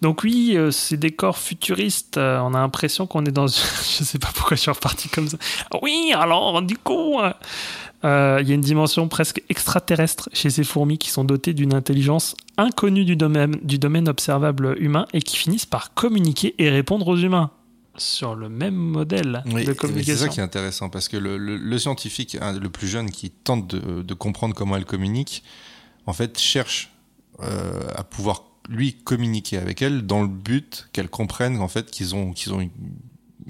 [0.00, 3.46] Donc oui, euh, ces décors futuristes, euh, on a l'impression qu'on est dans...
[3.48, 5.36] je sais pas pourquoi je suis reparti comme ça.
[5.82, 7.32] Oui, alors du coup, euh,
[8.04, 11.74] euh, il y a une dimension presque extraterrestre chez ces fourmis qui sont dotées d'une
[11.74, 17.08] intelligence inconnue du domaine, du domaine observable humain et qui finissent par communiquer et répondre
[17.08, 17.50] aux humains
[17.96, 20.26] sur le même modèle Oui, de et C'est communication.
[20.26, 23.30] ça qui est intéressant parce que le, le- le scientifique, hein, le plus jeune, qui
[23.30, 25.42] tente de, de comprendre comment elle communique,
[26.06, 26.92] en fait, cherche
[27.42, 32.14] euh, à pouvoir lui communiquer avec elle dans le but qu'elle comprenne en fait qu'ils
[32.14, 32.70] ont qu'ils ont une,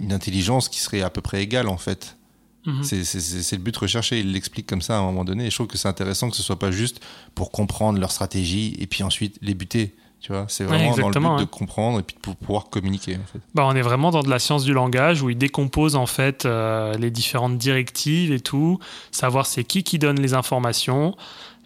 [0.00, 2.16] une intelligence qui serait à peu près égale en fait.
[2.66, 2.82] Mhm.
[2.82, 4.20] C'est- le but recherché.
[4.20, 5.46] Il l'explique comme ça à un moment donné.
[5.46, 7.00] Et je trouve que c'est intéressant que ce soit pas juste
[7.34, 9.94] pour comprendre leur stratégie et puis ensuite les buter.
[10.20, 13.14] Tu vois, c'est Ouais, vraiment dans le but de comprendre et puis pour pouvoir communiquer.
[13.16, 13.38] En fait.
[13.54, 16.44] Bah, on est vraiment dans de la science du langage où il décompose en fait
[16.44, 18.80] euh, les différentes directives et tout,
[19.12, 21.14] savoir c'est qui qui donne les informations.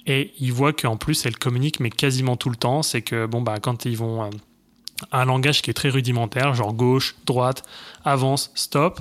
[0.07, 2.83] Et il voit qu'en plus, elles communiquent, mais quasiment tout le temps.
[2.83, 4.25] C'est que, bon, bah, quand ils vont.
[4.25, 4.31] euh,
[5.11, 7.65] un langage qui est très rudimentaire, genre gauche, droite,
[8.05, 9.01] avance, stop.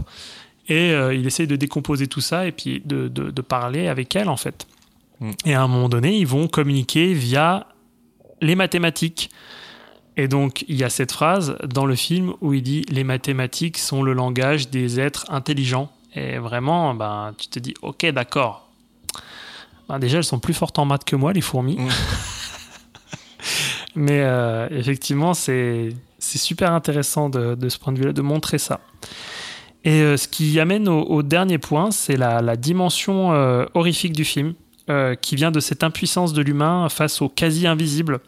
[0.67, 4.15] Et euh, il essaye de décomposer tout ça et puis de, de- de parler avec
[4.15, 4.67] elles, en fait.
[5.19, 5.31] Mm.
[5.45, 7.67] Et à un moment donné, ils vont communiquer via
[8.41, 9.29] les mathématiques.
[10.17, 13.77] Et donc, il y a cette phrase dans le film où il dit Les mathématiques
[13.77, 15.91] sont le langage des êtres intelligents.
[16.15, 18.70] Et vraiment, ben, tu te dis Ok, d'accord.
[19.91, 21.75] Ben, déjà, elles sont plus fortes en maths que moi, les fourmis.
[21.75, 21.89] Mm.
[23.95, 28.57] Mais euh, effectivement, c'est c'est super intéressant de, de ce point de vue-là, de montrer
[28.57, 28.79] ça.
[29.83, 34.13] Et euh, ce qui amène au, au dernier point, c'est la, la dimension euh, horrifique
[34.13, 34.53] du film,
[35.21, 38.19] qui vient de cette impuissance de l'humain face au quasi-invisible.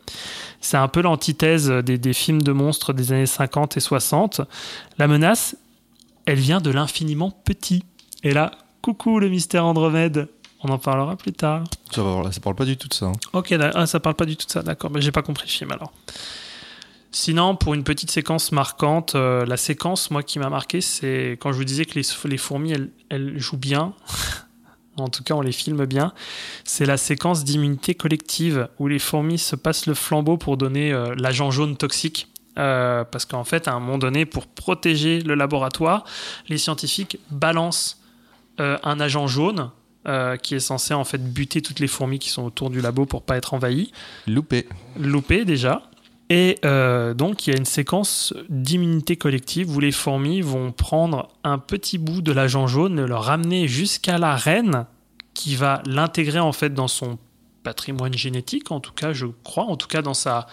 [0.62, 4.40] C'est un peu l'antithèse des, des films de monstres des années 50 et 60.
[4.98, 5.58] La menace,
[6.26, 7.84] elle vient de l'infiniment petit.
[8.24, 8.52] Et là,
[8.82, 10.30] coucou le mystère Andromède,
[10.64, 11.64] on en parlera plus tard.
[11.92, 13.08] Ça, va, ça parle pas du tout de ça.
[13.08, 13.14] hein.
[13.34, 14.92] Ok, ah, ça parle pas du tout de ça, d'accord.
[14.92, 15.92] Mais j'ai pas compris le film alors.
[17.12, 21.52] Sinon, pour une petite séquence marquante, euh, la séquence, moi, qui m'a marqué, c'est quand
[21.52, 23.94] je vous disais que les, les fourmis, elles, elles jouent bien.
[24.98, 26.14] en tout cas, on les filme bien.
[26.64, 31.14] C'est la séquence d'immunité collective où les fourmis se passent le flambeau pour donner euh,
[31.16, 32.30] l'agent jaune toxique.
[32.58, 36.06] Euh, parce qu'en fait, à un moment donné, pour protéger le laboratoire,
[36.48, 38.00] les scientifiques balancent
[38.60, 39.72] un agent jaune
[40.08, 43.06] euh, qui est censé en fait buter toutes les fourmis qui sont autour du labo
[43.06, 43.92] pour pas être envahies,
[44.28, 44.68] Loupé.
[45.00, 45.84] loupé déjà.
[46.30, 51.28] Et euh, donc il y a une séquence d'immunité collective où les fourmis vont prendre
[51.44, 54.86] un petit bout de l'agent jaune et le ramener jusqu'à la reine
[55.34, 57.18] qui va l'intégrer en fait dans son
[57.64, 60.48] patrimoine génétique, en tout cas je crois, en tout cas dans sa,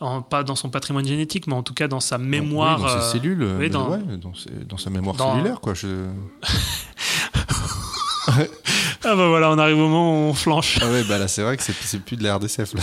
[0.00, 2.78] en- pas dans son patrimoine génétique, mais en tout cas dans sa mémoire.
[2.78, 3.46] Oui, dans euh, ses cellules.
[3.58, 5.74] oui, dans- ouais, dans, ses- dans sa mémoire dans- cellulaire, quoi.
[5.74, 5.86] Je...
[9.08, 10.78] Ah bah voilà, on arrive au moment où on flanche.
[10.82, 12.80] Ah ouais, bah là, c'est vrai que c'est plus de la RDCF, là.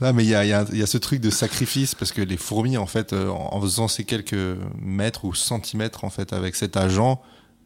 [0.00, 2.76] Non, mais il y a, y a- ce truc de sacrifice parce que les fourmis,
[2.76, 4.34] en fait, euh, en faisant ces quelques
[4.80, 7.22] mètres ou centimètres, en fait, avec cet agent,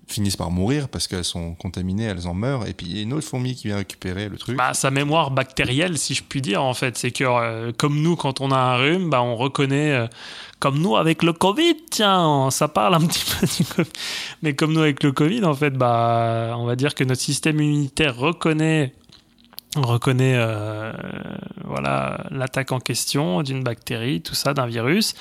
[0.06, 2.66] finissent par mourir parce qu'elles sont contaminées, elles en meurent.
[2.66, 4.56] Et puis, il y a une autre fourmi qui vient récupérer le truc.
[4.56, 8.16] Bah, sa mémoire bactérielle, si je puis dire, en fait, c'est que euh, comme nous,
[8.16, 10.06] quand on a un rhume, bah, on reconnaît, euh,
[10.60, 13.84] comme nous avec le Covid, tiens, ça parle un petit peu.
[14.42, 17.60] Mais comme nous avec le Covid, en fait, bah, on va dire que notre système
[17.60, 18.94] immunitaire reconnaît,
[19.84, 20.92] reconnaît, euh,
[21.64, 25.14] voilà, l'attaque en question d'une bactérie, tout ça, d'un virus,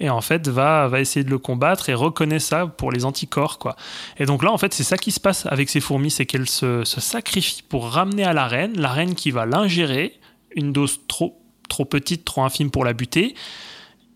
[0.00, 3.58] et en fait va, va essayer de le combattre et reconnaît ça pour les anticorps,
[3.58, 3.76] quoi.
[4.18, 6.48] Et donc là, en fait, c'est ça qui se passe avec ces fourmis, c'est qu'elles
[6.48, 10.18] se, sacrifient pour ramener à la reine, la reine qui va l'ingérer,
[10.54, 13.34] une dose trop, trop petite, trop infime pour la buter,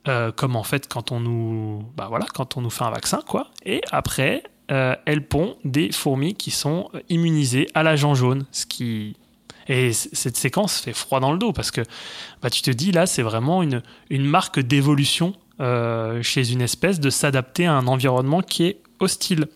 [0.08, 3.20] euh, comme en fait quand on nous, bah voilà, quand on nous fait un vaccin,
[3.26, 3.50] quoi.
[3.64, 9.16] Et après, euh, elle pond des fourmis qui sont immunisées à l'agent jaune, ce qui
[9.68, 11.80] et cette séquence fait froid dans le dos parce que
[12.42, 16.98] bah, tu te dis là, c'est vraiment une, une marque d'évolution euh, chez une espèce
[17.00, 19.46] de s'adapter à un environnement qui est hostile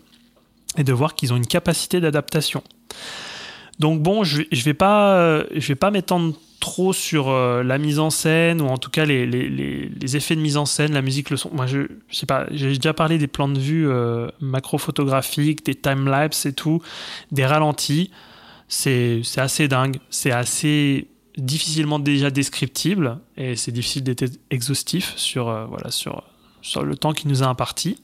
[0.79, 2.63] et de voir qu'ils ont une capacité d'adaptation.
[3.79, 5.45] Donc bon, je, je vais pas, euh,
[5.81, 9.49] pas m'étendre trop sur euh, la mise en scène ou en tout cas les, les-
[9.49, 11.51] les- les effets de mise en scène, la musique, le son.
[11.53, 13.87] Moi, je, je sais pas, j'ai déjà parlé des plans de vue
[14.41, 16.83] macro-photographiques, des time-lapse et tout,
[17.33, 18.11] des ralentis.
[18.69, 25.67] C'est assez dingue, c'est assez difficilement déjà descriptible et c'est difficile d'être exhaustif sur, euh,
[25.67, 26.23] voilà, sur,
[26.63, 27.99] sur le temps qui nous a imparti.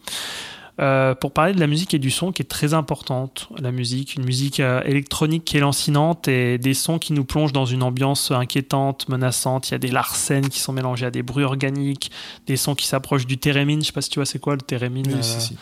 [0.80, 3.48] Euh, pour parler de la musique et du son qui est très importante.
[3.58, 7.52] La musique, une musique euh, électronique qui est lancinante et des sons qui nous plongent
[7.52, 9.68] dans une ambiance inquiétante, menaçante.
[9.68, 12.10] Il y a des larcènes qui sont mélangés à des bruits organiques,
[12.46, 13.82] des sons qui s'approchent du thérémine.
[13.82, 15.12] Je sais pas si tu vois c'est quoi le thérémine.
[15.14, 15.56] Oui, si, si.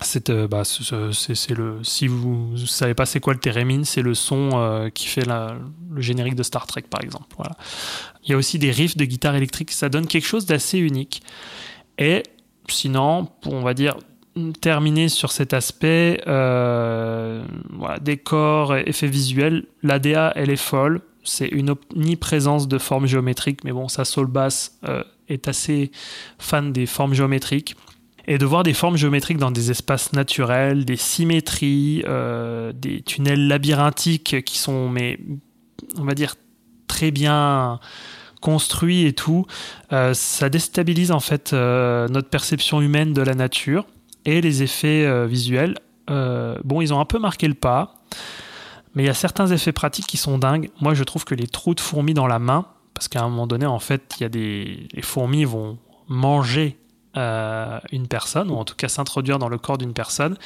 [0.00, 3.84] Euh, c'est bah, ce- ce- c'est le si vous savez pas c'est quoi le thérémine,
[3.84, 7.34] c'est le son euh, qui fait le générique de Star Trek par exemple.
[7.36, 7.56] Voilà.
[8.24, 11.22] Il y a aussi des riffs de guitare électrique, ça donne quelque chose d'assez unique.
[11.98, 12.22] Et
[12.68, 13.96] sinon, pour on va dire
[14.60, 17.44] terminer sur cet aspect, euh,
[18.00, 21.02] décor, effets visuels, l'ADA elle est folle.
[21.22, 24.78] C'est une omniprésence de formes géométriques, mais bon, sa soul bass
[25.28, 25.90] est assez
[26.38, 27.76] fan des formes géométriques
[28.26, 33.48] et de voir des formes géométriques dans des espaces naturels, des symétries, euh, des tunnels
[33.48, 34.94] labyrinthiques qui sont,
[35.98, 36.36] on va dire,
[36.86, 37.80] très bien
[38.40, 39.46] construits et tout,
[39.92, 43.86] euh, ça déstabilise en fait euh, notre perception humaine de la nature
[44.26, 45.76] et les effets visuels.
[46.08, 48.02] bon, ils ont un peu marqué le pas,
[48.94, 50.70] mais il y a certains effets pratiques qui sont dingues.
[50.80, 53.46] Moi, je trouve que les trous de fourmis dans la main, parce qu'à un moment
[53.46, 56.78] donné, en fait, il y a des les fourmis vont manger
[57.16, 60.36] euh, une personne, ou en tout cas s'introduire dans le corps d'une personne,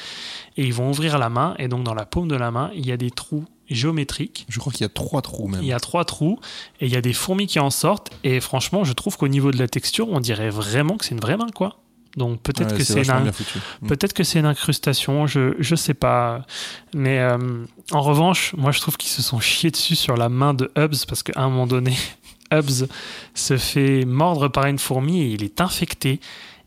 [0.57, 2.85] et ils vont ouvrir la main, et donc dans la paume de la main, il
[2.85, 4.45] y a des trous géométriques.
[4.49, 5.61] Je crois qu'il y a trois trous même.
[5.61, 6.39] Il y a trois trous,
[6.79, 9.51] et il y a des fourmis qui en sortent, et franchement, je trouve qu'au niveau
[9.51, 11.77] de la texture, on dirait vraiment que c'est une vraie main, quoi.
[12.17, 13.31] Donc peut-être Ouais, que c'est une.
[13.81, 13.87] Mm.
[13.87, 16.45] Peut-être que c'est une incrustation, je, je sais pas.
[16.93, 17.37] Mais euh,
[17.91, 21.05] en revanche, moi je trouve qu'ils se sont chiés dessus sur la main de Hubs
[21.07, 21.95] parce qu'à un moment donné,
[22.51, 22.87] Hubs
[23.35, 26.19] se fait mordre par une fourmi et il est infecté.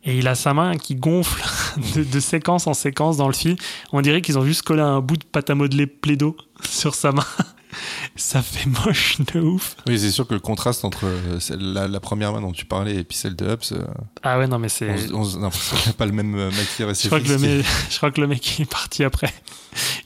[0.05, 1.42] Et il a sa main qui gonfle
[1.94, 3.57] de, de séquence en séquence dans le film.
[3.92, 6.36] On dirait qu'ils ont juste collé un bout de pâte à modeler Plaido
[6.68, 7.24] sur sa main.
[8.16, 9.76] Ça fait moche de ouf.
[9.86, 12.96] Oui, c'est sûr que le contraste entre euh, la, la première main dont tu parlais
[12.96, 13.82] et puis celle de Hubs, euh,
[14.22, 14.90] Ah ouais, non, mais c'est.
[14.90, 16.92] on, se- on se- on a l'impression qu'il n'y a pas le même euh, matière
[16.92, 19.32] Je crois, que le mec, je crois que le mec est parti après.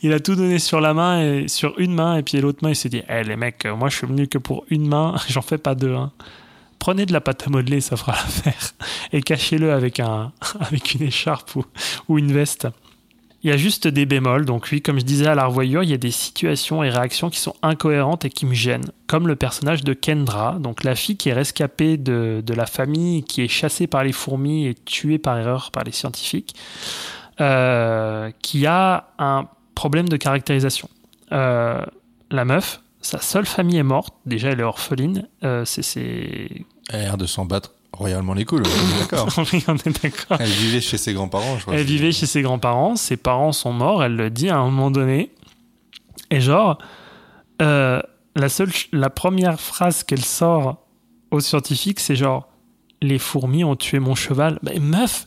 [0.03, 2.68] Il a tout donné sur la main et sur une main et puis l'autre main
[2.70, 5.42] il s'est dit "Eh les mecs, moi je suis venu que pour une main, j'en
[5.42, 6.12] fais pas deux hein.
[6.79, 8.72] Prenez de la pâte à modeler, ça fera l'affaire
[9.12, 11.64] et cachez-le avec un avec une écharpe ou,
[12.09, 12.68] ou une veste."
[13.43, 15.91] Il y a juste des bémols, donc oui, comme je disais à la revoyure, il
[15.91, 19.37] y a des situations et réactions qui sont incohérentes et qui me gênent, comme le
[19.37, 23.49] personnage de Kendra, donc la fille qui est rescapée de, de la famille, qui est
[23.49, 26.57] chassée par les fourmis et tuée par erreur par les scientifiques
[27.41, 30.89] euh, qui a un problème de caractérisation.
[31.33, 31.85] Euh,
[32.31, 34.15] la meuf, sa seule famille est morte.
[34.27, 35.29] Déjà, elle est orpheline.
[35.45, 38.61] Euh, c'est c'est- Elle a l'air de s'en battre royalement les couilles,
[39.69, 40.37] on est d'accord.
[40.39, 41.75] Elle vivait chez ses grands-parents, je crois.
[41.77, 42.97] Elle vivait chez ses grands-parents.
[42.97, 44.05] Ses parents sont morts.
[44.05, 45.31] Elle le dit à un moment donné.
[46.31, 46.79] Et genre,
[47.63, 48.03] euh,
[48.35, 50.77] la seule, la première phrase qu'elle sort
[51.31, 52.49] aux scientifiques, c'est genre
[53.01, 54.59] les fourmis ont tué mon cheval.
[54.63, 55.27] Mais meuf,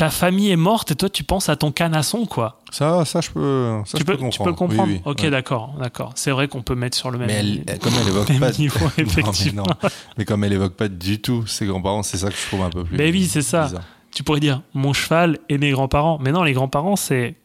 [0.00, 2.58] ta famille est morte et toi tu penses à ton canasson quoi.
[2.70, 4.32] Ça, ça, je peux, ça, tu, je peux, peux comprendre.
[4.32, 4.88] tu peux comprendre.
[4.88, 5.30] Oui, oui, ok, ouais.
[5.30, 6.12] d'accord, d'accord.
[6.14, 7.26] C'est vrai qu'on peut mettre sur le même.
[7.26, 9.64] Mais elle, comme elle évoque pas, niveau, Non, mais effectivement.
[9.82, 9.88] non.
[10.16, 12.70] Mais comme elle évoque pas du tout ses grands-parents, c'est ça que je trouve un
[12.70, 12.96] peu plus.
[12.96, 13.64] Ben oui, c'est ça.
[13.66, 13.82] bizarre.
[14.12, 16.18] Tu pourrais dire mon cheval et mes grands-parents.
[16.20, 17.36] Mais non, les grands-parents c'est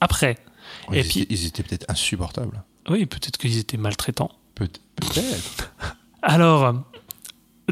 [0.00, 0.36] après.
[0.92, 2.62] Et ils, puis- étaient, ils étaient peut-être insupportables.
[2.88, 4.30] Oui, peut-être qu'ils étaient maltraitants.
[4.54, 5.72] Peut- Peut-être.
[6.22, 6.74] Alors,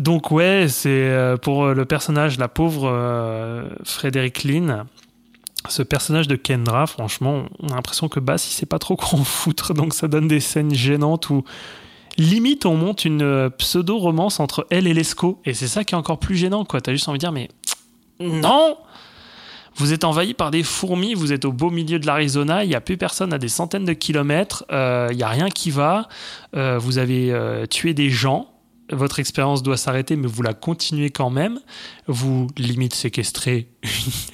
[0.00, 3.68] donc ouais, c'est euh, pour le personnage, la pauvre euh,
[4.44, 4.84] Lynn.
[5.68, 9.18] Ce personnage de Kendra, franchement, on a l'impression que Bass, il sait pas trop quoi
[9.18, 11.44] en foutre, donc ça donne des scènes gênantes où
[12.18, 15.98] limite on monte une euh, pseudo-romance entre elle et Lescaut, et c'est ça qui est
[15.98, 16.80] encore plus gênant, quoi.
[16.80, 17.48] T'as juste envie de dire, mais
[18.20, 18.78] non
[19.74, 22.74] Vous êtes envahi par des fourmis, vous êtes au beau milieu de l'Arizona, il n'y
[22.74, 26.08] a plus personne à des centaines de kilomètres, euh, il n'y a rien qui va,
[26.56, 28.48] euh, vous avez euh, tué des gens,
[28.90, 31.58] votre expérience doit s'arrêter, mais vous la continuez quand même.
[32.06, 33.68] Vous limite séquestrez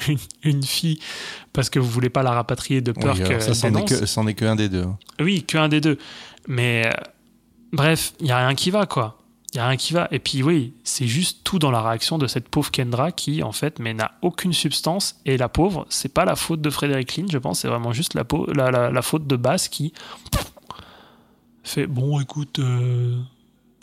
[0.09, 0.19] une, une-
[0.57, 0.99] une fille
[1.53, 4.07] parce que vous voulez pas la rapatrier de peur Oui, que ça, c'en est que,
[4.07, 4.87] c'en est que un des deux.
[5.21, 5.99] Oui, qu'un des deux.
[6.49, 6.91] Mais euh,
[7.73, 9.19] bref, il y a rien qui va, quoi.
[9.55, 10.09] Il y a rien qui va.
[10.11, 13.53] Et puis oui, c'est juste tout dans la réaction de cette pauvre Kendra qui, en
[13.53, 15.17] fait, mais n'a aucune substance.
[15.27, 18.15] Et la pauvre, c'est pas la faute de Frédéric Lynn, je pense, c'est vraiment juste
[18.15, 19.93] la, pau- la, la- la faute de Bass qui
[21.65, 23.19] fait bon, écoute, euh,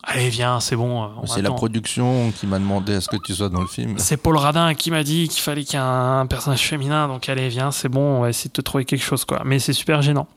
[0.10, 1.04] allez, viens, c'est bon.
[1.04, 3.96] euh, C'est la production qui m'a demandé à ce que tu sois dans le film.
[3.98, 7.30] C'est Paul Radin qui m'a dit qu'il fallait qu'il y ait un personnage féminin, donc
[7.30, 9.42] allez, viens, c'est bon, on va essayer de te trouver quelque chose, quoi.
[9.46, 10.28] Mais c'est super gênant.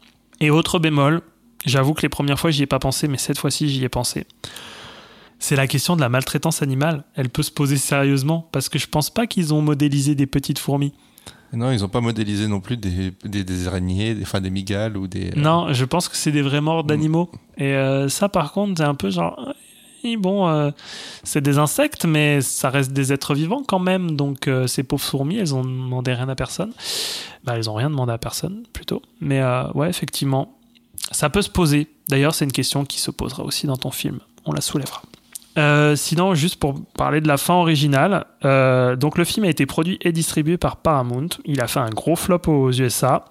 [0.41, 1.23] Et autre bémol,
[1.67, 4.27] j'avoue que les premières fois, j'y ai pas pensé, mais cette fois-ci, j'y ai pensé.
[5.39, 7.05] C'est la question de la maltraitance animale.
[7.17, 10.59] Elle peut se poser sérieusement, parce que je pense pas qu'ils ont modélisé des petites
[10.59, 10.93] fourmis.
[11.53, 14.97] Non, ils n'ont pas modélisé non plus des, des, des araignées, des, enfin des migales
[14.97, 15.29] ou des.
[15.29, 17.31] euh, Non, je pense que c'est des vrais morts d'animaux.
[17.59, 19.55] Et euh, ça, par contre, c'est un peu genre.
[20.19, 20.71] Bon, euh,
[21.23, 24.17] c'est des insectes, mais ça reste des êtres vivants quand même.
[24.17, 26.73] Donc, euh, ces pauvres fourmis, elles ont demandé rien à personne.
[27.45, 29.01] Bah, elles ont rien demandé à personne, plutôt.
[29.21, 29.41] Mais
[29.75, 30.59] ouais, effectivement,
[31.13, 31.87] ça peut se poser.
[32.09, 34.19] D'ailleurs, c'est une question qui se posera aussi dans ton film.
[34.45, 35.03] On la soulèvera.
[35.59, 39.67] Euh, sinon, juste pour parler de la fin originale, euh, donc le film a été
[39.67, 41.29] produit et distribué par Paramount.
[41.45, 43.25] Il a fait un gros flop aux USA.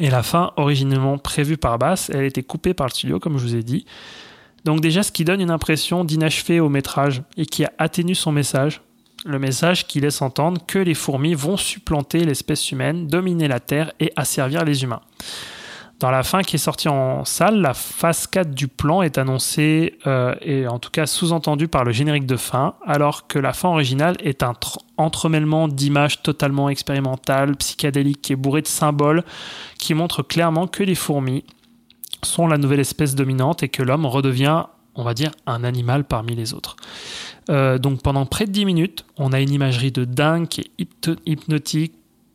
[0.00, 3.38] Et la fin, originellement prévue par Bass, elle a été coupée par le studio, comme
[3.38, 3.86] je vous ai dit.
[4.64, 8.80] Donc déjà, ce qui donne une impression d'inachevé au métrage et qui atténue son message.
[9.24, 13.92] Le message qui laisse entendre que les fourmis vont supplanter l'espèce humaine, dominer la Terre
[14.00, 15.00] et asservir les humains.
[16.04, 19.94] Dans la fin qui est sortie en salle, la phase 4 du plan est annoncée
[20.06, 23.70] euh, et en tout cas sous-entendue par le générique de fin, alors que la fin
[23.70, 29.24] originale est un tr- entremêlement d'images totalement expérimentales, psychédéliques et bourrées de symboles
[29.78, 31.42] qui montrent clairement que les fourmis
[32.22, 34.64] sont la nouvelle espèce dominante et que l'homme redevient,
[34.96, 36.76] on va dire, un animal parmi les autres.
[37.48, 41.10] Euh, donc pendant près de 10 minutes, on a une imagerie de dingue qui est
[41.24, 41.94] hypnotique,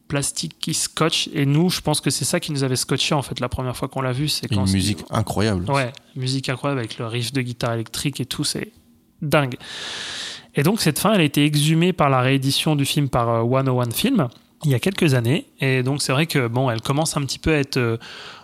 [0.10, 1.30] plastique qui scotche.
[1.34, 3.78] Et nous, je pense que c'est ça qui nous avait scotché en fait la première
[3.78, 4.28] fois qu'on l'a vu.
[4.28, 5.72] C'est Une musique incroyable.
[5.72, 8.74] Ouais, musique incroyable avec le riff de guitare électrique et tout, c'est
[9.22, 9.56] dingue.
[10.56, 13.64] Et donc cette fin, elle a été exhumée par la réédition du film par euh,
[13.64, 14.28] 101 Film
[14.66, 15.46] il y a quelques années.
[15.60, 17.98] Et donc c'est vrai que bon, elle commence un petit peu à être euh,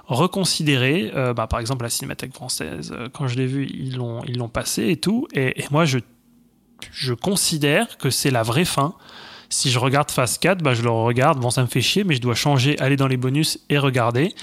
[0.08, 1.12] reconsidérée.
[1.16, 4.38] Euh, bah, par exemple, la Cinémathèque française, euh, quand je l'ai vue, ils l'ont ils
[4.38, 5.28] l'ont passée et tout.
[5.34, 6.00] Et, et moi, je
[6.92, 8.96] je considère que c'est la vraie fin.
[9.56, 11.40] Si je regarde Phase 4, bah, je le regarde.
[11.40, 14.36] Bon, ça me fait chier, mais je dois changer, aller dans les bonus et regarder.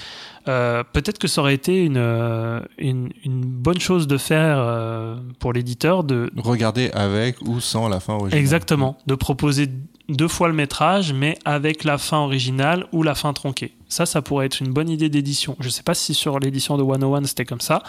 [0.47, 5.15] Euh, Peut-être que ça aurait été une, euh, une, une bonne chose de faire euh,
[5.37, 8.39] pour l'éditeur de, Regardez avec ou sans la fin originale.
[8.39, 9.69] Exactement, de proposer
[10.09, 13.75] deux fois le métrage, mais avec la fin originale ou la fin tronquée.
[13.89, 15.55] Ça, ça pourrait être une bonne idée d'édition.
[15.59, 17.83] Je sais pas si sur l'édition de 101 c'était comme ça,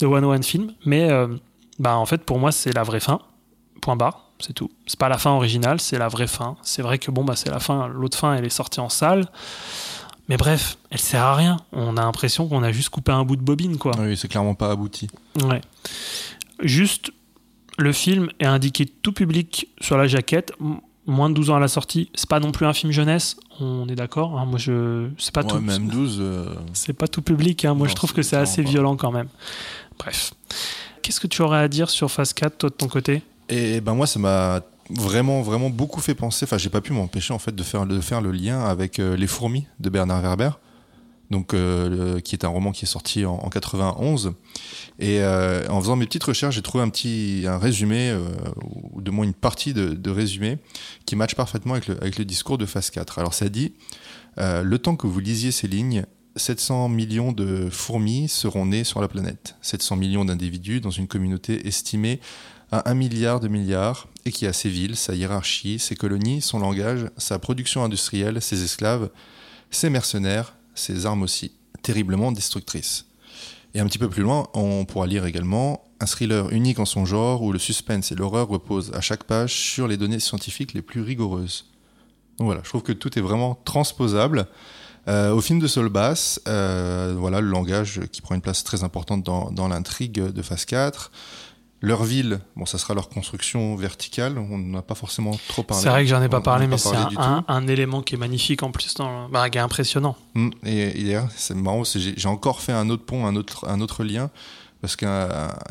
[0.00, 1.28] de 101 Film, mais euh,
[1.78, 3.20] bah, en fait, pour moi, c'est la vraie fin.
[3.80, 4.70] Point barre, c'est tout.
[4.86, 6.56] C'est pas la fin originale, c'est la vraie fin.
[6.62, 9.26] C'est vrai que bon, bah, c'est la fin, l'autre fin, elle est sortie en salle.
[10.28, 11.56] Mais bref, elle sert à rien.
[11.72, 13.92] On a l'impression qu'on a juste coupé un bout de bobine, quoi.
[13.98, 15.08] Oui, c'est clairement pas abouti.
[15.44, 15.60] Ouais.
[16.60, 17.12] Juste,
[17.78, 20.52] le film est indiqué tout public sur la jaquette.
[21.08, 23.86] Moins de 12 ans à la sortie, c'est pas non plus un film jeunesse, on
[23.88, 24.36] est d'accord.
[24.40, 24.44] hein.
[24.44, 26.18] moi, je, c'est pas Ouais, tout, même 12.
[26.20, 27.64] euh, c'est pas tout public.
[27.64, 27.74] hein.
[27.74, 28.68] Moi, Non, je trouve que c'est assez pas.
[28.70, 29.28] violent quand même.
[30.00, 30.34] Bref,
[31.02, 33.22] qu'est-ce que tu aurais à dire sur Phase 4, toi de ton côté?
[33.48, 36.44] Et ben moi, ça m'a vraiment, vraiment beaucoup fait penser.
[36.44, 37.84] Enfin, j'ai pas pu m'empêcher en fait de faire,
[38.20, 40.50] le lien avec euh, Les Fourmis de Bernard Werber,
[41.30, 44.32] donc euh, qui est un roman qui est sorti en, en 91.
[44.98, 48.16] Et euh, en faisant mes petites recherches, j'ai trouvé un petit un résumé,
[48.92, 50.58] ou de moins une partie de, résumé,
[51.04, 53.18] qui match parfaitement avec le, avec le discours de phase 4.
[53.18, 53.74] Alors ça dit,
[54.38, 56.04] le temps que vous lisiez ces lignes,
[56.36, 59.56] 700 millions de fourmis seront nées sur la planète.
[59.62, 62.20] 700 millions d'individus dans une communauté estimée
[62.72, 66.58] à 1 milliard de milliards et qui a ses villes, sa hiérarchie, ses colonies, son
[66.58, 69.10] langage, sa production industrielle, ses esclaves,
[69.70, 71.52] ses mercenaires, ses armes aussi,
[71.82, 73.06] terriblement destructrices.
[73.74, 77.04] Et un petit peu plus loin, on pourra lire également un thriller unique en son
[77.04, 80.82] genre où le suspense et l'horreur reposent à chaque page sur les données scientifiques les
[80.82, 81.66] plus rigoureuses.
[82.38, 84.46] Donc voilà, je trouve que tout est vraiment transposable.
[85.08, 89.22] Euh, au film de Solbass, euh, voilà le langage qui prend une place très importante
[89.22, 91.12] dans, dans l'intrigue de phase 4.
[91.86, 94.38] Leur ville, bon, ça sera leur construction verticale.
[94.38, 95.80] On n'en a pas forcément trop parlé.
[95.84, 98.64] C'est vrai que j'en ai pas parlé, mais c'est un, un- élément qui est magnifique
[98.64, 100.16] en plus, dans, bah, qui est impressionnant.
[100.34, 103.80] Mm, Et, et d'ailleurs, c'est marrant, j'ai encore fait un autre pont, un autre, un
[103.80, 104.30] autre lien,
[104.80, 105.06] parce qu'il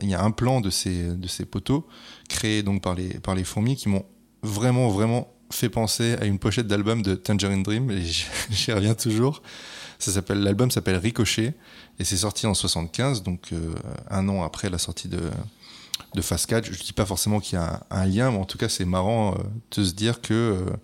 [0.03, 1.85] y a un plan de ces, de ces poteaux
[2.29, 4.05] créés donc par les, par les fourmis qui m'ont
[4.41, 9.41] vraiment, vraiment fait penser à une pochette d'album de Tangerine Dream, et j'y reviens toujours.
[9.99, 11.55] Ça s'appelle, l'album s'appelle Ricochet,
[11.99, 13.73] et c'est sorti en 75, donc euh,
[14.09, 15.19] un an après la sortie de,
[16.15, 16.65] de Fast 4.
[16.71, 19.33] Je dis pas forcément qu'il y a un, lien, mais en tout cas, c'est marrant
[19.33, 19.43] euh,
[19.77, 20.75] de se dire que euh,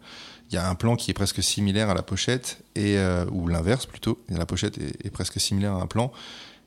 [0.49, 3.47] il y a un plan qui est presque similaire à la pochette, et, euh, ou
[3.47, 6.11] l'inverse plutôt, la pochette est, presque similaire à un plan,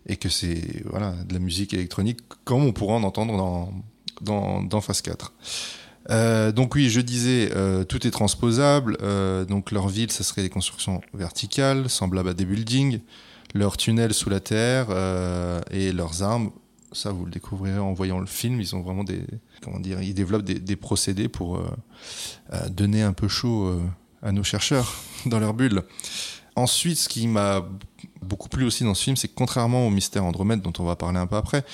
[0.06, 3.36] et que c'est voilà, de la musique électronique comme on pourra en entendre
[4.22, 5.32] dans, dans, Phase 4.
[6.10, 7.50] Euh, donc oui, je disais,
[7.88, 8.96] tout est transposable.
[9.46, 13.00] donc leur ville, ça serait des constructions verticales, semblables à des buildings.
[13.54, 14.86] Leurs tunnels sous la terre
[15.70, 16.50] et leurs armes,
[16.94, 18.60] ça vous le découvrirez en voyant le film.
[18.60, 19.22] Ils ont vraiment des,
[19.62, 21.68] comment dire, ils développent des, procédés pour euh,
[22.52, 23.82] euh, donner un peu chaud euh,
[24.22, 24.94] à nos chercheurs
[25.26, 25.82] dans leur bulle.
[26.56, 27.68] Ensuite, ce qui m'a
[28.22, 30.94] beaucoup plu aussi dans ce film, c'est que contrairement au mystère Andromède dont on va
[30.94, 31.64] parler un peu après,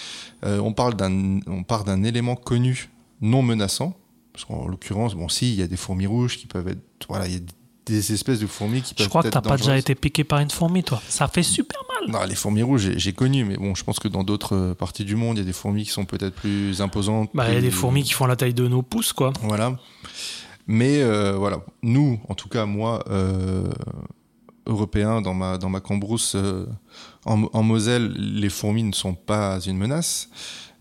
[0.42, 2.88] on parle d'un, on part d'un élément connu
[3.20, 3.94] non menaçant.
[4.32, 7.26] Parce qu'en l'occurrence, bon, si, il y a des fourmis rouges qui peuvent être, voilà,
[7.88, 10.50] espèces de fourmis qui peuvent Je crois que t'as pas déjà été piqué par une
[10.50, 11.02] fourmi, toi.
[11.08, 12.10] Ça fait super mal.
[12.10, 15.04] Non, les fourmis rouges, j'ai- connu, mais bon, je pense que dans d'autres euh, parties
[15.04, 17.30] du monde, il y a des fourmis qui sont peut-être plus imposantes.
[17.34, 19.32] Bah, il y a des fourmis qui font la taille de nos pouces, quoi.
[19.42, 19.76] Voilà.
[20.66, 23.64] Mais euh, voilà, nous, en tout cas moi, euh,
[24.66, 26.66] Européens, dans ma, dans ma cambrousse euh,
[27.24, 30.28] en, en Moselle, les fourmis ne sont pas une menace.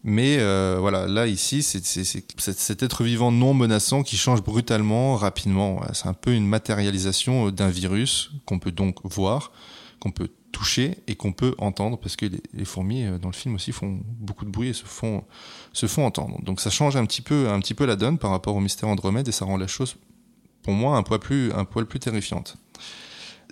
[0.03, 5.81] Mais euh, voilà, là, ici, c'est cet être vivant non menaçant qui change brutalement, rapidement.
[5.93, 9.51] C'est un peu une matérialisation euh, d'un virus qu'on peut donc voir,
[9.99, 13.33] qu'on peut toucher et qu'on peut entendre, parce que les, les fourmis, euh, dans le
[13.33, 15.25] film aussi, font beaucoup de bruit et se font,
[15.73, 16.41] se font entendre.
[16.43, 18.87] Donc ça change un petit peu, un petit peu la donne par rapport au mystère
[18.87, 19.97] Andromède et ça rend la chose,
[20.63, 22.55] pour moi, un poil plus, un poil plus terrifiante.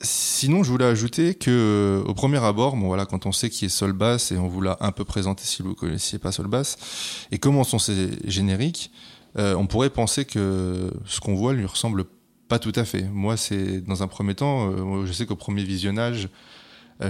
[0.02, 3.66] Sinon, je voulais ajouter que euh, au premier abord, bon voilà, quand on sait qui
[3.66, 6.78] est Solbass et on vous l'a un peu présenté si vous ne connaissiez pas Solbass,
[7.32, 8.91] et comment sont ces génériques,
[9.39, 12.06] euh, on pourrait penser que ce qu'on voit lui ressemble
[12.48, 13.04] pas tout à fait.
[13.12, 16.30] Moi, c'est dans un premier temps, euh, je sais qu'au premier visionnage,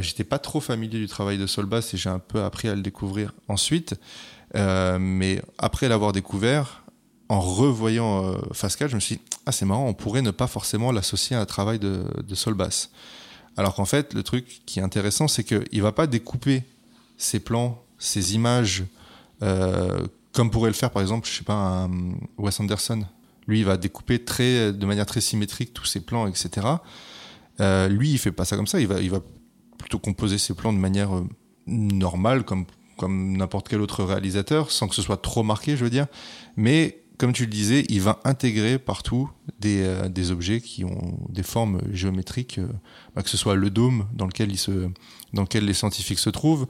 [0.02, 2.82] j'étais pas trop familier du travail de Solbass et j'ai un peu appris à le
[2.82, 3.96] découvrir ensuite.
[4.54, 6.84] Mais après l'avoir découvert,
[7.30, 10.48] en revoyant euh, 4, je me suis dit, ah c'est marrant, on pourrait ne pas
[10.48, 12.90] forcément l'associer à un travail de, de Solbass.
[13.58, 16.64] Alors qu'en fait, le truc qui est intéressant, c'est qu'il va pas découper
[17.18, 18.84] ses plans, ses images,
[19.42, 21.90] euh, comme pourrait le faire par exemple, je sais pas,
[22.38, 23.04] Wes Anderson.
[23.48, 26.68] Lui, il va découper très, de manière très symétrique tous ses plans, etc.
[27.60, 28.80] Euh, lui, il fait pas ça comme ça.
[28.80, 29.22] Il va, il va
[29.78, 31.28] plutôt composer ses plans de manière euh,
[31.66, 32.66] normale, comme,
[32.98, 36.08] comme n'importe quel autre réalisateur, sans que ce soit trop marqué, je veux dire.
[36.58, 41.18] Mais comme tu le disais, il va intégrer partout des, euh, des objets qui ont
[41.30, 42.68] des formes géométriques, euh,
[43.16, 44.50] bah, que ce soit le dôme dans lequel,
[45.66, 46.68] les scientifiques se trouvent,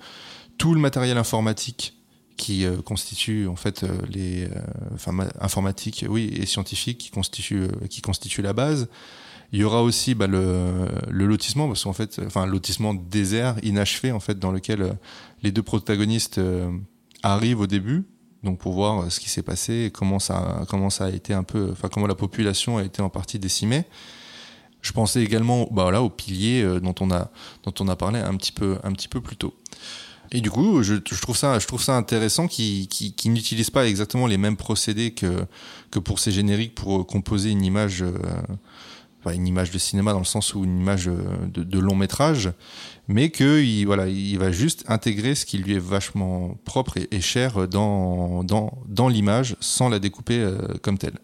[0.58, 1.96] tout le matériel informatique
[2.38, 4.48] qui euh, constitue en fait les
[4.94, 8.90] enfin ma- informatique oui et scientifique qui constitue qui constitue la base.
[9.52, 14.20] Il y aura aussi bah, le, lotissement parce qu'en fait enfin lotissement désert inachevé en
[14.20, 14.98] fait dans lequel
[15.42, 16.40] les deux protagonistes
[17.24, 18.06] arrivent au début
[18.48, 21.44] donc pour voir euh, ce qui s'est passé comment ça comment ça a été un
[21.44, 23.84] peu enfin comment la population a été en partie décimée.
[24.82, 27.30] Je pensais également bah voilà aux piliers euh, dont on a
[27.64, 29.54] dont on a parlé un petit peu un petit peu plus tôt.
[30.32, 33.88] Et du coup, je, trouve ça, je trouve ça intéressant qu'ils qui, qui n'utilisent pas
[33.88, 35.46] exactement les mêmes procédés que,
[35.90, 38.12] que pour ces génériques pour composer une image, euh,
[39.34, 42.52] une image de cinéma dans le sens où une image euh, de long métrage,
[43.08, 47.22] mais que il, voilà, il va juste intégrer ce qui lui est vachement propre et,
[47.22, 51.20] cher dans, dans, dans l'image sans la découper euh, comme telle.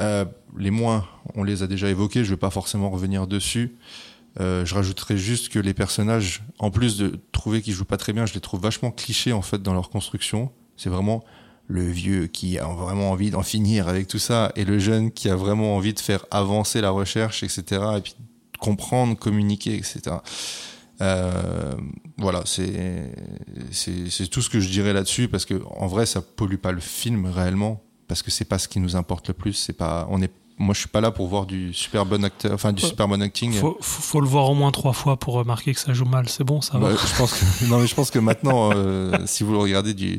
[0.00, 0.24] Euh,
[0.56, 3.76] les moins, on les a déjà évoqués, je vais pas forcément revenir dessus.
[4.40, 8.12] Euh, je rajouterais juste que les personnages, en plus de trouver qu'ils jouent pas très
[8.12, 10.50] bien, je les trouve vachement clichés en fait dans leur construction.
[10.76, 11.24] C'est vraiment
[11.66, 15.28] le vieux qui a vraiment envie d'en finir avec tout ça et le jeune qui
[15.28, 17.82] a vraiment envie de faire avancer la recherche, etc.
[17.98, 18.14] Et puis
[18.58, 20.16] comprendre, communiquer, etc.
[21.00, 21.74] Euh,
[22.18, 23.10] voilà, c'est
[24.30, 27.26] tout ce que je dirais là-dessus parce que en vrai, ça pollue pas le film
[27.26, 29.54] réellement parce que c'est pas ce qui nous importe le plus.
[29.54, 32.52] C'est pas, on est, moi, je suis pas là pour voir du super bon acteur,
[32.52, 32.88] enfin du Ouais.
[32.88, 33.52] super bon acting.
[33.54, 36.28] Faut, faut, faut le voir au moins trois fois pour remarquer que ça joue mal.
[36.28, 36.90] C'est bon, ça va.
[36.90, 40.18] Je pense que non mais je pense que maintenant euh, si vous le regardez du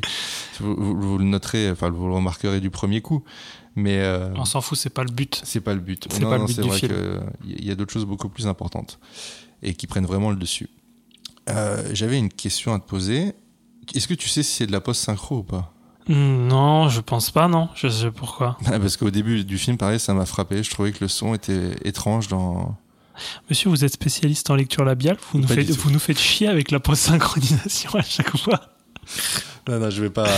[0.60, 3.22] vous, le noterez enfin vous le remarquerez du premier coup
[3.78, 5.40] mais euh, On s'en fout, c'est pas le but.
[5.44, 6.94] c'est pas le but C'est Non, pas le but du vrai film.
[7.46, 8.98] il y a d'autres choses beaucoup plus importantes
[9.62, 10.68] et qui prennent vraiment le dessus
[11.48, 13.34] Euh, j'avais une question à te poser
[13.94, 15.72] est-ce que tu sais si c'est de la post synchro ou pas?
[16.08, 17.68] Hmm, Non, je pense pas, non.
[17.76, 18.58] Je sais pourquoi.
[18.64, 21.76] parce qu'au début du film pareil ça m'a frappé je trouvais que le son était
[21.84, 22.76] étrange dans
[23.48, 25.16] Monsieur, vous êtes spécialiste en lecture labiale.
[25.32, 28.60] Vous nous, faites, vous nous faites chier avec la post-synchronisation à chaque fois.
[29.68, 30.28] non non je vais pas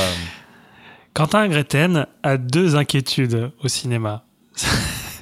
[1.14, 4.24] Quentin Greten a deux inquiétudes au cinéma.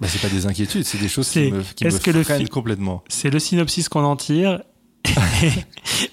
[0.01, 3.03] Bah, c'est pas des inquiétudes c'est des choses qui me, qui me que freinent complètement
[3.09, 4.63] C'est le synopsis qu'on en tire.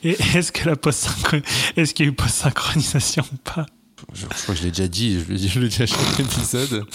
[0.03, 1.09] et et est-ce que la post
[1.77, 3.65] est-ce qu'il y a eu post-synchronisation ou pas?
[4.13, 6.85] Je, je crois que je l'ai déjà dit, je je le dis à chaque épisode.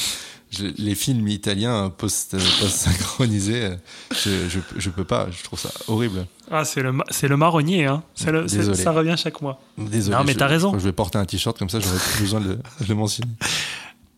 [0.51, 3.71] Je- les films italiens post, synchronisés
[4.13, 6.27] je, je, je peux pas, je trouve ça horrible.
[6.51, 8.03] Ah, c'est le, c'est le marronnier, hein.
[8.27, 8.77] Le- Désolé.
[8.83, 9.61] ça revient chaque mois.
[9.77, 10.17] Désolé.
[10.17, 10.73] Non, mais je- t'as raison.
[10.79, 12.59] Je, vais porter un t-shirt comme ça, j'aurais plus besoin de
[12.89, 13.31] le mentionner.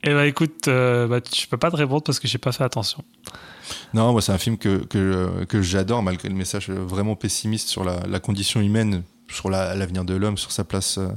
[0.02, 2.64] Eh ben écoute, euh, bah, je peux pas te répondre parce que j'ai pas fait
[2.64, 3.04] attention.
[3.92, 7.84] Non, moi c'est un film que, que, que j'adore malgré le message vraiment pessimiste sur
[7.84, 11.08] la, la condition humaine, sur la- l'avenir de l'homme, sur sa place euh,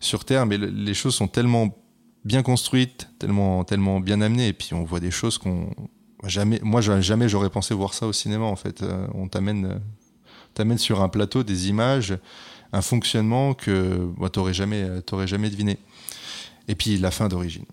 [0.00, 0.44] sur Terre.
[0.46, 1.76] Mais le- les choses sont tellement
[2.24, 5.70] bien construites, tellement, tellement bien amenées, et puis on voit des choses qu'on
[6.24, 8.82] jamais, moi j'a- jamais j'aurais pensé voir ça au cinéma en fait.
[8.82, 9.78] Euh, on t'amène, euh,
[10.54, 12.18] t'amène sur un plateau des images,
[12.72, 15.78] un fonctionnement que bah, t'aurais jamais, euh, jamais deviné.
[16.66, 17.64] Et puis la fin d'origine.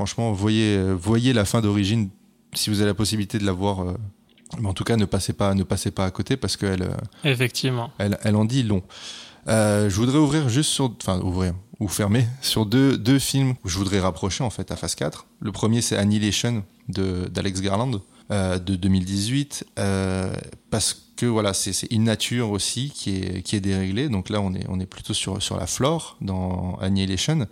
[0.00, 2.08] Franchement, voyez, euh, voyez la fin d'origine
[2.54, 3.80] si vous avez la possibilité de la voir.
[3.82, 3.92] euh,
[4.58, 6.94] mais en tout cas, ne passez pas, ne passez pas à côté parce qu'elle, euh,
[7.24, 7.90] Effectivement.
[7.98, 8.82] elle, elle en dit long.
[9.48, 13.68] Euh, je voudrais ouvrir juste sur, enfin ouvrir ou fermer sur deux, deux films que
[13.68, 15.26] je voudrais rapprocher en fait à phase 4.
[15.40, 20.32] Le premier c'est Annihilation de d'Alex Garland euh, de 2018 euh,
[20.70, 24.08] parce que voilà c'est c'est une nature aussi qui est qui est déréglée.
[24.08, 27.46] Donc là on est on est plutôt sur sur la flore dans Annihilation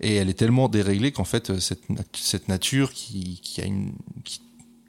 [0.00, 3.92] et elle est tellement déréglée qu'en fait cette nat- cette nature qui qui a une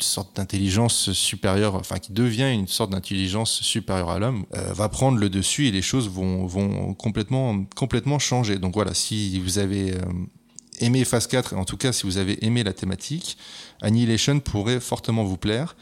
[0.04, 5.18] sorte d'intelligence supérieure, enfin qui devient une sorte d'intelligence supérieure à l'homme, euh, va prendre
[5.18, 8.58] le dessus et les choses vont, vont complètement, complètement changer.
[8.58, 10.02] Donc voilà, si vous avez euh,
[10.80, 13.38] aimé Phase 4, et en tout cas si vous avez aimé la thématique,
[13.82, 15.76] Annihilation pourrait fortement vous plaire.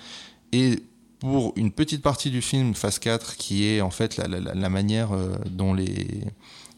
[0.51, 0.79] Et
[1.19, 5.35] pour une petite partie du film, Phase 4, qui est en fait la, manière euh,
[5.49, 6.07] dont les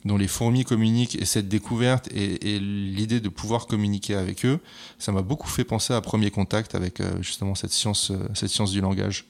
[0.08, 4.60] dont les fourmis communiquent et cette découverte et, et l'idée de pouvoir communiquer avec eux,
[4.98, 8.50] ça m'a beaucoup fait penser à Premier Contact avec euh, justement cette science, euh, cette
[8.50, 9.26] science du langage.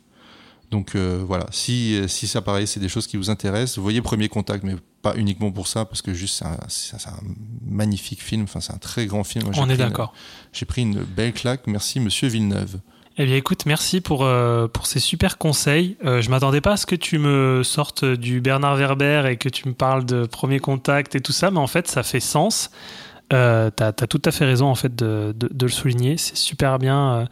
[0.71, 4.27] Donc euh, voilà, si, si ça pareil, c'est des choses qui vous intéressent, voyez Premier
[4.27, 7.19] Contact, mais pas uniquement pour ça, parce que juste c'est un,
[7.65, 9.45] magnifique film, enfin c'est un très grand film.
[9.45, 10.13] Moi, On est d'accord.
[10.51, 12.79] J'ai pris une belle claque, merci Monsieur Villeneuve.
[13.19, 15.97] Eh bien, écoute, merci pour, euh, pour ces super conseils.
[16.05, 19.49] Euh, je m'attendais pas à ce que tu me sortes du Bernard Werber et que
[19.49, 22.69] tu me parles de premier contact et tout ça, mais en fait, ça fait sens.
[23.33, 26.15] Euh, t'as as tout à fait raison en fait de, de, de le souligner.
[26.17, 27.25] C'est super bien euh,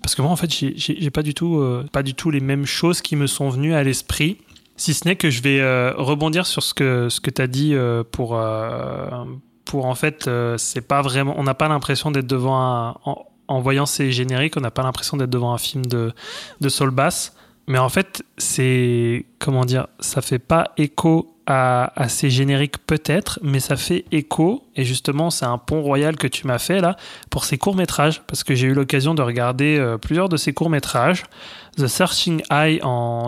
[0.00, 2.66] parce que moi en fait j'ai- pas du tout euh, pas du tout les mêmes
[2.66, 4.36] choses qui me sont venues à l'esprit.
[4.76, 7.74] Si ce n'est que je vais euh, rebondir sur ce que ce que t'as dit
[7.74, 9.08] euh, pour euh,
[9.64, 13.60] pour en fait c'est pas vraiment on n'a pas l'impression d'être devant un en, en
[13.60, 16.12] voyant ces génériques on n'a pas l'impression d'être devant un film de
[16.60, 17.34] de Saul Bass.
[17.66, 23.38] Mais en fait, c'est comment dire, ça fait pas écho à, à ces génériques peut-être,
[23.42, 24.64] mais ça fait écho.
[24.74, 26.96] Et justement, c'est un pont royal que tu m'as fait là
[27.30, 30.52] pour ces courts métrages, parce que j'ai eu l'occasion de regarder euh, plusieurs de ces
[30.52, 31.24] courts métrages.
[31.80, 32.78] The Searching Eye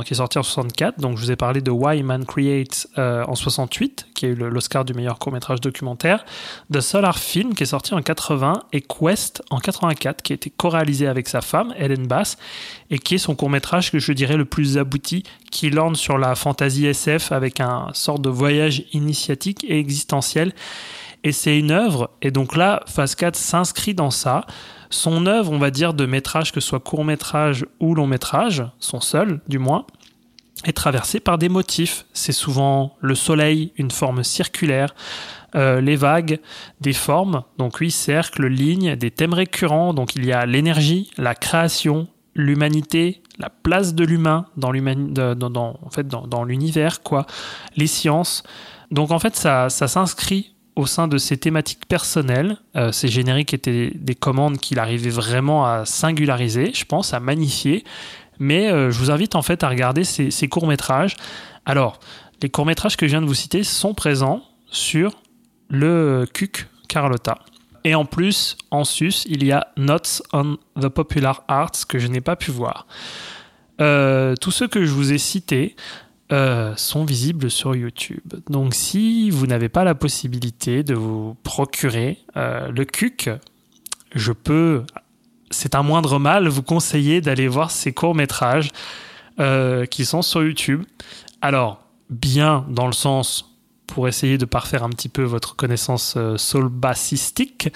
[0.05, 3.25] qui est sorti en 64, donc je vous ai parlé de Why Man Creates euh,
[3.27, 6.27] en 68, qui a eu l'Oscar du meilleur court métrage documentaire.
[6.71, 10.51] The Solar Film qui est sorti en 80 et Quest en 84, qui a été
[10.51, 12.37] co-réalisé avec sa femme Ellen Bass
[12.91, 16.19] et qui est son court métrage que je dirais le plus abouti, qui lorne sur
[16.19, 20.53] la fantasy SF avec un sort de voyage initiatique et existentiel.
[21.25, 24.45] Et c'est une œuvre, et donc là, Phase 4 s'inscrit dans ça.
[24.93, 28.63] Son œuvre, on va dire, de métrage, que ce soit court métrage ou long métrage,
[28.79, 29.87] son seul du moins,
[30.65, 32.05] est traversée par des motifs.
[32.13, 34.95] C'est souvent le soleil, une forme circulaire,
[35.55, 36.39] euh, les vagues,
[36.81, 39.95] des formes, donc oui, cercles, lignes, des thèmes récurrents.
[39.95, 45.79] Donc il y a l'énergie, la création, l'humanité, la place de l'humain dans dans, dans-
[46.05, 47.27] dans, dans l'univers, quoi,
[47.77, 48.43] les sciences.
[48.91, 52.57] Donc en fait, ça s'inscrit au sein de ses thématiques personnelles.
[52.77, 57.85] Euh, ces génériques étaient des commandes qu'il arrivait vraiment à singulariser, je pense, à magnifier.
[58.39, 61.17] Mais euh, je vous invite en fait à regarder ces, courts-métrages.
[61.67, 62.01] Alors,
[62.43, 65.13] les courts-métrages que je viens de vous citer sont présents sur
[65.69, 67.39] le CUC Carlotta.
[67.85, 72.07] Et en plus, en sus, il y a Notes on the Popular Arts que je
[72.07, 72.87] n'ai pas pu voir.
[73.81, 75.75] Euh, tous ceux que je vous ai cités
[76.33, 78.23] euh, sont visibles sur YouTube.
[78.49, 83.29] Donc si vous n'avez pas la possibilité de vous procurer euh, le CUC,
[84.15, 84.83] je peux,
[85.51, 88.71] c'est un moindre mal, vous conseiller d'aller voir ces courts-métrages
[89.41, 90.85] euh, qui sont sur YouTube.
[91.43, 97.69] Alors, bien dans le sens pour essayer de parfaire un petit peu votre connaissance soul-bassistique,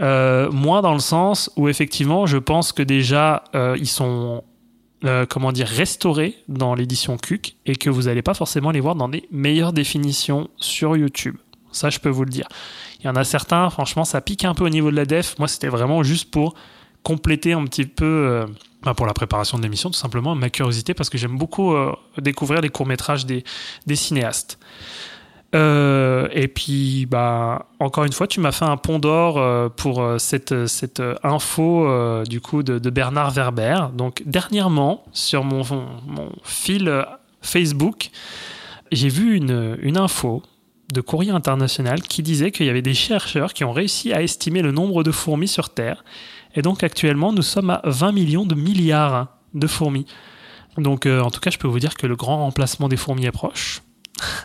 [0.00, 4.42] euh, moins dans le sens où effectivement je pense que déjà ils sont
[5.04, 8.94] euh, comment dire restaurés dans l'édition CUC et que vous n'allez pas forcément les voir
[8.94, 11.36] dans des meilleures définitions sur YouTube.
[11.72, 12.46] Ça, je peux vous le dire.
[13.00, 15.38] Il y en a certains, franchement, ça pique un peu au niveau de la def.
[15.38, 16.54] Moi, c'était vraiment juste pour
[17.02, 18.46] compléter un petit peu, euh,
[18.82, 21.92] bah, pour la préparation de l'émission, tout simplement, ma curiosité, parce que j'aime beaucoup euh,
[22.18, 23.42] découvrir les courts-métrages des,
[23.86, 24.58] des cinéastes.
[25.54, 30.00] Euh, et puis, bah, encore une fois, tu m'as fait un pont d'or euh, pour
[30.00, 31.86] euh, cette, cette info
[32.24, 33.88] du coup de, Bernard Werber.
[33.94, 35.62] Donc, dernièrement, sur mon,
[36.06, 37.04] mon fil
[37.42, 38.10] Facebook,
[38.90, 40.42] j'ai vu une, une info
[40.92, 44.62] de Courrier International qui disait qu'il y avait des chercheurs qui ont réussi à estimer
[44.62, 46.04] le nombre de fourmis sur Terre.
[46.54, 50.06] Et donc, actuellement, nous sommes à 20 millions de milliards de fourmis.
[50.76, 53.32] Donc, en tout cas, je peux vous dire que le grand remplacement des fourmis est
[53.32, 53.82] proche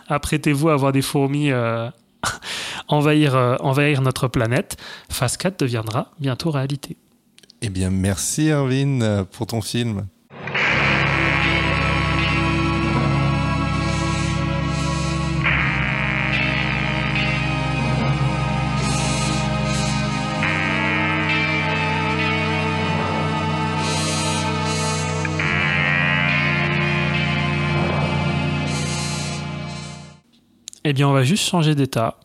[0.07, 1.89] apprêtez-vous à voir des fourmis euh,
[2.88, 4.78] envahir, euh, envahir notre planète.
[5.09, 6.97] Phase 4 deviendra bientôt réalité.
[7.61, 10.07] Eh bien, merci Erwin euh, pour ton film.
[30.89, 32.18] Eh bien, on va juste changer d'état.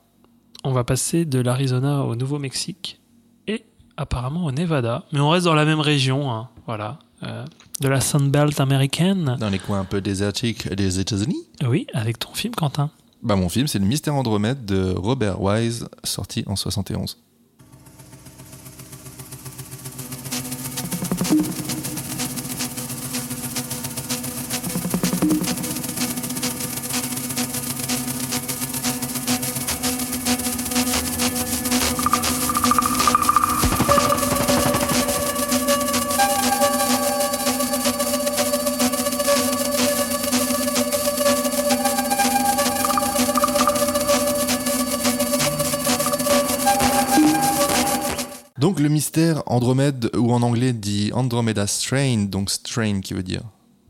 [0.63, 3.01] On va passer de l'Arizona au Nouveau-Mexique
[3.49, 3.65] et
[3.97, 5.03] apparemment au Nevada.
[5.11, 7.01] Mais on reste dans la même région, hein, voilà.
[7.25, 7.45] Euh,
[7.81, 9.37] de la Sunbelt américaine.
[9.41, 11.45] Dans les coins un peu désertiques des États-Unis.
[11.67, 12.93] Oui, avec ton film, Quentin.
[13.25, 17.19] Bah, mon film, c'est Le Mystère Andromède de Robert Wise, sorti en 71.
[49.15, 53.43] Mystère Andromède, ou en anglais dit Andromeda Strain, donc strain qui veut dire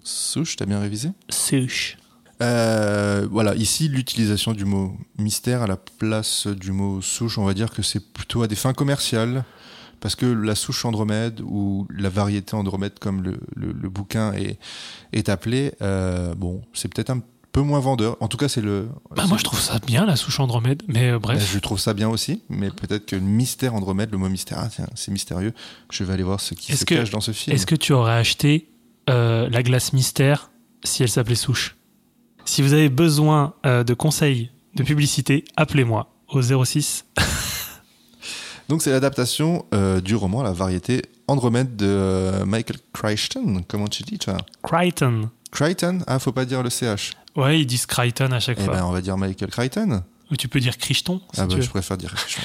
[0.02, 1.96] souche, t'as bien révisé Souche.
[2.42, 7.54] Euh, Voilà, ici l'utilisation du mot mystère à la place du mot souche, on va
[7.54, 9.44] dire que c'est plutôt à des fins commerciales,
[10.00, 14.58] parce que la souche Andromède, ou la variété Andromède comme le, le- le bouquin est,
[15.12, 17.20] est appelé, euh, bon, c'est peut-être un
[17.52, 18.16] peu moins vendeur.
[18.20, 18.88] En tout cas, c'est le.
[19.14, 20.82] Bah, moi, je trouve ça bien, la souche Andromède.
[20.88, 21.50] Mais euh, Bah, bref.
[21.52, 24.68] je trouve ça bien aussi, mais peut-être que le mystère Andromède, le mot mystère, ah,
[24.74, 25.52] tiens, c'est mystérieux.
[25.90, 27.54] Je vais aller voir ce qui Est-ce se que- cache dans ce film.
[27.54, 28.68] Est-ce que tu aurais acheté
[29.10, 30.50] euh, la glace mystère
[30.84, 31.76] si elle s'appelait souche?
[32.44, 37.04] Si vous avez besoin euh, de conseils de publicité, appelez-moi au 06.
[38.68, 43.62] Donc, c'est l'adaptation euh, du roman La variété Andromède de Michael Crichton.
[43.68, 44.38] Comment tu dis, toi?
[44.62, 45.28] Crichton.
[45.50, 45.98] Crichton?
[46.06, 47.12] Ah, faut pas dire le CH.
[47.36, 48.74] Ouais, ils disent Crichton à chaque Eh fois.
[48.74, 50.02] ben, on va dire Michael Crichton.
[50.30, 52.42] Ou tu peux dire Crichton, si ah, bah, je préfère dire Crichton.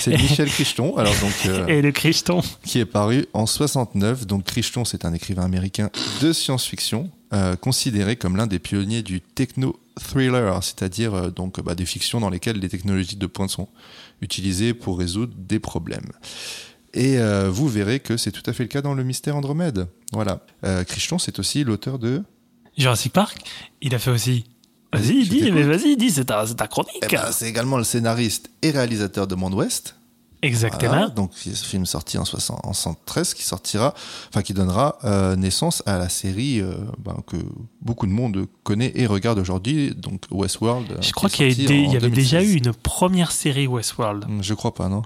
[0.00, 0.96] C'est Michel Crichton.
[0.96, 1.32] Alors, donc.
[1.46, 2.42] euh, Et le Crichton.
[2.64, 4.26] qui est paru en 69.
[4.26, 5.88] Donc Crichton, c'est un écrivain américain
[6.20, 11.86] de science-fiction, euh, considéré comme l'un des pionniers du techno-thriller, c'est-à-dire euh, donc bah, des
[11.86, 13.68] fictions dans lesquelles les technologies de pointe sont
[14.20, 16.10] utilisées pour résoudre des problèmes.
[16.94, 17.18] Et
[17.50, 19.86] vous verrez que c'est tout à fait le cas dans le mystère Andromède.
[20.12, 20.40] Voilà.
[20.88, 22.22] Crichton, c'est aussi l'auteur de.
[22.76, 23.38] Jurassic Park,
[23.80, 24.44] il a fait aussi.
[24.92, 26.92] Vas-y, Je dis, mais vas-y, dis, c'est ta, c'est ta chronique.
[27.02, 29.96] Eh ben, c'est également le scénariste et réalisateur de Monde Ouest.
[30.42, 30.90] Exactement.
[30.92, 33.94] Voilà, donc c'est ce film sorti en 60 en 73 qui sortira,
[34.28, 37.36] enfin qui donnera euh, naissance à la série euh, ben, que
[37.80, 40.92] beaucoup de monde connaît et regarde aujourd'hui, donc Westworld.
[40.92, 42.54] euh, Je crois qu'il y, a sorti des- en il y avait déjà 2016.
[42.54, 44.26] eu une première série Westworld.
[44.28, 45.02] Hmm, Je crois pas, non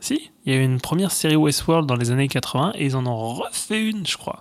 [0.00, 2.96] Si, il y a eu une première série Westworld dans les années 80 et ils
[2.96, 4.40] en ont refait une, je crois.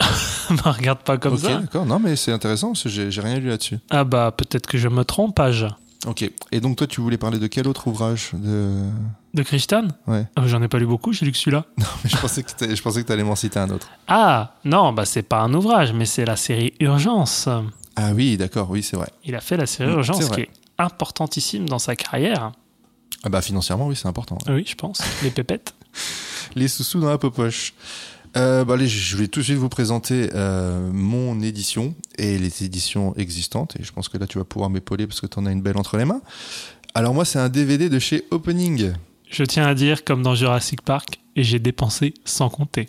[0.50, 1.58] bah, regarde pas comme Ok, ça.
[1.58, 1.86] d'accord.
[1.86, 3.78] Non, mais c'est intéressant parce que j'ai rien lu là-dessus.
[3.90, 5.66] Ah bah peut-être que je me trompe, page.
[6.06, 6.30] Ok.
[6.52, 8.72] Et donc toi, tu voulais parler de quel autre ouvrage de...
[9.34, 10.26] De Crichton Ouais.
[10.36, 11.64] Ah, J'en ai pas lu beaucoup, j'ai lu que celui-là.
[12.04, 13.88] Je pensais que je pensais que t'allais m'en citer un autre.
[14.06, 17.48] Ah non, bah c'est pas un ouvrage, mais c'est la série Urgence.
[17.96, 18.70] Ah oui, d'accord.
[18.70, 19.08] Oui, c'est vrai.
[19.24, 22.52] Il a fait la série Mm, Urgence qui est importantissime dans sa carrière.
[23.24, 24.38] Ah bah financièrement, oui, c'est important.
[24.48, 25.02] Oui, je pense.
[25.24, 25.74] Les pépettes.
[26.54, 27.74] les sous-sous dans la poche.
[28.36, 32.64] Euh, bah, allez, je vais tout de suite vous présenter euh, mon édition et les
[32.64, 33.76] éditions existantes.
[33.80, 35.62] Et je pense que là, tu vas pouvoir m'épauler parce que tu en as une
[35.62, 36.20] belle entre les mains.
[36.94, 38.92] Alors moi, c'est un DVD de chez Opening.
[39.30, 42.88] Je tiens à dire, comme dans Jurassic Park, et j'ai dépensé sans compter.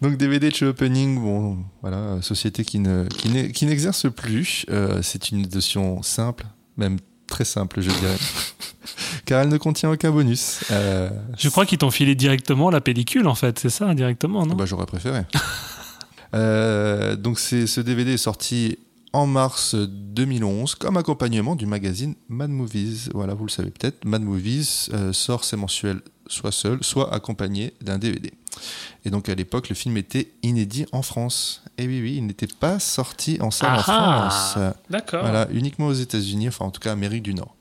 [0.00, 4.66] Donc DVD de chez Opening, bon, voilà, société qui ne qui n'exerce plus.
[4.70, 6.46] Euh, c'est une édition simple,
[6.76, 8.16] même très simple, je dirais,
[9.24, 10.64] car elle ne contient aucun bonus.
[10.70, 13.58] Euh, Je crois qu'ils t'ont filé directement la pellicule, en fait.
[13.58, 14.54] C'est ça, directement, non?
[14.54, 15.22] Bah, j'aurais préféré.
[16.34, 18.78] Euh, donc c'est ce DVD est sorti
[19.12, 23.10] en mars 2011 comme accompagnement du magazine Mad Movies.
[23.12, 27.74] Voilà, vous le savez peut-être, Mad Movies euh, sort ses mensuels soit seul, soit accompagné
[27.82, 28.32] d'un DVD.
[29.04, 31.62] Et donc à l'époque, le film était inédit en France.
[31.76, 34.56] Et oui, oui, il n'était pas sorti en salle en France.
[34.88, 35.22] D'accord.
[35.22, 37.54] Voilà, uniquement aux États-Unis, enfin en tout cas Amérique du Nord.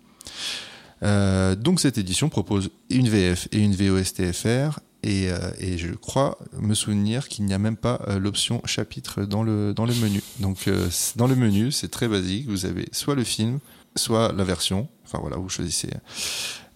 [1.03, 6.38] Euh, donc cette édition propose une VF et une VOSTFR et, euh, et je crois
[6.60, 10.22] me souvenir qu'il n'y a même pas euh, l'option chapitre dans le, dans le menu.
[10.40, 10.69] Donc
[11.15, 13.60] dans le menu, c'est très basique, vous avez soit le film,
[13.95, 15.90] soit la version, enfin voilà, vous choisissez.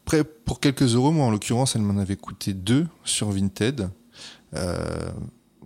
[0.06, 3.90] Après, pour quelques euros, moi en l'occurrence, elle m'en avait coûté deux sur Vinted.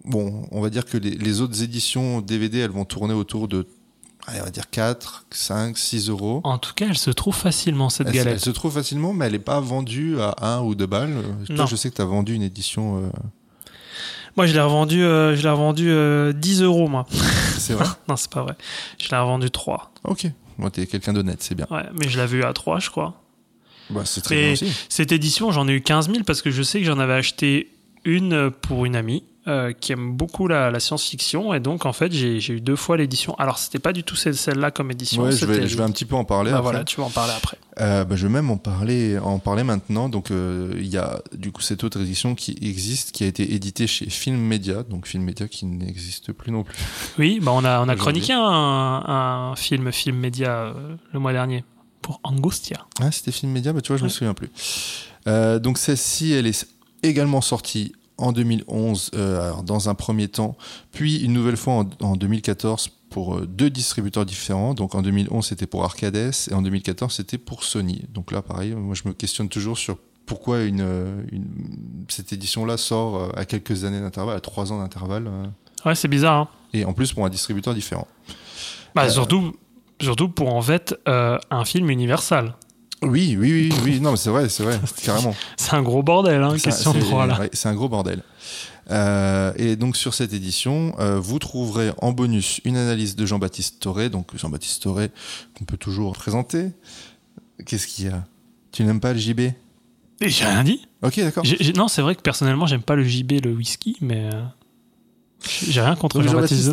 [0.06, 3.68] Bon, on va dire que les autres éditions DVD, elles vont tourner autour de,
[4.28, 6.42] allez, on va dire 4, 5, 6 euros.
[6.44, 8.40] En tout cas, elle se trouve facilement, cette Elle, se- elle galette.
[8.42, 11.14] se trouve facilement, mais elle n'est pas vendue à 1 ou 2 balles.
[11.18, 11.66] Euh, Toi, Non.
[11.66, 13.04] je sais que tu as vendu une édition.
[13.04, 13.10] euh,
[14.38, 17.06] Moi, je l'ai revendu, euh, je l'ai revendu euh, 10 euros, moi.
[17.58, 18.56] C'est vrai non, c'est pas vrai.
[18.98, 19.92] Je l'ai revendu 3.
[20.06, 20.28] Ok.
[20.58, 21.68] Moi, t'es quelqu'un d'honnête, c'est bien.
[21.72, 23.22] Ouais, mais je l'avais eu à 3, je crois.
[23.90, 24.72] Bah, c'est très Mais bien aussi.
[24.88, 27.72] cette édition, j'en ai eu 15 000 parce que je sais que j'en avais acheté
[28.06, 31.54] une pour une amie euh, qui aime beaucoup la, la science-fiction.
[31.54, 33.34] Et donc, en fait, j'ai j'ai eu deux fois l'édition.
[33.40, 35.24] Alors, c'était pas du tout celle- celle-là comme édition.
[35.24, 36.52] Ouais, je vais, je vais un petit peu en parler.
[36.52, 36.70] Bah après.
[36.72, 37.58] voilà, tu vas en parler après.
[37.82, 40.08] Euh, bah, je vais même en parler, en parler maintenant.
[40.10, 43.54] Donc, euh, il y a du coup cette autre édition qui existe, qui a été
[43.54, 44.84] éditée chez Film Media.
[44.84, 46.76] Donc, Film Media qui n'existe plus non plus.
[47.18, 51.32] Oui, bah on a, on a chroniqué un, un film, film média euh, le mois
[51.34, 51.64] dernier
[52.02, 52.86] pour Angustia.
[53.02, 54.14] Ah, c'était Film Media, bah, tu vois, je me Ouais.
[54.14, 54.50] souviens plus.
[55.62, 56.68] Donc celle-ci, elle est
[57.04, 60.56] également sortie en 2011, euh, dans un premier temps,
[60.92, 64.74] puis une nouvelle fois en, en 2014 pour euh, deux distributeurs différents.
[64.74, 68.06] Donc en 2011, c'était pour Arcades et en 2014, c'était pour Sony.
[68.14, 71.48] Donc là, pareil, moi je me questionne toujours sur pourquoi une, euh, une-
[72.08, 75.30] cette édition-là sort euh, à quelques années d'intervalle, à trois ans d'intervalle,
[75.86, 76.36] Ouais, c'est bizarre.
[76.42, 78.08] Hein et en plus pour un distributeur différent.
[78.94, 79.56] bah, Euh, surtout,
[80.02, 82.54] surtout pour en fait euh, un film universal.
[83.02, 85.36] Oui, oui, oui, oui, non, mais c'est vrai, c'est vrai, carrément.
[85.58, 87.40] C'est un gros bordel, hein, question de droit là.
[87.54, 88.24] c'est un gros bordel.
[88.92, 93.80] Euh, et donc sur cette édition, euh, vous trouverez en bonus une analyse de Jean-Baptiste
[93.80, 94.10] Toré.
[94.10, 95.12] Donc Jean-Baptiste Toré,
[95.58, 96.72] qu'on peut toujours présenter.
[97.66, 98.24] Qu'est-ce qu'il y a?
[98.72, 99.42] Tu n'aimes pas le JB
[100.22, 100.88] J'ai rien dit.
[101.02, 101.44] Ok, d'accord.
[101.76, 104.30] Non, c'est vrai que personnellement, j'aime pas le JB, le whisky, mais.
[105.42, 106.66] J'ai rien contre Jean-Baptiste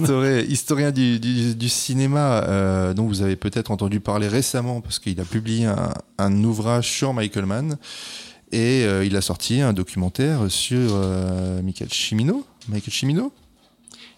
[0.49, 5.21] historien du, du- du cinéma, euh, dont vous avez peut-être entendu parler récemment parce qu'il
[5.21, 7.77] a publié un, un ouvrage sur Michael Mann
[8.53, 12.45] et euh, il a sorti un documentaire sur euh, Michael Cimino.
[12.69, 13.33] Michael Cimino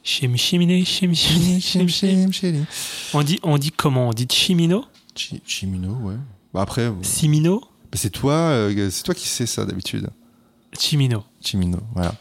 [0.03, 2.31] Chim, chiminé, chim, chiminé, chim, chim.
[2.33, 2.65] Chim-
[3.13, 4.09] On dit, on dit comment?
[4.09, 4.85] On dit Chimino
[5.15, 6.15] Chi- Cimino, ouais.
[6.55, 10.09] Bah après, euh, Simino bah c'est toi, euh, c'est toi qui sais ça d'habitude.
[10.79, 11.25] Chimino.
[11.45, 12.15] Chimino, voilà.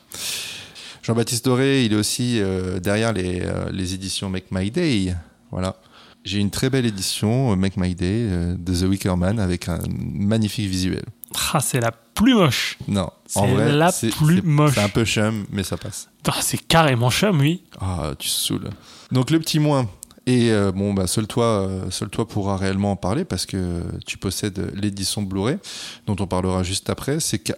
[1.08, 5.16] Jean-Baptiste Doré, il est aussi euh, derrière les, euh, les éditions Make My Day.
[5.52, 5.78] Voilà.
[6.26, 8.28] J'ai une très belle édition, euh, Make My Day,
[8.58, 11.06] de The Wicker Man, avec un magnifique visuel.
[11.54, 12.78] Ah, c'est la plus moche.
[12.90, 14.74] Non, C'est en vrai, la plus moche.
[14.74, 16.10] C'est un peu chum, mais ça passe.
[16.28, 17.64] Ah, c'est carrément chum, oui.
[17.80, 18.70] Ah, tu saoules.
[19.14, 19.90] Donc le petit moins.
[20.26, 24.18] Et euh, bon, bah, seul toi, seul toi pourra réellement en parler parce que tu
[24.18, 25.58] possèdes l'édition Blu-ray,
[26.06, 27.22] dont on parlera juste après.
[27.22, 27.54] C'est que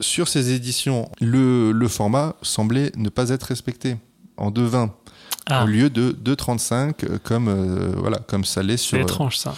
[0.00, 3.96] sur ces éditions, le, le format semblait ne pas être respecté
[4.36, 4.90] en 2.20
[5.46, 9.38] Ah, au lieu de 2.35 euh, comme euh, voilà comme ça l'est sur euh, étrange
[9.38, 9.54] ça.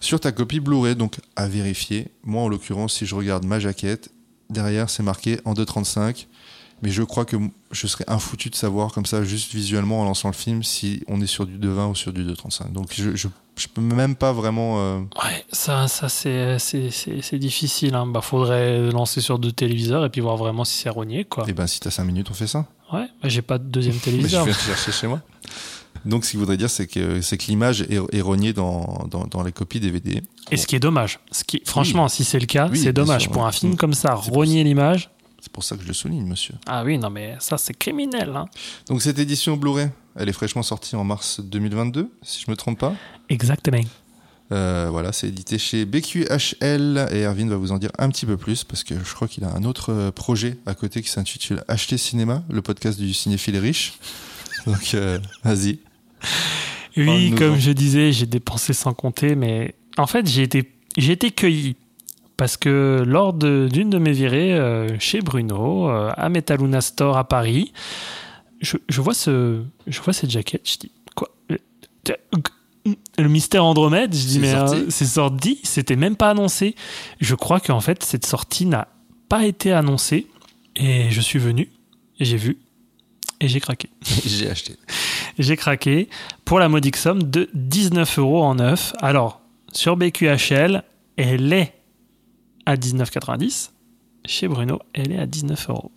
[0.00, 0.96] sur ta copie Blu-ray.
[0.96, 2.08] Donc à vérifier.
[2.24, 4.10] Moi en l'occurrence, si je regarde ma jaquette,
[4.50, 6.26] derrière c'est marqué en 2.35.
[6.82, 7.36] Mais je crois que
[7.70, 11.20] je serais infoutu de savoir comme ça, juste visuellement en lançant le film, si on
[11.20, 12.72] est sur du 2.20 ou sur du 2.35.
[12.72, 14.80] Donc je, je, je peux même pas vraiment.
[14.80, 17.94] euh, Ouais, ça, ça c'est, c'est, c'est, c'est difficile.
[17.94, 18.06] Hein.
[18.06, 21.44] Bah, faudrait lancer sur deux téléviseurs et puis voir vraiment si c'est rogné, quoi.
[21.46, 22.66] Eh ben si t'as 5 minutes, on fait ça.
[22.92, 24.44] Ouais, bah, j'ai pas de deuxième Mais je téléviseur.
[24.44, 25.20] vais chercher chez moi.
[26.04, 29.26] Donc ce qu'il voudrait dire, c'est que, c'est que l'image est, est rognée dans, dans,
[29.26, 30.20] dans les copies DVD.
[30.50, 31.20] Et ce qui est dommage.
[31.30, 33.22] Ce qui, franchement, si c'est le cas, Oui, c'est dommage.
[33.22, 33.76] sûr, Pour un film Mm.
[33.76, 35.10] comme ça, C'est rogner l'image.
[35.42, 36.54] C'est pour ça que je le souligne, monsieur.
[36.66, 38.30] Ah oui, non, mais ça, c'est criminel.
[38.36, 38.46] Hein.
[38.86, 42.78] Donc cette édition Blu-ray, elle est fraîchement sortie en mars 2022, si je me trompe
[42.78, 42.94] pas.
[43.28, 43.80] Exactement.
[44.52, 48.36] Euh, voilà, c'est édité chez BQHL et Erwin va vous en dire un petit peu
[48.36, 51.64] plus parce que je crois qu'il a un autre euh, projet à côté qui s'intitule
[51.66, 53.94] Acheter Cinéma, le podcast du cinéphile riche.
[54.66, 55.80] Donc euh, vas-y.
[56.96, 61.32] Oui, comme je disais, j'ai dépensé sans compter, mais en fait, j'ai été, j'ai été
[61.32, 61.74] cueilli.
[62.42, 67.22] Parce que lors d'une de, mes virées euh, chez Bruno, euh, à Metaluna Store à
[67.22, 67.72] Paris,
[68.60, 71.28] je, je vois, ce, je vois cette jaquette, je dis, quoi?
[73.16, 76.74] Le mystère Andromède, je dis, mais euh, c'est sorti, c'était même pas annoncé.
[77.20, 78.88] Je crois qu'en fait, cette sortie n'a
[79.28, 80.26] pas été annoncée.
[80.74, 81.70] Et je suis venu,
[82.18, 82.58] j'ai vu,
[83.40, 83.88] et j'ai craqué.
[84.26, 84.74] J'ai acheté.
[85.38, 86.08] J'ai craqué
[86.44, 88.94] pour la modique somme de 19 euros en neuf.
[89.00, 89.42] Alors,
[89.72, 90.82] sur BQHL,
[91.16, 91.72] elle est
[92.66, 93.70] à 19,90.
[94.24, 95.90] Chez Bruno, elle est à 19 euros.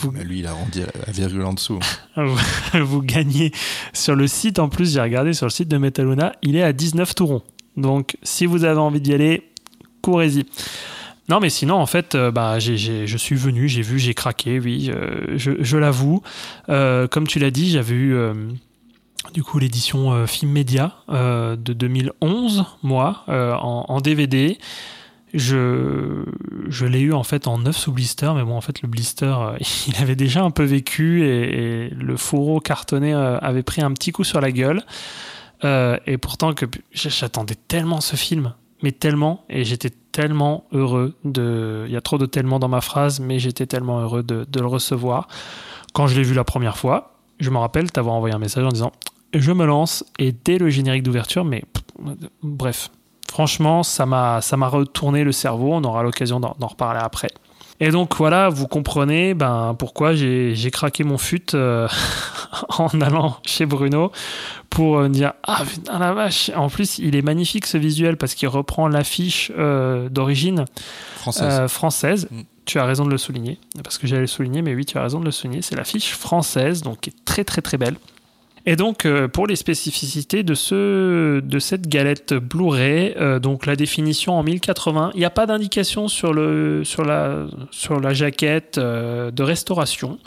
[0.00, 1.78] Vous, Mais lui, il a rendu la virgule en dessous.
[2.74, 3.52] vous gagnez
[3.92, 6.72] sur le site, en plus, j'ai regardé sur le site de Metaluna, il est à
[6.72, 7.42] 19 tourons.
[7.76, 9.50] Donc, si vous avez envie d'y aller,
[10.02, 10.44] courez-y.
[11.30, 14.90] Non, mais sinon, en fait, euh, bah, je suis venu, j'ai vu, j'ai craqué, oui,
[14.92, 16.22] euh, je, je l'avoue.
[16.68, 18.16] Euh, comme tu l'as dit, j'avais eu
[19.32, 24.58] du coup l'édition Film Média de 2011, moi, en, en DVD.
[25.32, 29.26] Je, l'ai eu en fait en neuf sous blister, mais bon, en fait, le blister,
[29.26, 29.56] euh,
[29.88, 34.12] il avait déjà un peu vécu et, le fourreau cartonné euh, avait pris un petit
[34.12, 34.82] coup sur la gueule.
[35.62, 41.84] Euh, et pourtant, que j'attendais tellement ce film, mais tellement, et j'étais tellement heureux de.
[41.86, 44.66] Il y a trop de tellement dans ma phrase, mais j'étais tellement heureux de, le
[44.66, 45.28] recevoir.
[45.92, 48.70] Quand je l'ai vu la première fois, je me rappelle t'avoir envoyé un message en
[48.70, 48.92] disant
[49.34, 51.62] Je me lance, et dès le générique d'ouverture, mais
[52.42, 52.90] bref,
[53.30, 55.72] franchement, ça m'a retourné le cerveau.
[55.72, 57.30] On aura l'occasion d'en reparler après.
[57.82, 61.88] Et donc voilà, vous comprenez ben, pourquoi j'ai craqué mon fut euh,
[62.78, 64.12] en allant chez Bruno
[64.68, 68.34] pour euh, dire Ah putain la vache En plus, il est magnifique ce visuel parce
[68.34, 70.66] qu'il reprend l'affiche euh, d'origine
[71.16, 71.60] Française.
[71.60, 72.28] euh, française.
[72.30, 72.40] Mm.
[72.66, 75.02] Tu as raison de le souligner, parce que j'allais le souligner, mais oui, tu as
[75.02, 75.62] raison de le souligner.
[75.62, 77.96] C'est l'affiche française, donc qui est très très très belle.
[78.70, 83.74] Et donc, euh, pour les spécificités de, ce, de cette galette Blu-ray, euh, donc la
[83.74, 88.78] définition en 1080, il n'y a pas d'indication sur, le, sur, la, sur la jaquette
[88.78, 90.20] euh, de restauration.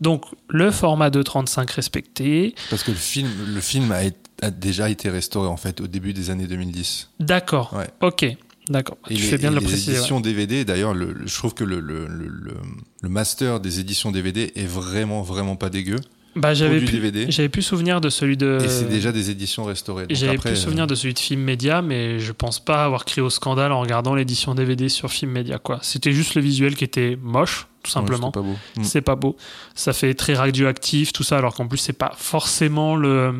[0.00, 2.54] Donc, le format de 35 respecté.
[2.70, 6.30] Parce que le film, le film a, déjà été restauré en fait au début des
[6.30, 7.10] années 2010.
[7.20, 7.74] D'accord.
[7.76, 7.90] Ouais.
[8.00, 8.24] Ok.
[8.70, 8.96] D'accord.
[9.06, 9.92] Tu les, fais bien de le les préciser.
[9.92, 9.98] ouais.
[9.98, 14.64] éditions DVD, d'ailleurs, le, le- je trouve que le- le master des éditions DVD est
[14.66, 15.98] vraiment, vraiment pas dégueu.
[16.34, 17.26] Bah, j'avais du DVD.
[17.28, 18.58] j'avais plus souvenir de celui de.
[18.64, 20.06] Et c'est déjà des éditions restaurées.
[20.10, 23.30] J'avais plus souvenir de celui de Film Média, mais je pense pas avoir crié au
[23.30, 25.58] scandale en regardant l'édition DVD sur Film Média.
[25.58, 25.78] Quoi.
[25.82, 28.32] C'était juste le visuel qui était moche, tout euh, ouais, simplement.
[28.34, 28.56] c'était pas beau.
[28.76, 28.84] Mm.
[28.84, 29.36] c'est pas beau.
[29.74, 33.34] Ça fait très radioactif, tout ça, alors qu'en plus, c'est pas forcément le,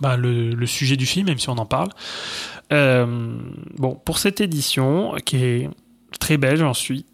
[0.00, 1.90] bah, le, le sujet du film, même si on en parle.
[2.72, 3.36] Euh,
[3.76, 5.70] bon, pour cette édition, qui est
[6.18, 7.06] très belle, j'en suis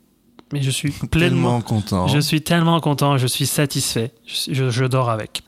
[0.52, 2.06] mais je suis Tellement pleinement, content.
[2.08, 5.42] je suis tellement content, je suis satisfait, je, suis- je- je dors avec.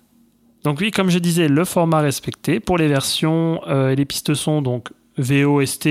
[0.65, 4.35] Donc oui, comme je disais, le format respecté pour les versions euh, et les pistes
[4.35, 5.89] son, donc VOST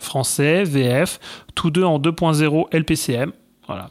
[0.00, 1.20] français, VF,
[1.54, 3.32] tous deux en 2.0 LPCM.
[3.66, 3.90] Voilà.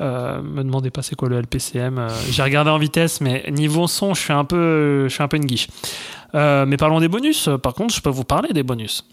[0.00, 1.98] Euh, me demandez pas c'est quoi le LPCM.
[1.98, 5.28] euh, J'ai regardé en vitesse, mais niveau son, je suis un peu, je suis un
[5.28, 5.68] peu une guiche.
[6.34, 7.48] Euh, mais parlons des bonus.
[7.62, 9.04] Par contre, je peux vous parler des bonus.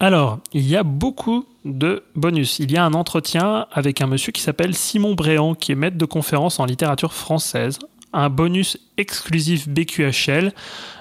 [0.00, 2.60] Alors, il y a beaucoup de bonus.
[2.60, 5.98] Il y a un entretien avec un monsieur qui s'appelle Simon Bréant, qui est maître
[5.98, 7.80] de conférence en littérature française.
[8.12, 10.52] Un bonus exclusif BQHL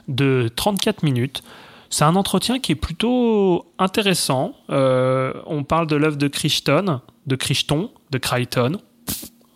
[0.08, 1.44] de 34 minutes.
[1.90, 4.56] C'est un entretien qui est plutôt intéressant.
[4.72, 8.80] Euh, on parle de l'œuvre de Crichton, de Crichton, de Crichton.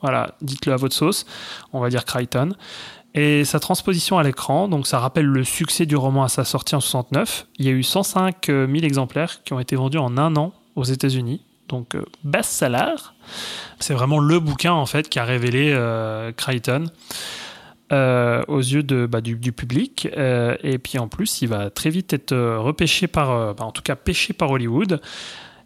[0.02, 1.26] Voilà, dites-le à votre sauce.
[1.74, 2.54] On va dire Crichton.
[3.14, 6.76] Et sa transposition à l'écran, donc ça rappelle le succès du roman à sa sortie
[6.76, 7.48] en 69.
[7.58, 10.86] Il y a eu 105 000 exemplaires qui ont été vendus en un an aux
[10.86, 11.42] États-Unis.
[11.68, 12.96] Donc euh, best-seller.
[13.80, 16.86] C'est vraiment le bouquin en fait qui a révélé euh, Crichton
[17.92, 20.08] euh, aux yeux bah, du, public.
[20.16, 23.66] Euh, et puis en plus, il va très vite être euh, repêché par, euh, bah,
[23.66, 25.02] en tout cas pêché par Hollywood.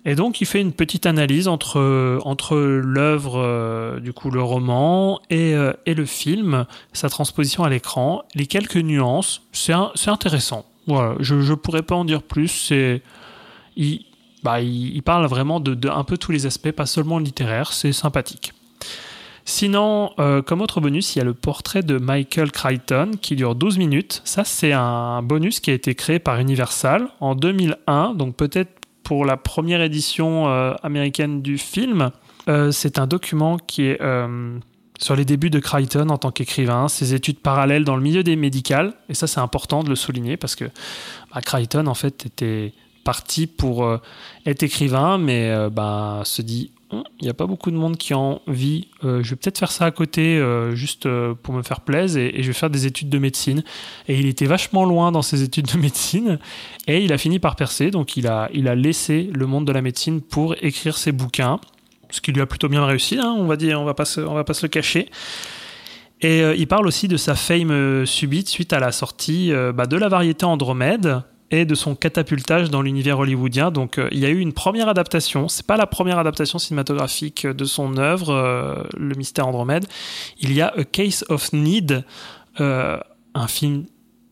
[0.05, 5.19] Et donc, il fait une petite analyse entre, entre l'œuvre, euh, du coup, le roman
[5.31, 9.41] et, euh, et le film, sa transposition à l'écran, les quelques nuances.
[9.51, 10.65] C'est intéressant.
[10.85, 12.49] Voilà, je ne pourrais pas en dire plus.
[12.49, 13.01] C'est,
[13.75, 14.05] il,
[14.43, 17.73] bah, il, parle vraiment de, de un peu tous les aspects, pas seulement littéraire.
[17.73, 18.53] C'est sympathique.
[19.43, 23.55] Sinon, euh, comme autre bonus, il y a le portrait de Michael Crichton qui dure
[23.55, 24.21] 12 minutes.
[24.23, 29.23] Ça, c'est un bonus qui a été créé par Universal en 2001, donc peut-être pour
[29.23, 32.11] la première édition euh, américaine du film.
[32.49, 34.57] Euh, c'est un document qui est euh,
[34.99, 38.35] sur les débuts de Crichton en tant qu'écrivain, ses études parallèles dans le milieu des
[38.35, 38.93] médicales.
[39.07, 40.65] Et ça, c'est important de le souligner parce que
[41.33, 42.73] bah, Crichton, en fait, était
[43.03, 43.87] parti pour
[44.47, 48.17] être écrivain, mais bah, se dit il n'y a pas beaucoup de monde qui a
[48.17, 48.89] envie.
[49.03, 52.21] Euh, je vais peut-être faire ça à côté, euh, juste euh, pour me faire plaisir,
[52.21, 53.63] et, je vais faire des études de médecine.
[54.07, 56.39] Et il était vachement loin dans ses études de médecine,
[56.87, 57.91] et il a fini par percer.
[57.91, 61.59] Donc il a, laissé le monde de la médecine pour écrire ses bouquins,
[62.11, 63.17] ce qui lui a plutôt bien réussi.
[63.17, 65.09] hein, on va dire, on va pas se, le cacher.
[66.21, 70.07] Et il parle aussi de sa fame subite suite à la sortie bah, de la
[70.07, 73.71] variété Andromède et de son catapultage dans l'univers hollywoodien.
[73.71, 75.47] Donc euh, il y a eu une première adaptation.
[75.47, 79.85] C'est pas la première adaptation cinématographique de son œuvre, euh, Le Mystère Andromède.
[80.39, 82.03] Il y a A Case of Need,
[82.59, 82.99] euh,
[83.33, 83.85] un film,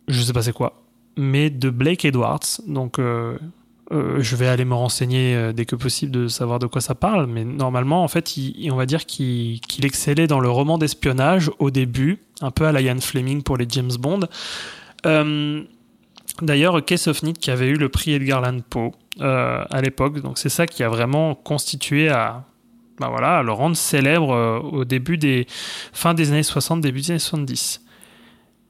[0.08, 0.84] je sais pas c'est quoi,
[1.18, 2.62] mais de Blake Edwards.
[2.68, 3.38] Donc euh,
[3.92, 6.96] euh, je vais aller me renseigner euh, dès que possible de savoir de quoi ça
[6.96, 8.34] parle, mais normalement, en fait,
[8.72, 12.96] on va dire qu'il excellait dans le roman d'espionnage au début, un peu à la
[13.02, 14.22] Fleming pour les James Bond.
[16.42, 18.92] D'ailleurs, Need qui avait eu le prix Edgar Allan Poe
[19.22, 22.44] euh, à l'époque, donc c'est ça qui a vraiment constitué à,
[23.00, 25.46] bah voilà, le rendre célèbre euh, au début des
[25.94, 27.82] fin des années 60, début des années 70.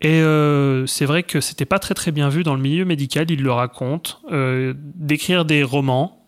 [0.01, 3.27] Et euh, c'est vrai que c'était pas très très bien vu dans le milieu médical,
[3.29, 6.19] il le raconte, d'écrire des romans.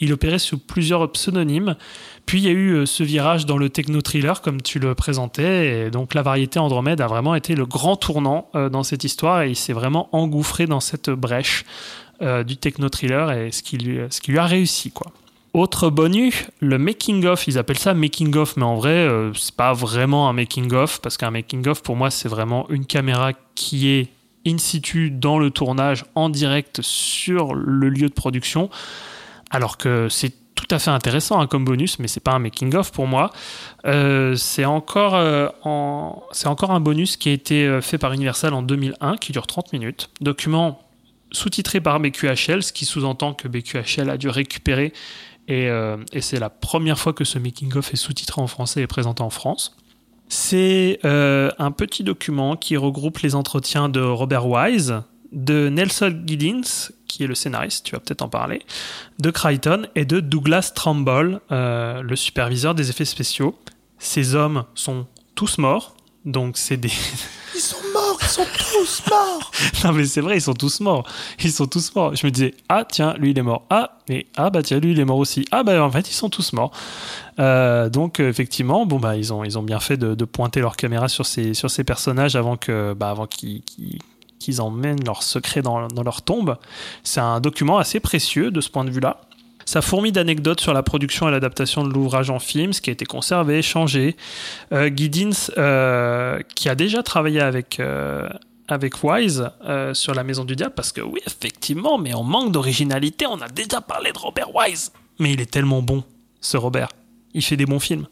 [0.00, 1.74] Il opérait sous plusieurs pseudonymes.
[2.28, 5.86] Puis il y a eu euh, ce virage dans le techno-thriller, comme tu le présentais.
[5.86, 9.40] Et donc la variété Andromède a vraiment été le grand tournant euh, dans cette histoire
[9.40, 11.64] et il s'est vraiment engouffré dans cette brèche
[12.20, 13.98] euh, du techno-thriller et ce qui, lui,
[14.38, 14.92] a réussi.
[15.54, 17.48] Autre bonus, le making-of.
[17.48, 21.82] Ils appellent ça making-of, mais en vrai, c'est pas vraiment un making-of parce qu'un making-of,
[21.82, 24.08] pour moi, c'est vraiment une caméra qui est
[24.46, 28.68] in situ dans le tournage en direct sur le lieu de production.
[29.50, 32.74] Alors que c'est tout à fait intéressant hein, comme bonus, mais c'est pas un making
[32.74, 33.30] of pour moi.
[33.86, 35.48] Euh, c'est encore, euh,
[36.32, 39.46] c'est encore un bonus qui a été euh, fait par Universal en 2001, qui dure
[39.46, 40.10] 30 minutes.
[40.20, 40.80] Document
[41.30, 44.92] sous-titré par BQHL, ce qui sous-entend que BQHL a dû récupérer,
[45.46, 45.70] et,
[46.20, 49.30] c'est la première fois que ce making of est sous-titré en français et présenté en
[49.30, 49.76] France.
[50.28, 55.02] C'est un petit document qui regroupe les entretiens de Robert Wise,
[55.32, 58.62] de Nelson Giddins, qui est le scénariste, tu vas peut-être en parler,
[59.18, 63.58] de Crichton et de Douglas Trumbull, euh, le superviseur des effets spéciaux.
[63.98, 66.92] Ces hommes sont tous morts, donc c'est des...
[67.54, 69.50] Ils sont morts, ils sont tous morts.
[69.84, 71.04] non mais c'est vrai, ils sont tous morts.
[71.42, 72.14] Ils sont tous morts.
[72.14, 73.64] Je me disais, ah tiens, lui il est mort.
[73.70, 75.44] Ah, mais ah bah tiens, lui il est mort aussi.
[75.50, 76.70] Ah bah en fait, ils sont tous morts.
[77.40, 80.60] Euh, donc euh, effectivement, bon bah ils ont, ils ont bien fait de, de pointer
[80.60, 83.98] leur caméra sur ces, sur ces personnages avant que bah, avant qu'ils qu'ils-
[84.38, 86.56] qu'ils emmènent leurs secrets dans, leur tombe.
[87.04, 89.20] C'est un document assez précieux de ce point de vue-là.
[89.68, 92.92] Ça fourmille d'anecdotes sur la production et l'adaptation de l'ouvrage en film, ce qui a
[92.94, 94.16] été conservé, changé.
[94.72, 94.88] Euh,
[95.58, 98.26] euh, qui a déjà travaillé avec, euh,
[98.66, 102.50] avec Wise euh, sur La Maison du Diable, parce que oui, effectivement, mais on manque
[102.50, 103.26] d'originalité.
[103.26, 104.90] On a déjà parlé de Robert Wise.
[105.18, 106.02] Mais il est tellement bon,
[106.40, 106.88] ce Robert.
[107.34, 108.06] il fait des bons films.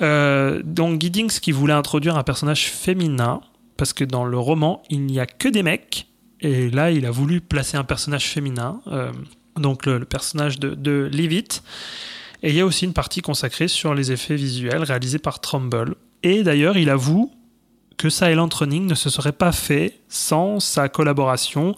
[0.00, 3.42] Donc Giddings qui voulait introduire un personnage féminin,
[3.76, 6.08] parce que dans le roman, il n'y a que des mecs,
[6.40, 9.12] et là, il a voulu placer un personnage féminin, euh,
[9.56, 11.10] donc le, personnage de, de.
[11.14, 15.94] Et il y a aussi une partie consacrée sur les effets visuels réalisés par Trumbull.
[16.22, 17.32] Et d'ailleurs, il avoue
[17.96, 21.74] que Silent Running ne se serait pas fait sans sa collaboration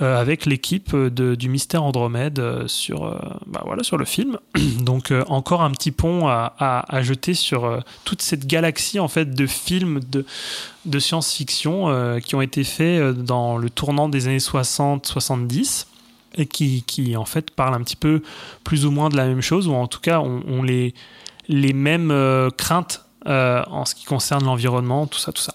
[0.00, 4.38] euh, avec l'équipe du Mystère Andromède euh, sur, euh, bah voilà, sur le film.
[4.80, 9.34] Donc encore un petit pont à, à- à jeter sur toute cette galaxie en fait
[9.34, 10.24] de films de,
[10.86, 15.86] de science-fiction qui ont été faits dans le tournant des années 60-70
[16.36, 18.22] et qui, qui en fait parlent un petit peu
[18.64, 20.94] plus ou moins de la même chose ou en tout cas ont, ont les,
[21.48, 22.12] les mêmes
[22.56, 25.54] craintes euh, en ce qui concerne l'environnement, tout ça, tout ça.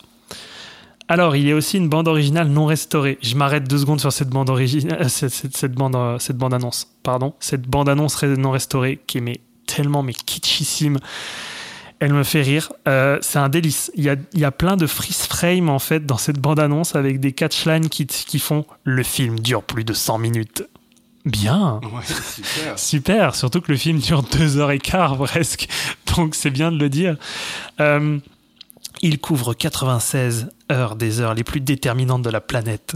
[1.08, 3.18] Alors, il y a aussi une bande originale non restaurée.
[3.22, 6.88] Je m'arrête deux secondes sur cette bande originale, euh, cette, bande, euh, cette bande annonce,
[7.04, 10.98] pardon, cette bande annonce non restaurée qui est tellement mais kitschissime.
[12.00, 12.72] Elle me fait rire.
[13.22, 13.92] C'est un délice.
[13.96, 16.60] Il y a, il y a plein de freeze frame en fait dans cette bande
[16.60, 20.64] annonce avec des catchlines qui, qui font le film dure plus de 100 minutes.
[21.28, 21.82] Bien.
[21.84, 22.80] Ouais, super.
[22.80, 25.68] Super, surtout que le film dure deux heures et quart presque,
[26.16, 27.18] donc c'est bien de le dire.
[27.80, 28.20] Euh,
[29.02, 32.96] il couvre 96 heures des heures les plus déterminantes de la planète.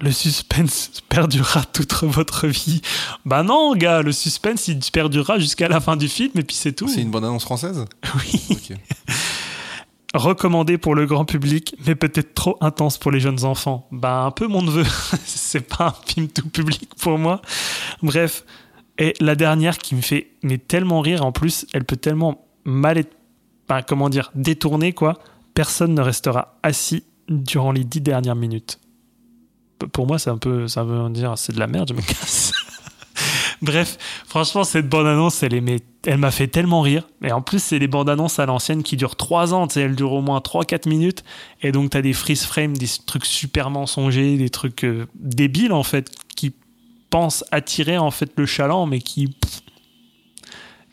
[0.00, 2.80] Le suspense perdurera toute votre vie.
[3.24, 6.72] Bah non, gars, le suspense il perdurera jusqu'à la fin du film et puis c'est
[6.72, 6.88] tout.
[6.88, 7.84] C'est une bande-annonce française?
[8.14, 8.76] Oui.
[10.14, 13.86] Recommandé pour le grand public, mais peut-être trop intense pour les jeunes enfants.
[13.92, 14.84] Bah un peu mon neveu.
[15.24, 17.42] c'est pas un film tout public pour moi.
[18.02, 18.44] Bref.
[18.96, 22.98] Et la dernière qui me fait mais tellement rire, en plus, elle peut tellement mal
[22.98, 23.16] être,
[23.68, 25.18] enfin, comment dire, détournée, quoi.
[25.54, 28.80] Personne ne restera assis durant les dix dernières minutes.
[29.92, 32.37] Pour moi, c'est un peu, ça veut dire, c'est de la merde, je me casse.
[33.60, 37.08] Bref, franchement, cette bande-annonce, elle, mais elle m'a fait tellement rire.
[37.22, 39.66] Et en plus, c'est des bandes-annonces à l'ancienne qui durent 3 ans.
[39.66, 41.24] Tu sais, elles durent au moins 3-4 minutes.
[41.62, 45.72] Et donc, tu as des freeze frames, des trucs super mensongers, des trucs euh, débiles,
[45.72, 46.54] en fait, qui
[47.10, 49.34] pensent attirer, en fait, le chaland, mais qui.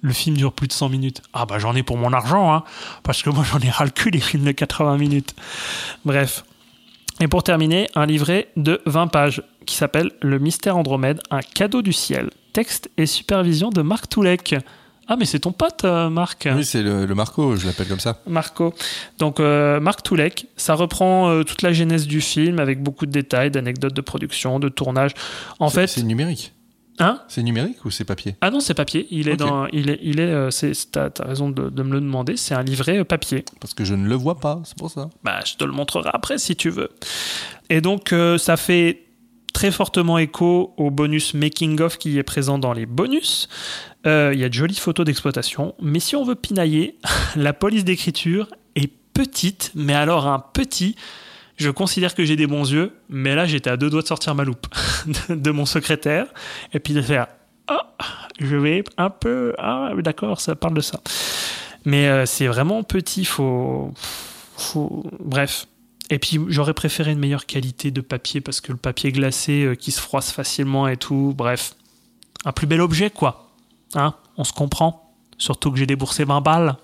[0.02, 1.22] le film dure plus de 100 minutes.
[1.34, 2.64] Ah, bah, j'en ai pour mon argent, hein.
[3.04, 5.36] Parce que moi, j'en ai ras le cul, les films de 80 minutes.
[6.04, 6.44] Bref.
[7.22, 11.82] Et pour terminer, un livret de 20 pages qui s'appelle Le mystère Andromède, un cadeau
[11.82, 12.30] du ciel.
[12.56, 14.56] Texte et supervision de Marc Toulek.
[15.10, 16.48] Ah, mais c'est ton pote, euh, Marc.
[16.56, 18.22] Oui, c'est le, le Marco, je l'appelle comme ça.
[18.28, 18.74] Marco.
[19.20, 23.12] Donc, euh, Marc Toulek, ça reprend euh, toute la genèse du film avec beaucoup de
[23.12, 25.12] détails, d'anecdotes de production, de tournage.
[25.60, 26.54] En fait, c'est numérique.
[27.00, 27.20] hein?
[27.28, 28.38] C'est numérique ou c'est papier?
[28.40, 29.06] Ah non, c'est papier.
[29.12, 29.68] Il est dans.
[29.74, 30.00] Il est.
[30.02, 30.50] Il est.
[30.50, 30.72] c'est.
[30.94, 32.38] T'as raison de, de me le demander.
[32.38, 33.44] C'est un livret papier.
[33.60, 35.10] Parce que je ne le vois pas, c'est pour ça.
[35.26, 36.90] Bah, je te le montrerai après si tu veux.
[37.70, 39.02] Et donc, ça fait
[39.56, 43.48] très fortement écho au bonus Making of qui est présent dans les bonus.
[44.06, 45.74] Euh, Il y a de jolies photos d'exploitation.
[45.82, 46.98] Mais si on veut pinailler,
[47.38, 50.98] la police d'écriture est petite, mais alors un petit.
[51.56, 54.36] Je considère que j'ai des bons yeux, mais là j'étais à deux doigts de sortir
[54.36, 54.68] ma loupe
[55.30, 56.28] de, mon secrétaire
[56.74, 57.28] et puis de faire
[57.70, 57.94] Ah,
[58.38, 59.54] je vais un peu.
[59.58, 61.00] Ah, d'accord, ça parle de ça.
[61.86, 63.94] Mais euh, c'est vraiment petit, faut...
[65.22, 65.66] Bref.
[66.10, 69.76] Et puis j'aurais préféré une meilleure qualité de papier parce que le papier glacé euh,
[69.76, 71.76] qui se froisse facilement et tout, bref.
[72.46, 73.50] Un plus bel objet, quoi.
[73.96, 75.02] Hein On se comprend.
[75.38, 76.76] Surtout que j'ai déboursé 20 balles.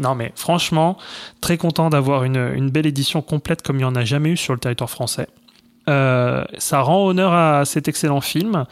[0.00, 0.98] Non mais franchement,
[1.40, 4.36] très content d'avoir une, une belle édition complète comme il n'y en a jamais eu
[4.36, 5.28] sur le territoire français.
[5.88, 8.64] Euh, ça rend honneur à cet excellent film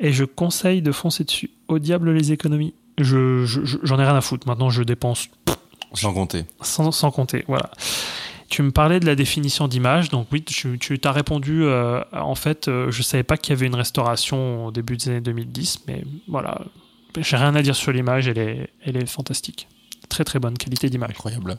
[0.00, 1.50] et je conseille de foncer dessus.
[1.68, 2.74] Au diable les économies.
[2.98, 4.46] Je, je- je- j'en ai rien à foutre.
[4.46, 5.28] Maintenant, je dépense
[5.92, 6.44] Sans compter.
[6.62, 7.44] sans, sans compter.
[7.48, 7.70] Voilà.
[8.48, 11.64] Tu me parlais de la définition d'image, donc oui, tu, tu t'as répondu.
[11.64, 15.08] euh, en fait, euh, je savais pas qu'il y avait une restauration au début des
[15.08, 16.60] années 2010, mais voilà,
[17.18, 19.66] j'ai rien à dire sur l'image, elle est, elle est fantastique.
[20.08, 21.10] Très très bonne qualité d'image.
[21.10, 21.56] Incroyable.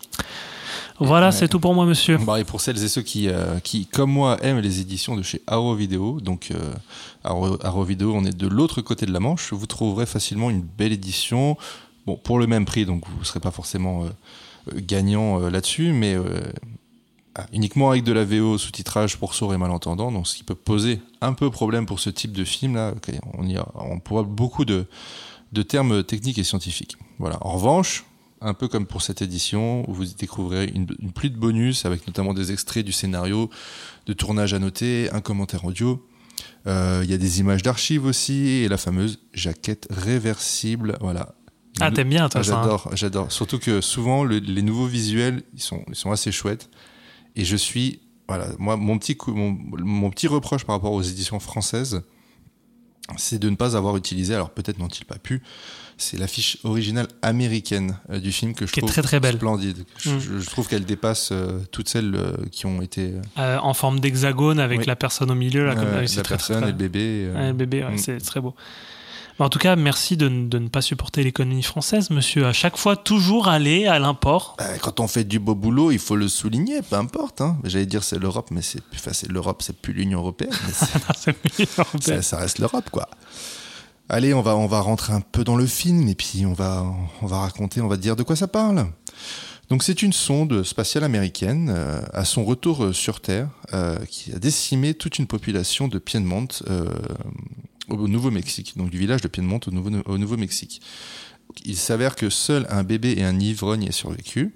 [1.00, 1.32] Voilà, Ouais.
[1.34, 2.18] c'est tout pour moi, monsieur.
[2.18, 5.22] Bah, et pour celles et ceux qui, euh, qui, comme moi, aiment les éditions de
[5.22, 6.74] chez Arrow Video, donc euh,
[7.24, 10.62] Arrow, Arrow Video, on est de l'autre côté de la Manche, vous trouverez facilement une
[10.62, 11.58] belle édition.
[12.06, 14.12] Bon, pour le même prix, donc vous ne serez pas forcément euh, euh,
[14.76, 16.42] gagnant euh, là-dessus, mais euh,
[17.36, 20.56] ah, uniquement avec de la VO sous-titrage pour sourds et malentendants, donc ce qui peut
[20.56, 22.94] poser un peu problème pour ce type de film là.
[23.38, 24.86] On y a, on pourra beaucoup de,
[25.54, 26.98] de termes techniques et scientifiques.
[27.20, 27.38] Voilà.
[27.42, 28.06] En revanche,
[28.42, 32.06] un peu comme pour cette édition, où vous découvrirez une, une pluie de bonus avec
[32.08, 33.50] notamment des extraits du scénario,
[34.06, 36.06] de tournage à noter, un commentaire audio.
[36.68, 40.98] Euh, Il y a des images d'archives aussi et la fameuse jaquette réversible.
[41.02, 41.34] Voilà.
[41.82, 42.56] Ah, t'aimes bien, Ah, toi, ça.
[42.58, 42.62] hein.
[42.64, 43.32] J'adore, j'adore.
[43.32, 46.70] Surtout que souvent le- les nouveaux visuels, ils sont, ils sont assez chouettes.
[47.36, 51.02] Et je suis, voilà, moi, mon petit, coup- mon, mon petit reproche par rapport aux
[51.04, 52.02] éditions françaises,
[53.16, 55.42] c'est de ne pas avoir utilisé, alors peut-être n'ont-ils pas pu,
[55.98, 59.36] c'est l'affiche originale américaine euh, du film que je Qui est trouve très, très belle.
[59.36, 59.86] splendide.
[59.98, 60.20] Je, Mm.
[60.20, 64.60] je- je trouve qu'elle dépasse euh, toutes celles euh, qui ont été en forme d'hexagone
[64.60, 64.86] avec Oui.
[64.86, 65.66] la personne au milieu.
[65.68, 67.32] Là, comme, ah, la très, très, personne très- et le bébé.
[67.34, 67.98] Ouais, le bébé, ouais, Mm.
[67.98, 68.54] c'est très beau.
[69.40, 72.48] Mais en tout cas, merci de, ne- de ne pas supporter l'économie française, monsieur.
[72.48, 74.56] À chaque fois, toujours aller à l'import.
[74.58, 77.42] Bah, quand on fait du beau boulot, il faut le souligner, peu importe.
[77.42, 77.58] hein.
[77.64, 80.52] J'allais dire c'est l'Europe, mais c'est enfin, c'est l'Europe, c'est plus l'Union européenne.
[82.02, 83.08] ça, ça reste l'Europe, quoi.
[84.10, 86.86] Allez, on va, on va rentrer un peu dans le film et puis on va,
[87.22, 88.88] on va raconter, on va dire de quoi ça parle.
[89.70, 94.32] Donc c'est une sonde spatiale américaine euh, à son retour euh, sur Terre euh, qui
[94.34, 96.88] a décimé toute une population de Piedmont euh,
[97.90, 100.82] au Nouveau-Mexique, donc du village de Piedmont au, Nouveau, au Nouveau-Mexique.
[101.66, 104.54] Il s'avère que seul un bébé et un ivrogne aient survécu.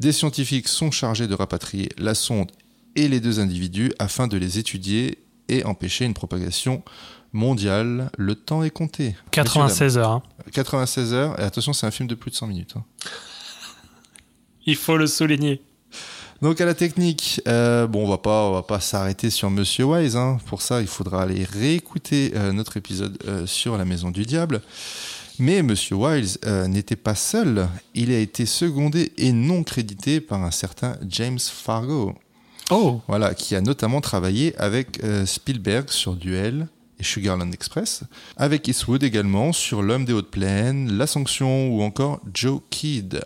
[0.00, 2.50] Des scientifiques sont chargés de rapatrier la sonde
[2.96, 5.18] et les deux individus afin de les étudier
[5.48, 6.82] et empêcher une propagation
[7.32, 8.10] mondiale.
[8.16, 9.14] Le temps est compté.
[9.32, 10.10] 96 heures.
[10.10, 10.22] hein.
[10.38, 10.52] Messieurs, dames.
[10.52, 11.40] 96 heures.
[11.40, 12.74] Et attention, c'est un film de plus de 100 minutes.
[12.76, 12.84] hein.
[14.66, 15.60] Il faut le souligner.
[16.44, 19.84] Donc à la technique, euh, bon, on va pas, on va pas s'arrêter sur Monsieur
[19.86, 20.14] Wise.
[20.14, 20.36] hein.
[20.44, 24.60] Pour ça, il faudra aller réécouter euh, notre épisode euh, sur la Maison du Diable.
[25.38, 27.66] Mais Monsieur Wise euh, n'était pas seul.
[27.94, 32.14] Il a été secondé et non crédité par un certain James Fargo.
[32.70, 36.68] Oh, Voilà, qui a notamment travaillé avec Spielberg sur Duel
[37.00, 38.02] et Sugarland Express,
[38.36, 43.22] avec Eastwood également sur L'homme des hautes plaines, La sanction ou encore Joe Kidd.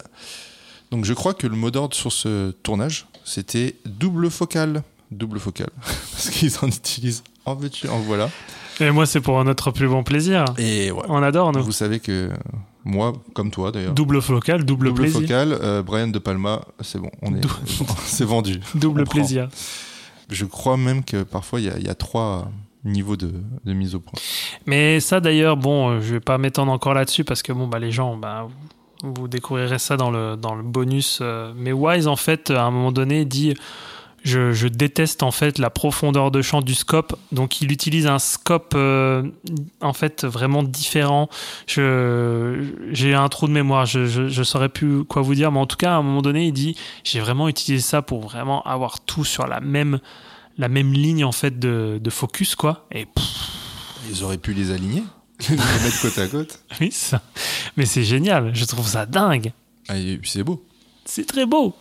[0.90, 4.82] Donc je crois que le mot d'ordre sur ce tournage, c'était double focale.
[5.10, 8.28] Double focale, parce qu'ils en utilisent en veux-tu, en voilà.
[8.78, 10.44] et moi, c'est pour notre plus bon plaisir.
[10.58, 11.02] Et ouais.
[11.08, 11.62] On adore, nous.
[11.62, 12.30] Vous savez que
[12.84, 15.20] moi, comme toi d'ailleurs, Double focal, double, double plaisir.
[15.22, 17.40] focale, euh, Brian De Palma, c'est bon, on est,
[18.04, 18.60] c'est vendu.
[18.74, 19.14] Double On prend.
[19.20, 19.48] plaisir.
[20.30, 22.50] Je crois même que parfois il y a, il y a trois
[22.84, 23.32] niveaux de,
[23.64, 24.20] de mise au point.
[24.66, 27.78] Mais ça, d'ailleurs, bon, euh, je vais pas m'étendre encore là-dessus parce que, bon, bah,
[27.78, 28.46] les gens, bah,
[29.02, 31.18] vous, découvrirez ça dans le, dans le bonus.
[31.20, 33.54] euh, Mais Wise, en fait, à un moment donné, dit
[34.24, 37.16] je, je déteste, en fait, la profondeur de champ du scope.
[37.32, 39.22] Donc, il utilise un scope, euh,
[39.80, 41.28] en fait, vraiment différent.
[41.66, 45.76] J'ai un trou de mémoire, je, je, saurais plus quoi vous dire, mais en tout
[45.76, 49.24] cas, à un moment donné, il dit j'ai vraiment utilisé ça pour vraiment avoir tout
[49.24, 50.00] sur la même.
[50.60, 53.06] La même ligne en fait de, de focus quoi et
[54.10, 55.04] Ils auraient pu les aligner,
[55.50, 56.58] les mettre côte à côte.
[56.80, 57.22] Oui, ça.
[57.76, 59.52] Mais c'est génial, je trouve ça dingue.
[59.88, 60.64] Ah, et puis c'est beau.
[61.04, 61.74] C'est très beau.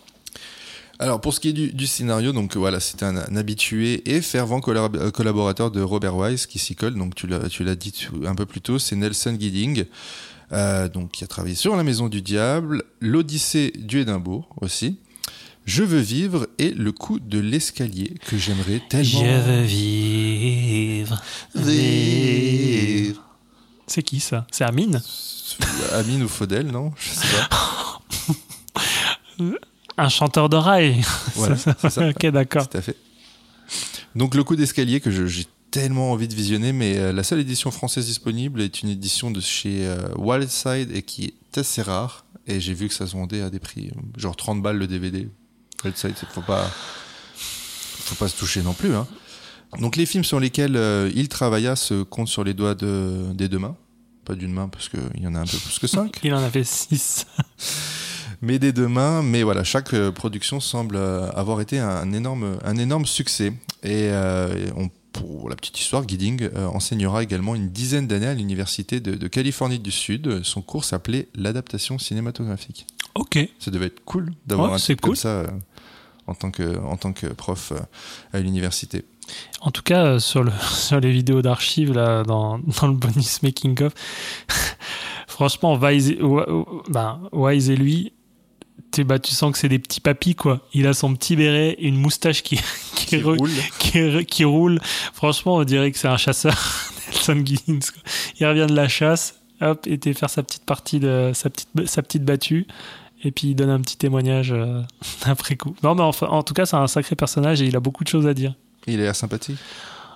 [1.00, 4.20] Alors pour ce qui est du, du scénario, donc voilà, c'était un, un habitué et
[4.20, 6.94] fervent collab- euh, collaborateur de Robert Wise qui s'y colle.
[6.94, 9.84] Donc tu l'as, dit un peu plus tôt, c'est Nelson Gidding,
[10.52, 14.98] euh, donc qui a travaillé sur La Maison du Diable, l'Odyssée du Édimbourg aussi.
[15.66, 21.22] Je veux vivre et le coup de l'escalier que j'aimerais tellement veux vivre.
[21.54, 23.27] vivre.
[23.88, 24.46] C'est qui ça?
[24.52, 25.02] C'est Amine?
[25.92, 26.92] Amine ou Faudel, non?
[26.96, 28.00] Je sais pas.
[29.96, 31.00] Un chanteur de rail.
[31.34, 31.56] Voilà,
[32.10, 32.68] ok, d'accord.
[32.68, 32.96] Tout à fait.
[34.14, 37.70] Donc le coup d'escalier que j'ai tellement envie de visionner, mais euh, la seule édition
[37.70, 42.24] française disponible est une édition de chez euh, Wildside et qui est assez rare.
[42.46, 44.86] Et j'ai vu que ça se vendait à des prix euh, genre 30 balles le
[44.86, 45.28] DVD.
[45.84, 46.70] Wildside, faut pas,
[47.34, 48.94] faut pas se toucher non plus.
[48.94, 49.06] Hein.
[49.80, 53.48] Donc les films sur lesquels euh, il travailla se comptent sur les doigts de, des
[53.48, 53.76] deux mains.
[54.24, 56.18] Pas d'une main parce qu'il y en a un peu plus que cinq.
[56.22, 57.26] Il en avait 6.
[58.42, 59.22] mais des deux mains.
[59.22, 63.52] Mais voilà, chaque euh, production semble euh, avoir été un énorme, un énorme succès.
[63.82, 69.00] Et, euh, on- pour la petite histoire, Gidding enseignera également une dizaine d'années à l'université
[69.00, 70.44] de, de Californie du Sud.
[70.44, 72.86] Son cours s'appelait l'adaptation cinématographique.
[73.16, 73.38] Ok.
[73.58, 75.44] Ça devait être cool d'avoir Ouais, un comme ça
[76.28, 77.72] en tant que, en tant que prof
[78.32, 79.06] à l'université.
[79.60, 83.42] En tout cas, euh, sur, le, sur les vidéos d'archives, là, dans, dans le bonus
[83.42, 83.92] making of,
[85.26, 86.18] franchement, Wise et,
[86.88, 88.12] ben, Wise et lui,
[88.92, 90.60] tu, bah, tu sens que c'est des petits papis, quoi.
[90.72, 92.56] Il a son petit béret, une moustache qui,
[92.94, 93.50] qui, Qui re- roule.
[93.78, 94.80] qui, qui roule.
[95.12, 96.56] Franchement, on dirait que c'est un chasseur,
[97.28, 97.44] Nelson.
[98.40, 101.68] Il revient de la chasse, hop, et était faire sa petite partie de sa petite,
[101.86, 102.66] sa petite battue.
[103.24, 104.80] Et puis il donne un petit témoignage euh,
[105.24, 105.74] après coup.
[105.82, 108.08] Non, mais enfin, en tout cas, c'est un sacré personnage et il a beaucoup de
[108.08, 108.54] choses à dire.
[108.94, 109.58] Il a l'air sympathique.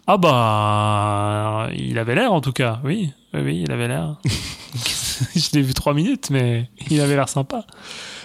[0.07, 4.17] Ah bah, il avait l'air en tout cas, oui, oui, oui, il avait l'air.
[5.37, 7.65] Je l'ai vu trois minutes, mais il avait l'air sympa.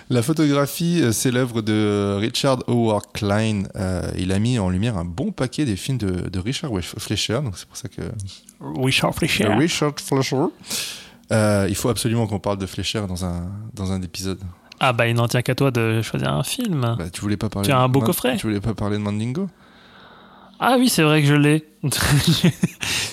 [0.09, 3.63] La photographie, euh, c'est l'œuvre de Richard Howard Klein.
[3.75, 7.41] Euh, il a mis en lumière un bon paquet des films de, de Richard Fleischer,
[7.43, 8.01] donc c'est pour ça que
[8.81, 9.45] Richard Fleischer.
[9.45, 10.45] Euh, Richard Fleischer.
[11.31, 14.39] Euh, il faut absolument qu'on parle de Fleischer dans un dans un épisode.
[14.79, 16.95] Ah bah, il n'en tient qu'à toi de choisir un film.
[16.97, 17.67] Bah, tu voulais pas parler.
[17.67, 18.37] Tu as un beau coffret.
[18.37, 19.49] Tu voulais pas parler de Mandingo?
[20.59, 21.65] Ah oui, c'est vrai que je l'ai.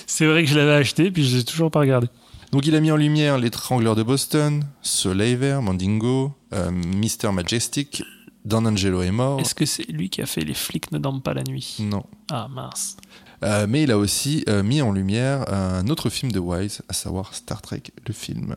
[0.07, 2.07] C'est vrai que je l'avais acheté, puis je l'ai toujours pas regardé.
[2.51, 8.03] Donc il a mis en lumière L'étrangleur de Boston, Soleil Vert, Mandingo, euh, Mister Majestic,
[8.45, 9.39] Don Angelo est mort.
[9.41, 11.77] Est-ce que c'est lui qui a fait Les flics ne dorment pas la nuit?
[11.79, 12.05] Non.
[12.31, 12.97] Ah mince.
[13.43, 16.93] Euh, mais il a aussi euh, mis en lumière un autre film de Wise, à
[16.93, 18.55] savoir Star Trek, le film.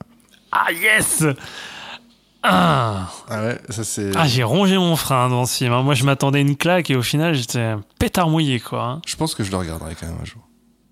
[0.52, 1.24] Ah yes
[2.42, 4.12] Ah, Ah ouais, ça c'est.
[4.16, 5.72] ah j'ai rongé mon frein dans ce film.
[5.72, 5.82] hein.
[5.82, 8.84] Moi je m'attendais à une claque et au final j'étais pétard mouillé quoi.
[8.84, 9.02] hein.
[9.06, 10.42] Je pense que je le regarderai quand même un jour.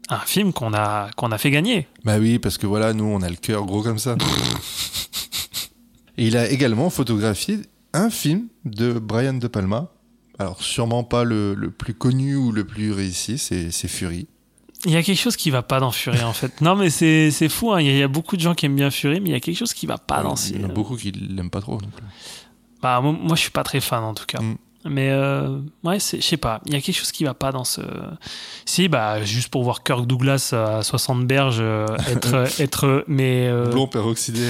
[0.08, 1.88] Un film qu'on a, qu'on a fait gagner.
[2.04, 4.16] Bah oui, parce que voilà, nous on a le cœur gros comme ça.
[6.18, 7.60] Et il a également photographié
[7.92, 9.88] un film de Brian De Palma.
[10.38, 14.26] Alors sûrement pas le, le plus connu ou le plus réussi, c'est c'est Fury.
[14.86, 16.60] Il y a quelque chose qui va pas dans Fury en fait.
[16.60, 17.80] Non mais c'est c'est fou, hein.
[17.80, 19.32] il y, a- il y a beaucoup de gens qui aiment bien Fury, mais il
[19.32, 20.72] y a quelque chose qui va pas dans il y en a film.
[20.72, 21.78] beaucoup qui l'aiment pas trop.
[22.82, 24.40] Bah, moi, moi, je suis pas très fan en tout cas.
[24.40, 24.56] Mm.
[24.88, 27.64] Mais euh, ouais, je sais pas, il y a quelque chose qui va pas dans
[27.64, 27.80] ce.
[28.64, 33.68] Si, bah, juste pour voir Kirk Douglas à 60 berges euh, être, être mais euh,
[33.70, 34.46] Blond peroxydé.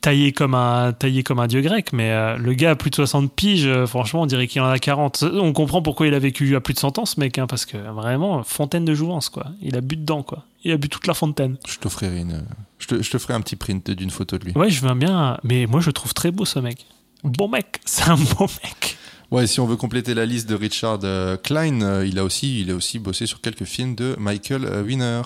[0.00, 1.92] Taillé comme un taillé comme un dieu grec.
[1.92, 4.68] Mais euh, le gars a plus de 60 piges, euh, franchement, on dirait qu'il en
[4.68, 5.24] a 40.
[5.34, 7.64] On comprend pourquoi il a vécu à plus de 100 ans, ce mec, hein, parce
[7.64, 9.46] que vraiment, fontaine de jouvence, quoi.
[9.62, 10.44] Il a bu dedans, quoi.
[10.64, 11.56] Il a bu toute la fontaine.
[11.68, 12.44] Je t'offrirai une.
[12.78, 14.52] Je te, je te ferai un petit print d'une photo de lui.
[14.54, 16.86] Ouais, je veux bien, mais moi, je le trouve très beau, ce mec.
[17.22, 18.96] Bon mec, c'est un bon mec.
[19.30, 22.70] Ouais, si on veut compléter la liste de Richard euh, Klein, il a aussi, il
[22.70, 25.22] a aussi bossé sur quelques films de Michael Winner.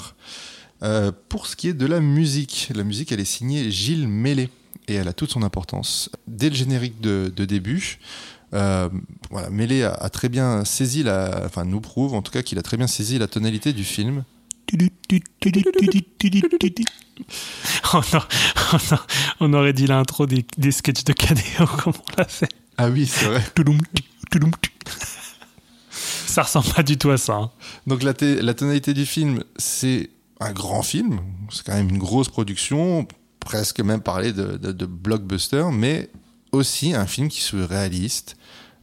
[0.82, 4.50] Euh, pour ce qui est de la musique, la musique, elle est signée Gilles Mellet
[4.88, 6.10] et elle a toute son importance.
[6.26, 7.98] Dès le générique de, de début,
[8.52, 8.88] euh,
[9.30, 9.48] voilà,
[9.82, 12.76] a, a très bien saisi la, enfin nous prouve en tout cas qu'il a très
[12.76, 14.24] bien saisi la tonalité du film.
[17.92, 18.28] On, a-
[19.40, 22.48] on aurait dit l'intro des, des sketchs de KDO comme on l'a fait.
[22.76, 23.42] Ah oui, c'est vrai.
[26.26, 27.34] Ça ressemble pas du tout à ça.
[27.34, 27.50] hein.
[27.86, 28.14] Donc la
[28.54, 31.20] tonalité du film, c'est un grand film,
[31.50, 33.06] c'est quand même une grosse production,
[33.44, 36.10] presque même parler de, blockbuster, mais
[36.52, 38.36] aussi un film qui veut réaliste,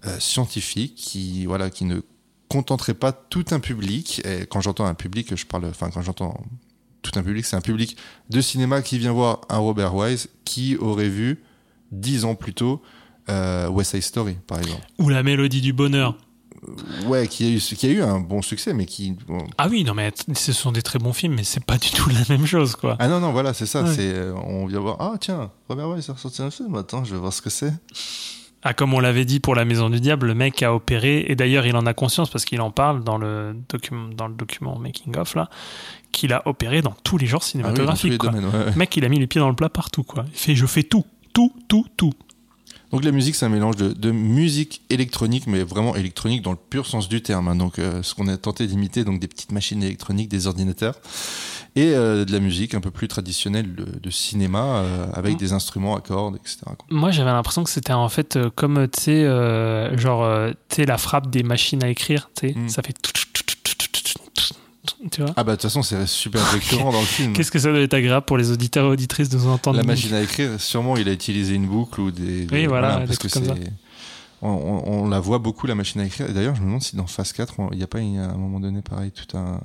[0.05, 2.01] euh, scientifique, qui voilà, qui ne
[2.49, 4.21] contenterait pas tout un public.
[4.25, 6.43] Et quand j'entends un public, je parle, enfin quand j'entends
[7.01, 7.97] tout un public, c'est un public
[8.29, 11.43] de cinéma qui vient voir un Robert Wise qui aurait vu
[11.91, 12.81] dix ans plus tôt
[13.29, 14.85] euh, West Side Story, par exemple.
[14.99, 16.17] Ou la mélodie du bonheur.
[17.05, 19.83] Ouais, qui a eu, qui a eu un bon succès, mais qui bon, Ah oui,
[19.83, 22.45] non mais ce sont des très bons films, mais c'est pas du tout la même
[22.45, 22.95] chose quoi.
[22.99, 23.83] Ah non, non, voilà, c'est ça.
[23.83, 23.93] Ouais.
[23.95, 24.97] C'est, euh, on vient voir.
[24.99, 26.75] Ah tiens, Robert Wise a ressorti un film.
[26.75, 27.73] Attends, je vais voir ce que c'est.
[28.63, 31.35] Ah, comme on l'avait dit pour La Maison du Diable, le mec a opéré, et
[31.35, 34.77] d'ailleurs il en a conscience parce qu'il en parle dans le, document dans le document
[34.77, 35.49] Making of là,
[36.11, 38.11] qu'il a opéré dans tous les genres Ah oui, dans tous cinématographiques.
[38.11, 38.29] les quoi.
[38.29, 38.71] domaines, ouais, ouais.
[38.71, 40.25] Le mec il a mis les pieds dans le plat partout quoi.
[40.31, 42.13] Il fait je fais tout, tout, tout, tout.
[42.91, 46.57] Donc la musique, c'est un mélange de, de musique électronique, mais vraiment électronique dans le
[46.69, 47.47] pur sens du terme.
[47.47, 47.55] hein.
[47.55, 50.95] Donc euh, ce qu'on a tenté d'imiter, donc des petites machines électroniques, des ordinateurs,
[51.77, 55.37] et euh, de la musique un peu plus traditionnelle de, de cinéma, euh, avec Mm.
[55.37, 56.57] des instruments à cordes, etc.
[56.89, 61.29] Moi, j'avais l'impression que c'était en fait comme, tu sais, genre, tu sais, la frappe
[61.29, 62.67] des machines à écrire, tu sais, Mm.
[62.69, 62.93] ça fait.
[63.01, 63.11] tout,
[65.09, 67.33] Tu vois Ah bah de toute façon, c'est super récurrent dans le film.
[67.33, 69.83] Qu'est-ce que ça doit être agréable pour les auditeurs et auditrices de nous entendre La
[69.83, 72.45] machine à écrire, sûrement, il a utilisé une boucle ou des.
[72.45, 73.71] des- voilà, des parce que comme c'est.
[74.43, 76.27] On, on- on la voit beaucoup la machine à écrire.
[76.29, 78.01] Et d'ailleurs, je me demande si dans Phase 4, on- il n'y a pas à
[78.01, 79.59] un moment donné pareil tout un,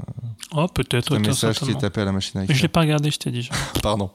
[0.52, 1.16] Oh, peut-être.
[1.16, 2.62] un message qui est tapé à la machine à Mais je écrire.
[2.64, 3.48] l'ai pas regardé, je t'ai dit.
[3.82, 4.10] Pardon.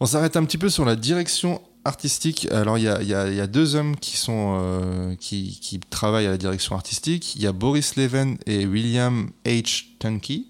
[0.00, 2.48] On s'arrête un petit peu sur la direction artistique.
[2.50, 5.78] Alors, il y a, y a- y a deux hommes qui, sont, euh, qui, qui
[5.78, 7.36] travaillent à la direction artistique.
[7.36, 9.84] Il y a Boris Leven et William H.
[10.00, 10.44] Tunkey.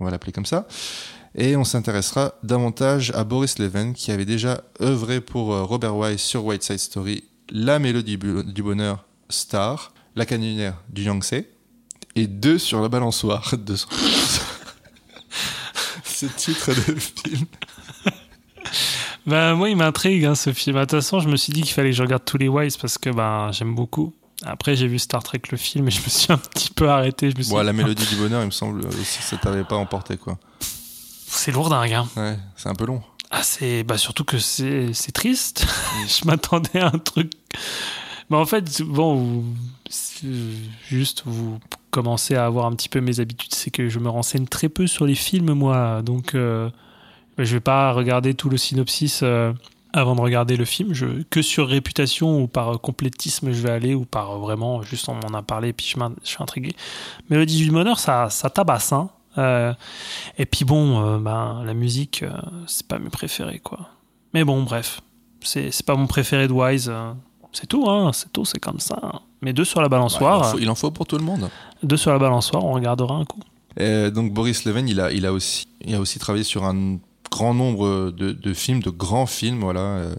[0.00, 0.66] On va l'appeler comme ça.
[1.34, 6.20] Et on s'intéressera davantage à Boris Leven, qui avait déjà œuvré pour euh, Robert Wise
[6.20, 11.44] sur White Side Story, La Mélodie du Bonheur, Star, La Canonnière du Yangtze,
[12.16, 13.88] et deux sur La Balançoire de son...
[16.04, 17.46] Ce titre de film.
[19.26, 20.76] Bah, moi, il m'intrigue, hein, ce film.
[20.76, 22.76] De toute façon, je me suis dit qu'il fallait que je regarde tous les Wise
[22.76, 24.14] parce que ben, j'aime beaucoup.
[24.44, 27.30] Après, j'ai vu Star Trek, le film, et je me suis un petit peu arrêté.
[27.30, 29.64] Je me suis Bon, dit, la mélodie du bonheur, il me semble aussi, ça t'avait
[29.64, 30.38] pas emporté, quoi.
[31.26, 32.08] c'est lourdingue, hein.
[32.16, 33.02] Ouais, c'est un peu long.
[33.30, 35.66] Ah, c'est bah surtout que c'est triste.
[36.08, 37.32] je m'attendais à un truc.
[38.30, 39.54] Mais en fait, bon, vous-
[40.88, 41.58] juste vous
[41.90, 44.86] commencez à avoir un petit peu mes habitudes, c'est que je me renseigne très peu
[44.86, 46.00] sur les films, moi.
[46.02, 46.70] Donc, euh,
[47.38, 49.52] je vais pas regarder tout le synopsis euh,
[49.92, 50.92] avant de regarder le film.
[50.94, 54.82] Je, que sur réputation ou par euh, complétisme, je vais aller ou par euh, vraiment
[54.82, 56.74] juste on m'en a parlé et puis je, suis intrigué.
[57.30, 59.10] Mélodie du bonheur, ça, ça tabasse, hein.
[59.38, 59.72] Euh,
[60.36, 62.30] et puis bon, euh, ben, la musique, euh,
[62.66, 63.90] c'est pas mes préférés, quoi.
[64.34, 65.00] Mais bon, bref,
[65.42, 66.92] c'est pas mon préféré de Wise.
[67.52, 68.98] c'est tout, hein, c'est tout, c'est comme ça.
[69.02, 69.20] hein.
[69.40, 71.24] Mais deux sur la Bah, il, en balançoire, faut, il en faut pour tout le
[71.24, 71.48] monde.
[71.82, 73.40] deux sur la balançoire, on regardera un coup.
[73.78, 76.98] Donc Boris Leven, il a, il a aussi, il a aussi travaillé sur un
[77.30, 80.14] grand nombre de, de films, de grands films, voilà, euh,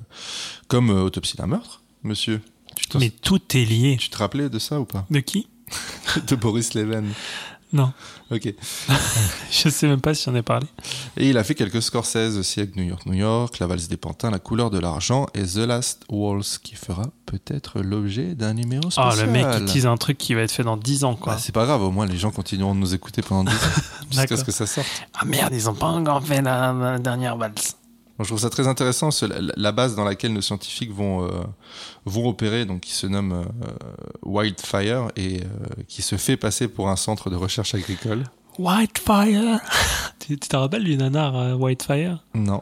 [0.67, 2.41] comme euh, Autopsie d'un meurtre, monsieur.
[2.89, 3.97] Tu, Mais tout est lié.
[3.99, 5.05] tu te rappelais de ça ou pas?
[5.09, 5.47] De qui?
[6.27, 7.05] De Boris Leven.
[7.71, 7.91] Non.
[8.31, 8.51] Ok.
[9.51, 10.65] Je sais même pas si j'en ai parlé.
[11.17, 13.97] Et il a fait quelques Scorsese aussi avec New York, New York, La valse des
[13.97, 18.83] pantins, La couleur de l'argent et The Last Waltz, qui fera peut-être l'objet d'un numéro
[18.87, 19.25] Oh, spécial.
[19.27, 21.33] le mec, il tease un truc qui va être fait dans 10 ans, quoi.
[21.33, 23.57] Bah, c'est pas grave, au moins les gens continueront de nous écouter pendant 10 ans,
[24.11, 24.87] jusqu'à ce que ça sorte.
[25.13, 27.75] Ah merde, ils ont pas encore fait la, la dernière valse.
[28.19, 31.29] Moi, je trouve ça très intéressant, la, la base dans laquelle nos scientifiques vont, euh,
[32.03, 33.71] vont opérer, donc qui se nomme euh,
[34.25, 35.45] Wildfire et euh,
[35.87, 38.25] qui se fait passer pour un centre de recherche agricole.
[38.57, 39.61] Whitefire
[40.19, 42.61] Tu te rappelles du nanar Whitefire Non.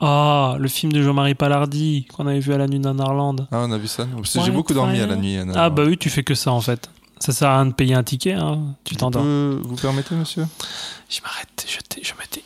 [0.00, 3.46] Ah, le film de Jean-Marie Palardi qu'on avait vu à la nuit Nanarland.
[3.52, 4.06] Ah, on a vu ça?
[4.42, 5.36] J'ai beaucoup dormi à la nuit.
[5.54, 6.88] Ah bah oui, tu fais que ça en fait.
[7.24, 8.74] Ça sert à rien de payer un ticket, hein.
[8.84, 10.46] tu pouvez- Vous permettez, monsieur?
[11.08, 12.42] Je m'arrête, je, t'ai- je me tais.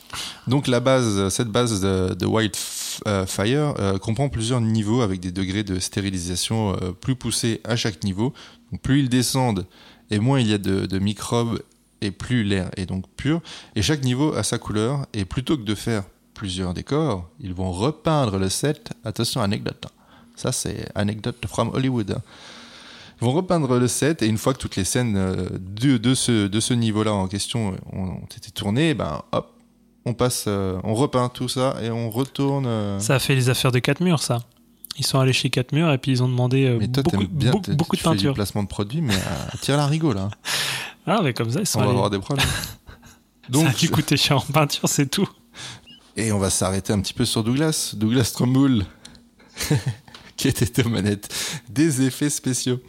[0.47, 5.63] Donc la base, cette base de, de Wildfire euh, comprend plusieurs niveaux avec des degrés
[5.63, 8.33] de stérilisation euh, plus poussés à chaque niveau.
[8.71, 9.65] Donc plus ils descendent
[10.11, 11.61] et moins il y a de, de microbes
[11.99, 13.41] et plus l'air est donc pur.
[13.75, 16.03] Et chaque niveau a sa couleur et plutôt que de faire
[16.33, 18.91] plusieurs décors, ils vont repeindre le set.
[19.03, 19.83] Attention, anecdote.
[19.87, 19.91] hein.
[20.37, 22.17] Ça c'est anecdote from Hollywood.
[23.21, 23.25] Hein.
[23.25, 26.47] Vont repeindre le set et une fois que toutes les scènes euh, de, de ce,
[26.47, 29.53] de ce niveau-là en question ont, ont été tournées, ben hop,
[30.05, 32.65] on passe, euh, on repeint tout ça et on retourne.
[32.65, 34.39] euh, Ça a fait les affaires de 4 murs, ça.
[34.97, 37.27] Ils sont allés chez 4 murs et puis ils ont demandé euh, mais toi, beaucoup,
[37.27, 38.33] bien, beaucoup, beaucoup tu de fais du peinture.
[38.33, 39.15] placement de produits, mais
[39.53, 40.29] à, tirer la rigo là.
[41.05, 42.45] Ah, mais comme ça, ils sont On va avoir des problèmes.
[43.49, 45.27] Donc, ça a dû coûter cher en peinture, c'est tout.
[46.17, 48.85] et on va s'arrêter un petit peu sur Douglas, Douglas Trumbull,
[50.39, 51.29] qui était aux manettes
[51.69, 52.79] des effets spéciaux.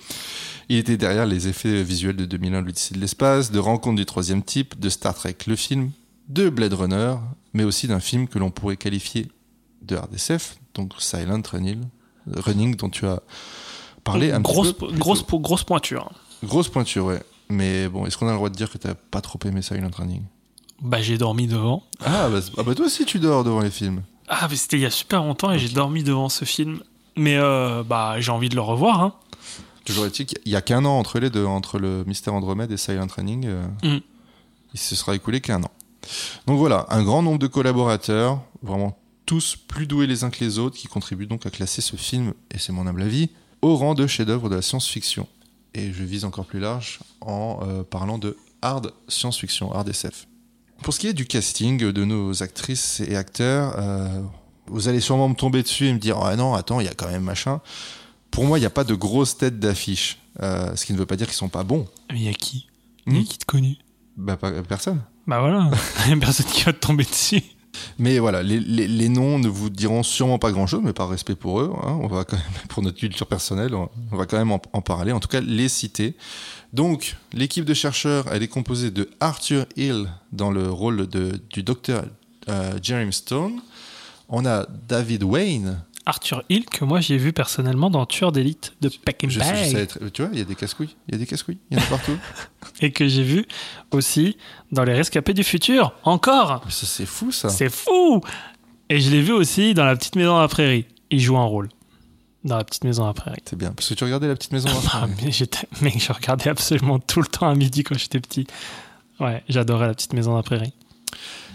[0.69, 4.43] Il était derrière les effets visuels de 2001, l'Odyssée de l'espace, de Rencontre du troisième
[4.45, 5.91] type, de Star Trek le film,
[6.29, 7.17] de Blade Runner,
[7.53, 9.27] mais aussi d'un film que l'on pourrait qualifier
[9.83, 11.83] de RDSF, donc Silent Running,
[12.29, 13.21] Running dont tu as
[14.05, 14.97] parlé un grosse, petit peu.
[14.97, 16.13] grosse, grosse pointure.
[16.45, 17.23] Grosse pointure, ouais.
[17.49, 19.91] Mais bon, est-ce qu'on a le droit de dire que t'as pas trop aimé Silent
[19.97, 20.23] Running?
[20.81, 21.83] Bah, j'ai dormi devant.
[22.05, 24.03] ah bah, ah bah toi aussi tu dors devant les films.
[24.29, 26.81] Ah, mais c'était il y a super longtemps et j'ai dormi devant ce film.
[27.17, 29.03] Mais euh, bah, j'ai envie de le revoir.
[29.03, 29.15] Hein.
[29.85, 32.77] Toujours est-il qu'il y a qu'un an entre les deux, entre le Mystère Andromède et
[32.77, 33.47] Silent Running.
[33.47, 34.01] euh, Mm.
[34.73, 35.71] Il se sera écoulé qu'un an.
[36.47, 38.97] Donc voilà, un grand nombre de collaborateurs, vraiment
[39.27, 42.35] tous plus doués les uns que les autres, qui contribuent donc à classer ce film,
[42.51, 43.31] et c'est mon humble avis,
[43.63, 45.27] au rang de chef-d'œuvre de la science-fiction.
[45.75, 50.27] Et je vise encore plus large en euh, parlant de hard science-fiction, hard SF.
[50.83, 54.23] Pour ce qui est du casting de nos actrices et acteurs, euh,
[54.71, 56.95] vous allez sûrement me tomber dessus et me dire Ah non, attends, il y a
[56.95, 57.61] quand même machin.
[58.31, 60.19] Pour moi, il n'y a pas de grosses têtes d'affiche.
[60.43, 61.87] Euh, ce qui ne veut pas dire qu'ils sont pas bons.
[62.13, 62.67] Mais il y a qui
[63.07, 63.77] Il y a Hmm qui de connu
[64.17, 65.01] Bah, pas- personne.
[65.27, 65.71] Bah voilà,
[66.07, 67.43] il y a personne qui va te tomber dessus.
[67.99, 71.35] Mais voilà, les, les- les noms ne vous diront sûrement pas grand-chose, mais par respect
[71.37, 74.39] pour eux, hein, on va quand même, pour notre culture personnelle, on, on va quand
[74.39, 76.17] même en, en parler, en tout cas les citer.
[76.73, 81.63] Donc, l'équipe de chercheurs, elle est composée de Arthur Hill dans le rôle de, du
[81.63, 82.05] docteur
[82.49, 83.61] euh, Jeremy Stone.
[84.31, 85.83] On a David Wayne.
[86.07, 89.71] Arthur Hill, que moi j'ai vu personnellement dans Tueur d'élite de Peck Je sais- je
[89.73, 91.77] savais très- tu vois, il y a des casse-couilles, il y a des casse-couilles, il
[91.77, 92.17] y en a partout.
[92.81, 93.45] et que j'ai vu
[93.91, 94.37] aussi
[94.73, 95.93] dans Les Rescapés du Futur.
[96.05, 97.49] Encore Mais c'est fou ça.
[97.51, 98.23] C'est fou
[98.89, 100.87] Et je l'ai vu aussi dans La Petite Maison à la Prairie.
[101.11, 101.69] Il joue un rôle
[102.45, 103.43] dans La Petite Maison à la Prairie.
[103.45, 104.69] C'est bien, parce que tu regardais la petite maison.
[104.93, 108.47] Ah, mais j'étais, mec, je regardais absolument tout le temps à midi quand j'étais petit.
[109.21, 110.73] Ouais, j'adorais La Petite Maison à la Prairie.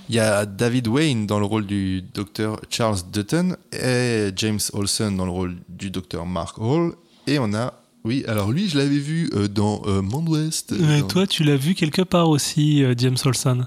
[0.10, 5.16] Il y a David Wayne dans le rôle du docteur Charles Dutton et James Olsen
[5.18, 6.94] dans le rôle du docteur Mark Hall.
[7.26, 7.74] Et on a,
[8.04, 10.74] oui, alors lui, je l'avais vu euh, dans euh, Monde Ouest.
[10.74, 13.66] euh, Mais dans- toi, tu l'as vu quelque part aussi, euh, James Olson.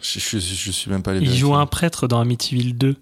[0.00, 2.96] je, je, je suis même pas allé Il joue un prêtre dans Amityville 2.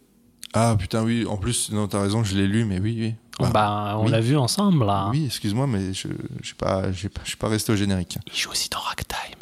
[0.54, 3.14] Ah putain, oui, en plus, non, t'as raison, je l'ai lu, mais oui, oui.
[3.38, 4.10] Ah, bah, on oui.
[4.10, 5.08] l'a vu ensemble, là.
[5.10, 6.08] Oui, excuse-moi, mais je
[6.40, 8.18] je suis pas, j'ai pas, je suis pas resté au générique.
[8.26, 9.38] Il joue aussi dans Ragtime.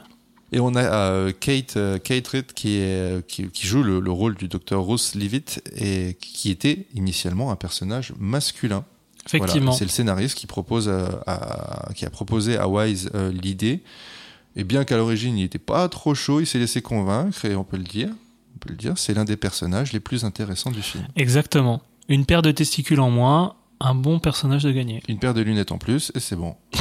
[0.53, 4.11] Et on a euh, Kate, euh, Kate Reed qui, est, qui, qui joue le, le
[4.11, 8.85] rôle du docteur Ross Leavitt et qui était initialement un personnage masculin.
[9.29, 9.73] Voilà, Effectivement.
[9.73, 13.81] c'est le scénariste qui, propose à- à- qui a proposé à Wise euh, l'idée.
[14.57, 17.63] Et bien qu'à l'origine il n'était pas trop chaud, il s'est laissé convaincre et on
[17.63, 18.09] peut le dire.
[18.57, 21.07] On peut le dire, c'est l'un des personnages les plus intéressants du film.
[21.17, 21.81] Exactement.
[22.09, 25.01] Une paire de testicules en moins, un bon personnage de gagner.
[25.07, 26.57] Une paire de lunettes en plus et c'est bon.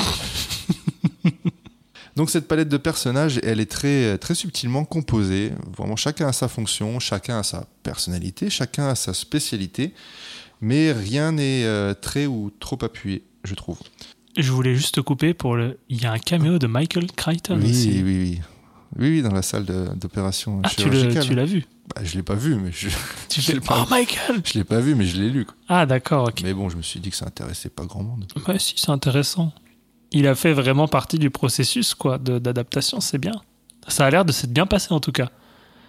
[2.19, 5.53] Donc cette palette de personnages, elle est très, très subtilement composée.
[5.77, 9.93] Vraiment, chacun a sa fonction, chacun a sa personnalité, chacun a sa spécialité,
[10.59, 13.79] mais rien n'est euh, très ou trop appuyé, je trouve.
[14.37, 15.79] Je voulais juste te couper pour le.
[15.87, 18.41] Il y a un caméo de Michael Crichton Oui, oui, oui.
[18.97, 19.63] Oui, oui, dans la salle
[19.95, 21.25] d'opération Ah, tu le- chirurgicale.
[21.25, 21.65] tu l'as vu
[21.95, 22.89] Bah, je l'ai pas vu, mais je,
[23.29, 25.45] Tu Je pas Oh Michael je l'ai pas vu, mais je l'ai lu.
[25.45, 25.55] quoi.
[25.69, 26.41] Ah, d'accord, ok.
[26.43, 28.25] Mais bon, je me suis dit que ça intéressait pas grand monde.
[28.45, 29.53] Ouais, si, c'est intéressant.
[30.11, 33.41] Il a fait vraiment partie du processus quoi, d'adaptation, c'est bien.
[33.87, 35.29] Ça a l'air de s'être bien passé en tout cas.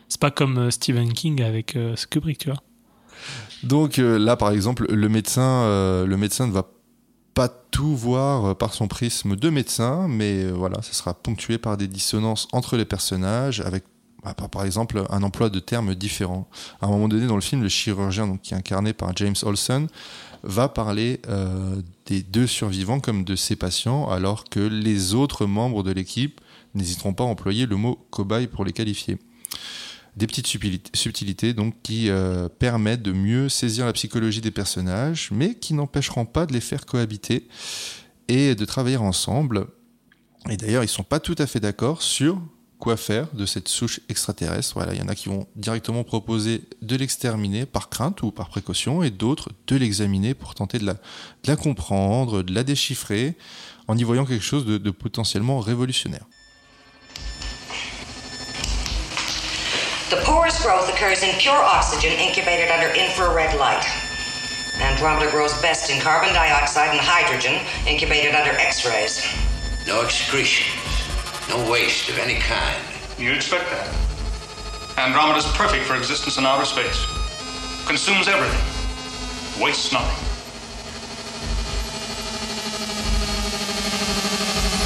[0.09, 2.61] C'est pas comme euh, Stephen King avec euh, Kubrick, tu vois.
[3.63, 6.69] Donc euh, là, par exemple, le médecin, euh, le médecin ne va
[7.35, 11.87] pas tout voir par son prisme de médecin, mais voilà, ça sera ponctué par des
[11.87, 13.85] dissonances entre les personnages, avec
[14.37, 16.49] par, par exemple un emploi de termes différents.
[16.81, 19.89] À un moment donné, dans le film, le chirurgien, qui est incarné par James Olsen,
[20.43, 25.83] va parler euh, des deux survivants comme de ses patients, alors que les autres membres
[25.83, 26.41] de l'équipe
[26.75, 29.19] n'hésiteront pas à employer le mot cobaye pour les qualifier
[30.17, 30.49] des petites
[30.95, 36.27] subtilités, donc qui euh, permettent de mieux saisir la psychologie des personnages, mais qui n'empêcheront
[36.27, 37.49] pas de les faire cohabiter
[38.29, 39.67] et de travailler ensemble.
[40.49, 42.41] Et d'ailleurs, ils sont pas tout à fait d'accord sur
[42.81, 44.73] quoi faire de cette souche extraterrestre.
[44.75, 48.49] Voilà, il y en a qui vont directement proposer de l'exterminer par crainte ou par
[48.49, 50.99] précaution, et d'autres de l'examiner pour tenter de la, de
[51.47, 53.37] la comprendre, de la déchiffrer,
[53.87, 56.25] en y voyant quelque chose de- de potentiellement révolutionnaire.
[60.11, 63.85] The porous growth occurs in pure oxygen incubated under infrared light.
[64.83, 67.55] Andromeda grows best in carbon dioxide and hydrogen
[67.87, 69.23] incubated under X-rays.
[69.87, 70.67] No excretion.
[71.51, 72.79] No waste of any kind.
[73.19, 73.91] You'd expect that.
[74.97, 77.03] Andromeda's perfect for existence in outer space.
[77.91, 78.63] Consumes everything.
[79.59, 80.15] Wastes nothing.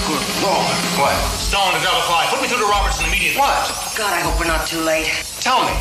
[0.08, 0.72] Good Lord.
[0.96, 1.12] What?
[1.36, 2.32] Stone to Delta Phi.
[2.32, 3.44] Put me through to Robertson immediately.
[3.44, 3.68] What?
[3.92, 5.12] God, I hope we're not too late.
[5.44, 5.76] Tell me.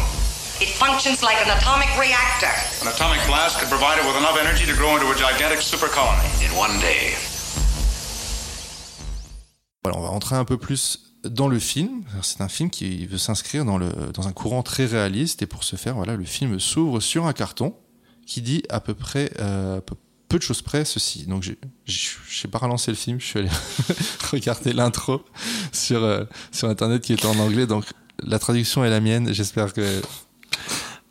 [0.59, 2.51] It functions like an atomic reactor.
[2.83, 5.87] An atomic blast could provide it with enough energy to grow into a gigantic super
[5.87, 6.27] colony.
[6.43, 7.15] In one day.
[9.83, 12.03] Voilà, on va rentrer un peu plus dans le film.
[12.21, 15.63] C'est un film qui veut s'inscrire dans, le, dans un courant très réaliste et pour
[15.63, 17.75] ce faire, voilà, le film s'ouvre sur un carton
[18.25, 19.95] qui dit à peu près euh, peu,
[20.37, 21.27] de choses près ceci.
[21.27, 21.43] Donc
[21.85, 23.49] j'ai pas relancé le film, je suis allé
[24.31, 25.23] regarder l'intro
[25.71, 27.67] sur euh, sur internet qui est en anglais.
[27.67, 27.85] Donc
[28.23, 29.31] la traduction est la mienne.
[29.31, 30.01] J'espère que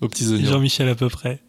[0.01, 0.51] aux petits oignons.
[0.51, 1.41] Jean-Michel à peu près.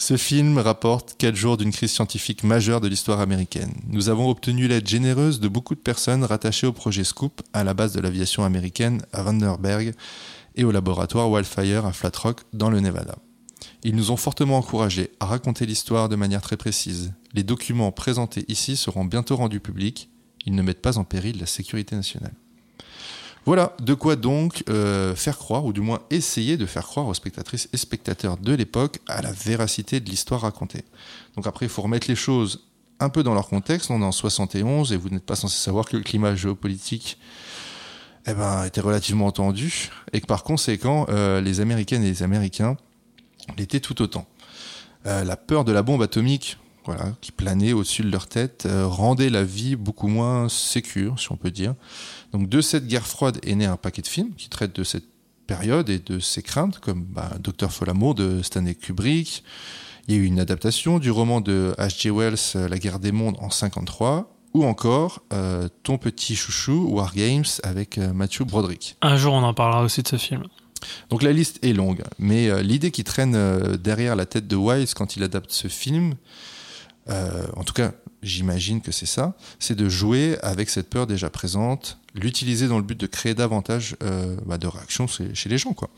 [0.00, 3.74] Ce film rapporte quatre jours d'une crise scientifique majeure de l'histoire américaine.
[3.88, 7.74] Nous avons obtenu l'aide généreuse de beaucoup de personnes rattachées au projet Scoop, à la
[7.74, 9.92] base de l'aviation américaine à Vandenberg
[10.54, 13.16] et au laboratoire Wildfire à Flat Rock dans le Nevada.
[13.82, 17.12] Ils nous ont fortement encouragés à raconter l'histoire de manière très précise.
[17.34, 20.10] Les documents présentés ici seront bientôt rendus publics.
[20.46, 22.34] Ils ne mettent pas en péril la sécurité nationale.
[23.48, 27.14] Voilà de quoi donc euh, faire croire, ou du moins essayer de faire croire aux
[27.14, 30.84] spectatrices et spectateurs de l'époque à la véracité de l'histoire racontée.
[31.34, 32.68] Donc après, il faut remettre les choses
[33.00, 33.90] un peu dans leur contexte.
[33.90, 37.18] On est en 71 et vous n'êtes pas censé savoir que le climat géopolitique
[38.26, 42.76] eh ben, était relativement tendu et que par conséquent, euh, les Américaines et les Américains
[43.56, 44.26] l'étaient tout autant.
[45.06, 46.58] Euh, la peur de la bombe atomique
[46.88, 51.30] voilà, qui planait au-dessus de leur tête euh, rendait la vie beaucoup moins sécure, si
[51.30, 51.74] on peut dire.
[52.32, 55.04] Donc de cette guerre froide est né un paquet de films qui traitent de cette
[55.46, 59.44] période et de ses craintes, comme bah, Docteur Folamour de Stanley Kubrick.
[60.06, 62.10] Il y a eu une adaptation du roman de H.G.
[62.10, 67.44] Wells, La guerre des mondes, en 53, ou encore euh, Ton petit chouchou, War Games,
[67.64, 68.96] avec euh, Matthew Broderick.
[69.02, 70.44] Un jour, on en parlera aussi de ce film.
[71.10, 74.56] Donc la liste est longue, mais euh, l'idée qui traîne euh, derrière la tête de
[74.56, 76.14] Wise quand il adapte ce film,
[77.10, 81.30] euh, en tout cas j'imagine que c'est ça, c'est de jouer avec cette peur déjà
[81.30, 85.72] présente, l'utiliser dans le but de créer davantage euh, bah, de réactions chez, les gens.
[85.72, 85.88] Quoi.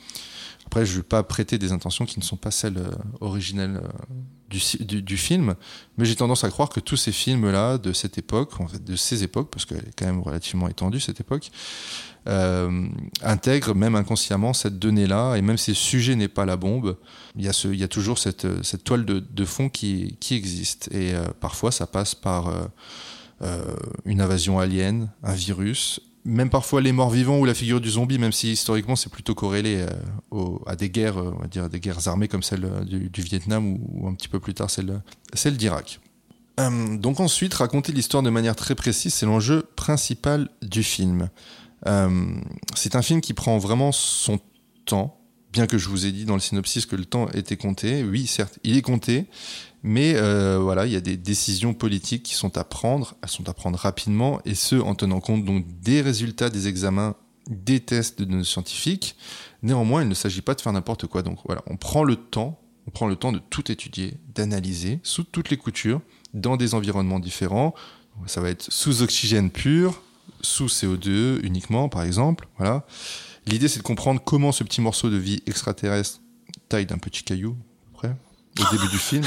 [0.67, 3.81] Après, je ne vais pas prêter des intentions qui ne sont pas celles euh, originelles
[3.83, 5.55] euh, du, du film,
[5.97, 8.97] mais j'ai tendance à croire que tous ces films-là, de cette époque, en fait, de
[8.97, 11.51] ces époques, parce qu'elle est quand même relativement étendue cette époque,
[12.29, 12.87] euh,
[13.23, 16.99] intègrent même inconsciemment cette donnée-là, et même si le sujet n'est pas la bombe,
[17.37, 17.49] il y
[17.83, 20.89] a, toujours cette, euh, cette toile de, fond qui, existe.
[20.93, 22.53] Et euh, parfois, ça passe par
[24.05, 28.19] une invasion alien, un virus, même parfois les morts vivants ou la figure du zombie,
[28.19, 29.87] même si historiquement c'est plutôt corrélé
[30.67, 34.13] à des guerres, on va dire des guerres armées comme celle du, Vietnam ou, un
[34.13, 35.01] petit peu plus tard celle,
[35.33, 36.01] celle d'Irak.
[36.99, 41.31] Donc ensuite, raconter l'histoire de manière très précise, c'est l'enjeu principal du film.
[41.87, 42.35] Euh,
[42.75, 44.39] c'est un film qui prend vraiment son
[44.85, 45.21] temps,
[45.53, 48.05] bien que je vous ai dit dans le synopsis que le temps était compté.
[48.05, 49.27] Oui, certes, il est compté,
[49.83, 53.15] mais euh, voilà, il y a des décisions politiques qui sont à prendre.
[53.23, 57.17] Elles sont à prendre rapidement, et ce en tenant compte donc des résultats des examens,
[57.49, 59.17] des tests de nos scientifiques.
[59.63, 61.23] Néanmoins, il ne s'agit pas de faire n'importe quoi.
[61.23, 65.25] Donc voilà, on prend le temps, on prend le temps de tout étudier, d'analyser sous
[65.25, 66.01] toutes les coutures,
[66.35, 67.75] dans des environnements différents.
[68.27, 70.03] Ça va être sous oxygène pur,
[70.43, 72.49] sous CO2 uniquement, par exemple.
[72.59, 72.85] Voilà.
[73.47, 76.21] L'idée, c'est de comprendre comment ce petit morceau de vie extraterrestre,
[76.69, 78.17] taille d'un petit caillou, à peu près,
[78.61, 79.25] au début du film,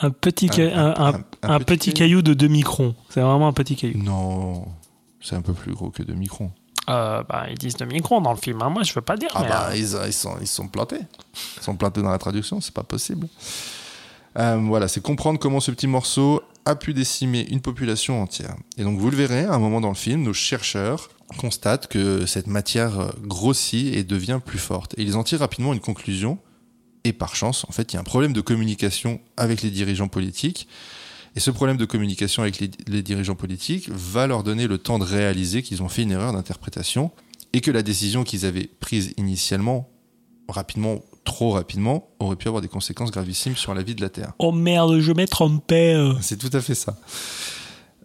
[0.00, 2.94] Un petit, ca- Un- un, un- un- un un petit petit caillou de 2 microns.
[3.10, 3.98] C'est vraiment un petit caillou.
[4.02, 4.64] non,
[5.20, 6.52] c'est un peu plus gros que 2 microns.
[6.88, 8.62] Euh, bah, ils disent 2 microns dans le film.
[8.62, 8.70] hein.
[8.70, 9.28] Moi, je veux pas dire.
[9.34, 11.00] Ah mais, bah, euh, ils, ils sont, ils sont plantés.
[11.58, 13.26] Ils sont plantés dans la traduction, c'est pas possible.
[14.38, 18.56] Euh, voilà, c'est comprendre comment ce petit morceau a pu décimer une population entière.
[18.76, 21.08] Et donc, vous le verrez, à un moment dans le film, nos chercheurs
[21.38, 24.94] constatent que cette matière euh, grossit et devient plus forte.
[24.96, 26.38] Et ils en tirent rapidement une conclusion.
[27.04, 30.08] Et par chance, en fait, il y a un problème de communication avec les dirigeants
[30.08, 30.68] politiques.
[31.34, 34.98] Et ce problème de communication avec les, les dirigeants politiques va leur donner le temps
[34.98, 37.10] de réaliser qu'ils ont fait une erreur d'interprétation
[37.52, 39.88] et que la décision qu'ils avaient prise initialement,
[40.48, 44.32] rapidement, trop rapidement, aurait pu avoir des conséquences gravissimes sur la vie de la Terre.
[44.38, 46.12] Oh merde, je m'ai trompé.
[46.22, 46.96] C'est tout à fait ça.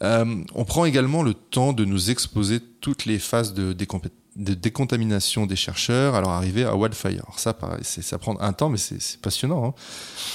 [0.04, 3.74] Euh, on prend également le temps de nous exposer toutes les phases de,
[4.36, 7.24] décontamination des chercheurs, alors arriver à Wildfire.
[7.26, 9.66] Alors ça, pareil, ça prend un temps, mais c'est c'est passionnant.
[9.68, 9.74] hein.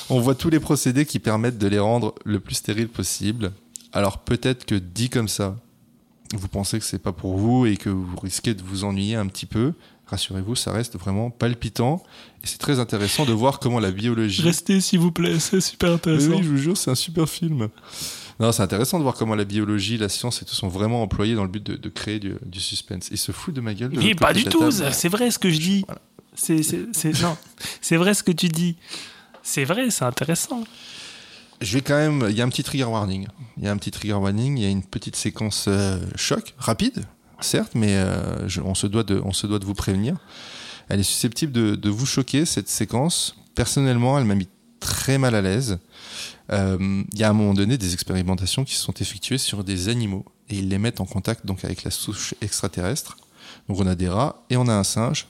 [0.08, 3.52] On voit tous les procédés qui permettent de les rendre le plus stériles possible.
[3.92, 5.56] Alors peut-être que dit comme ça,
[6.34, 9.26] vous pensez que c'est pas pour vous et que vous risquez de vous ennuyer un
[9.26, 9.74] petit peu.
[10.08, 12.02] Rassurez-vous, ça reste vraiment palpitant
[12.42, 14.42] et c'est très intéressant de voir comment la biologie.
[14.42, 15.38] Restez, s'il vous plaît.
[15.38, 16.30] C'est super Mais intéressant.
[16.30, 17.68] oui, je vous jure, c'est un super film.
[18.40, 21.34] Non, c'est intéressant de voir comment la biologie, la science et tout sont vraiment employés
[21.34, 23.08] dans le but de, de créer du, du suspense.
[23.10, 23.90] Ils se foutent de ma gueule.
[23.90, 24.70] de pas du tout.
[24.70, 25.84] C'est vrai ce que je dis.
[25.86, 26.00] Voilà.
[27.80, 28.76] C'est vrai ce que tu dis.
[29.42, 30.62] C'est vrai, c'est intéressant.
[31.60, 32.26] Je vais quand même.
[32.30, 33.26] Il y a un petit trigger warning.
[33.56, 34.56] Il y a un petit trigger warning.
[34.56, 37.04] Il y a une petite séquence euh, choc, rapide,
[37.40, 40.16] certes, mais euh, on, se doit de, vous prévenir.
[40.88, 43.36] Elle est susceptible de, vous choquer, cette séquence.
[43.54, 44.48] Personnellement, elle m'a mis
[44.80, 45.78] très mal à l'aise.
[46.50, 49.88] Euh, Il y a à un moment donné des expérimentations qui sont effectuées sur des
[49.88, 53.16] animaux et ils les mettent en contact donc avec la souche extraterrestre.
[53.68, 55.26] Donc on a des rats et on a un singe.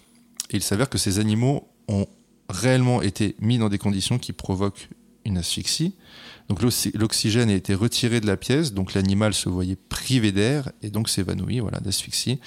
[0.51, 2.07] Et il s'avère que ces animaux ont
[2.49, 4.89] réellement été mis dans des conditions qui provoquent
[5.25, 5.95] une asphyxie.
[6.49, 10.71] Donc l'oxy- l'oxygène a été retiré de la pièce, donc l'animal se voyait privé d'air
[10.83, 12.41] et donc s'évanouit, voilà, d'asphyxie.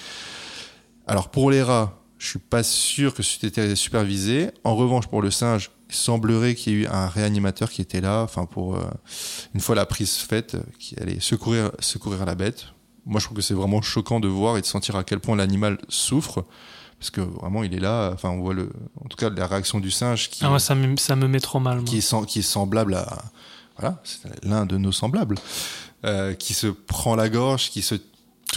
[1.08, 4.52] Alors pour les rats, je suis pas sûr que c'était supervisé.
[4.64, 8.02] En revanche, pour le singe, il semblerait qu'il y ait eu un réanimateur qui était
[8.02, 8.82] là, enfin pour euh,
[9.54, 12.68] une fois la prise faite, euh, qui allait secourir, secourir la bête.
[13.06, 15.36] Moi, je trouve que c'est vraiment choquant de voir et de sentir à quel point
[15.36, 16.46] l'animal souffre,
[17.00, 18.12] parce que vraiment, il est là.
[18.14, 18.72] Enfin, on voit le,
[19.04, 21.60] en tout cas, la réaction du singe qui, Ah, ça me, ça me met trop
[21.60, 21.78] mal.
[21.78, 21.86] moi.
[21.86, 23.24] qui est, sem- qui est semblable à
[23.78, 25.36] voilà, c'est l'un de nos semblables,
[26.06, 28.06] euh, qui se prend la gorge, qui se touche.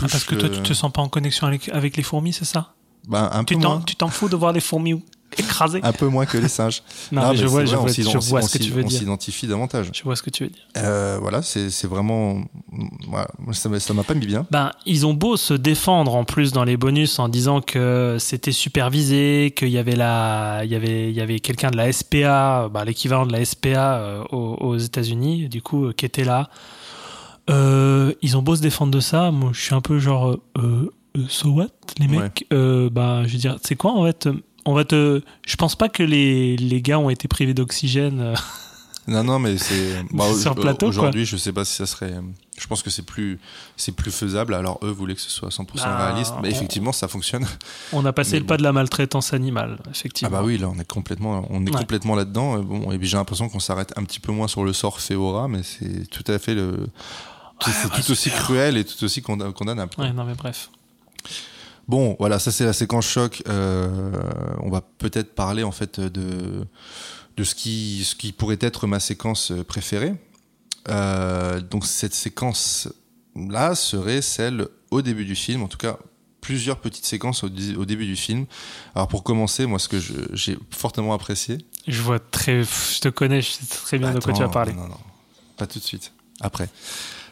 [0.01, 2.45] Ah, parce que toi, tu te sens pas en connexion avec, avec les fourmis, c'est
[2.45, 2.75] ça?
[3.07, 3.81] Ben, un peu Tu t'en, moins.
[3.83, 5.03] tu t'en fous de voir les fourmis
[5.39, 6.83] écrasées Un peu moins que les singes.
[7.13, 8.97] Non, Non, mais je vois, je vois, je vois ce que tu veux dire.
[8.97, 9.91] On s'identifie davantage.
[9.93, 10.63] Je vois ce que tu veux dire.
[10.79, 12.43] Euh, voilà, c'est vraiment.
[13.09, 14.47] Voilà, ça m'a pas mis bien.
[14.51, 18.53] Ben, ils ont beau se défendre en plus dans les bonus en disant que c'était
[18.53, 22.69] supervisé, qu'il y avait la, il y avait, il y avait quelqu'un de la SPA,
[22.73, 26.49] ben, l'équivalent de la SPA euh, aux, aux États-Unis, du coup, euh, qui était là.
[27.51, 30.91] Euh, ils ont beau se défendre de ça, moi, je suis un peu genre, euh,
[31.29, 31.67] so what,
[31.99, 32.23] les Ouais.
[32.23, 32.47] mecs?
[32.53, 34.29] Euh, Ben, je veux dire, c'est quoi en fait
[34.65, 38.21] On va te, je pense pas que les, les gars ont été privés d'oxygène.
[38.21, 38.35] euh.
[39.07, 40.03] Non, non, mais c'est.
[40.13, 42.15] bah, Sur au- plateau, Aujourd'hui, je sais pas si ça serait.
[42.57, 43.39] Je pense que c'est plus,
[43.77, 44.55] c'est plus faisable.
[44.55, 47.45] Alors eux voulaient que ce soit 100% Bah, réaliste, mais effectivement, ça fonctionne.
[47.93, 50.31] On a passé Mais le pas de la maltraitance animale, Ah effectivement.
[50.39, 51.79] bah oui, là, on est complètement, on est Ouais.
[51.81, 52.59] complètement là-dedans.
[52.59, 54.99] Euh, Bon, et puis j'ai l'impression qu'on s'arrête un petit peu moins sur le sort
[55.11, 56.87] rat, mais c'est tout à fait le.
[57.61, 59.93] C'est c'est ouais, tout aussi cruel et tout aussi conda- condamnable.
[59.99, 60.71] Ouais, non mais bref.
[61.87, 63.43] Bon, voilà, ça c'est la séquence choc.
[63.49, 64.11] Euh,
[64.61, 66.67] on va peut-être parler en fait de
[67.37, 70.15] de ce qui ce qui pourrait être ma séquence préférée.
[70.89, 72.89] Euh, donc cette séquence
[73.35, 75.99] là serait celle au début du film, en tout cas
[76.41, 78.45] plusieurs petites séquences au, début du film.
[78.95, 81.59] Alors pour commencer, moi ce que j'ai fortement apprécié.
[81.87, 84.75] Je vois très, je te connais, je sais très bien de quoi tu vas parler.
[84.75, 84.99] Non, non, non,
[85.57, 86.13] pas tout de suite.
[86.41, 86.69] Après.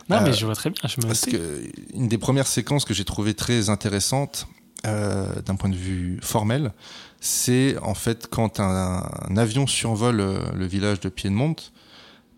[0.08, 0.80] Non, mais Euh, je vois très bien.
[0.88, 1.62] Je me Parce que
[1.94, 4.46] une des premières séquences que j'ai trouvé très intéressante
[4.86, 6.72] euh, d'un point de vue formel,
[7.20, 11.54] c'est en fait quand un, un avion survole euh, le village de Piedmont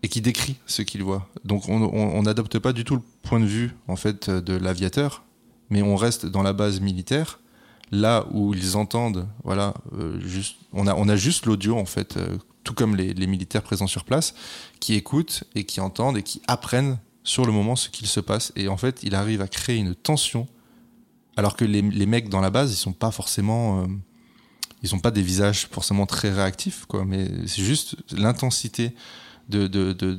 [0.03, 1.27] et qui décrit ce qu'il voit.
[1.43, 5.23] Donc on n'adopte pas du tout le point de vue en fait de l'aviateur,
[5.71, 7.39] mais on reste dans la base militaire,
[7.91, 12.19] là où ils entendent, voilà, euh, juste, on a on a juste l'audio en fait,
[12.63, 14.35] tout comme les, les militaires présents sur place,
[14.79, 18.53] qui écoutent et qui entendent et qui apprennent sur le moment ce qu'il se passe.
[18.55, 20.47] Et en fait, il arrive à créer une tension,
[21.35, 23.87] alors que les, les mecs dans la base, ils sont pas forcément, euh,
[24.83, 27.03] ils ont pas des visages forcément très réactifs, quoi.
[27.03, 28.95] Mais c'est juste l'intensité
[29.49, 30.15] de de, de,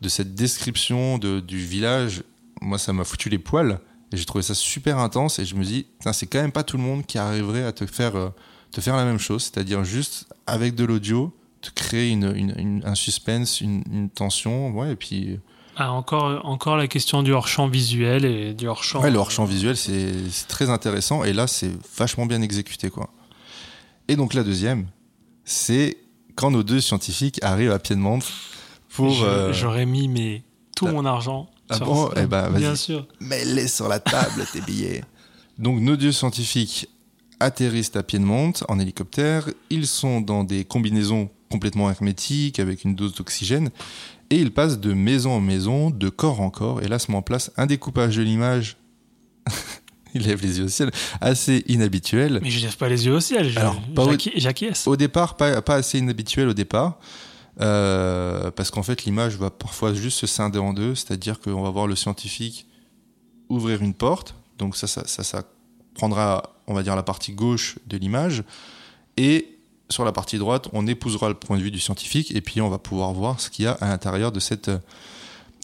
[0.00, 2.22] de cette description de, du village.
[2.62, 3.78] moi, ça m'a foutu les poils.
[4.12, 5.38] Et j'ai trouvé ça super intense.
[5.40, 7.84] Et je me dis, c'est quand même pas tout le monde qui arriverait à te
[7.86, 8.30] faire, euh,
[8.70, 9.42] te faire la même chose.
[9.42, 14.70] C'est-à-dire juste avec de l'audio, te créer une- une- un suspense, une, une tension.
[14.70, 15.38] Ouais, et puis.
[15.78, 19.02] Ah, encore, encore la question du hors-champ visuel et du hors-champ.
[19.02, 20.14] Ouais, le hors-champ visuel, c'est
[20.48, 21.22] très intéressant.
[21.22, 23.10] Et là, c'est vachement bien exécuté, quoi.
[24.08, 24.86] Et donc, la deuxième,
[25.44, 25.98] c'est
[26.34, 28.20] quand nos deux scientifiques arrivent à Piedmont
[28.88, 29.22] pour.
[29.22, 30.42] Euh, J'aurais mis mais,
[30.74, 31.50] tout t'as- mon argent.
[31.68, 32.10] Ah sur bon?
[32.16, 32.48] Eh ben.
[32.50, 33.06] Bien sûr.
[33.20, 35.04] Mets-les sur la table, tes billets.
[35.58, 36.88] Donc, nos deux scientifiques
[37.40, 39.46] atterrissent à Piedmont en hélicoptère.
[39.68, 43.70] Ils sont dans des combinaisons complètement hermétiques avec une dose d'oxygène.
[44.30, 46.82] Et ils passent de maison en maison, de corps en corps.
[46.82, 48.76] Et là se met en place un découpage de l'image.
[50.14, 50.90] il lève les yeux au ciel.
[51.20, 52.40] Assez inhabituel.
[52.42, 53.54] Mais je lève pas les yeux au ciel.
[53.94, 54.86] pas au- J'acquiesce.
[54.88, 56.98] Au départ, pas, pas assez inhabituel au départ,
[57.60, 61.70] euh, parce qu'en fait, l'image va parfois juste se scinder en deux, c'est-à-dire qu'on va
[61.70, 62.66] voir le scientifique
[63.48, 65.44] ouvrir une porte, donc ça, ça, ça, ça
[65.94, 68.42] prendra, on va dire, la partie gauche de l'image,
[69.16, 69.55] et
[69.88, 72.68] sur la partie droite, on épousera le point de vue du scientifique, et puis on
[72.68, 74.70] va pouvoir voir ce qu'il y a à l'intérieur de cette,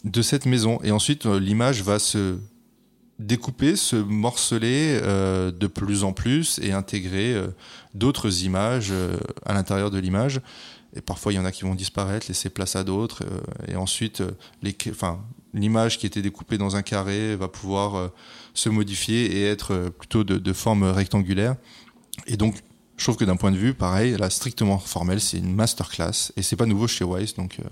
[0.03, 0.79] de cette maison.
[0.83, 2.37] Et ensuite, euh, l'image va se
[3.19, 7.47] découper, se morceler euh, de plus en plus et intégrer euh,
[7.93, 8.93] d'autres images
[9.45, 10.41] à l'intérieur de l'image.
[10.95, 13.23] Et parfois, il y en a qui vont disparaître, laisser place à d'autres.
[13.67, 14.21] et ensuite,
[15.53, 18.11] l'image qui était découpée dans un carré va pouvoir
[18.53, 21.55] se modifier et être plutôt de, de forme rectangulaire.
[22.27, 22.61] Et donc,
[23.03, 26.31] je trouve que d'un point de vue, pareil, là, strictement formel, c'est une masterclass.
[26.37, 27.33] Et c'est pas nouveau chez Wise.
[27.33, 27.65] Donc, euh,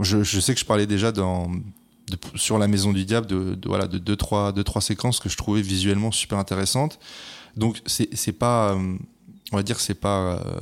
[0.00, 3.86] je, sais que je parlais déjà dans, de- sur la Maison du Diable de, voilà,
[3.86, 6.98] de deux, trois, deux, trois séquences que je trouvais visuellement super intéressantes.
[7.56, 8.74] Donc, c'est pas.
[8.74, 8.96] euh,
[9.52, 10.60] on va dire c'est pas euh,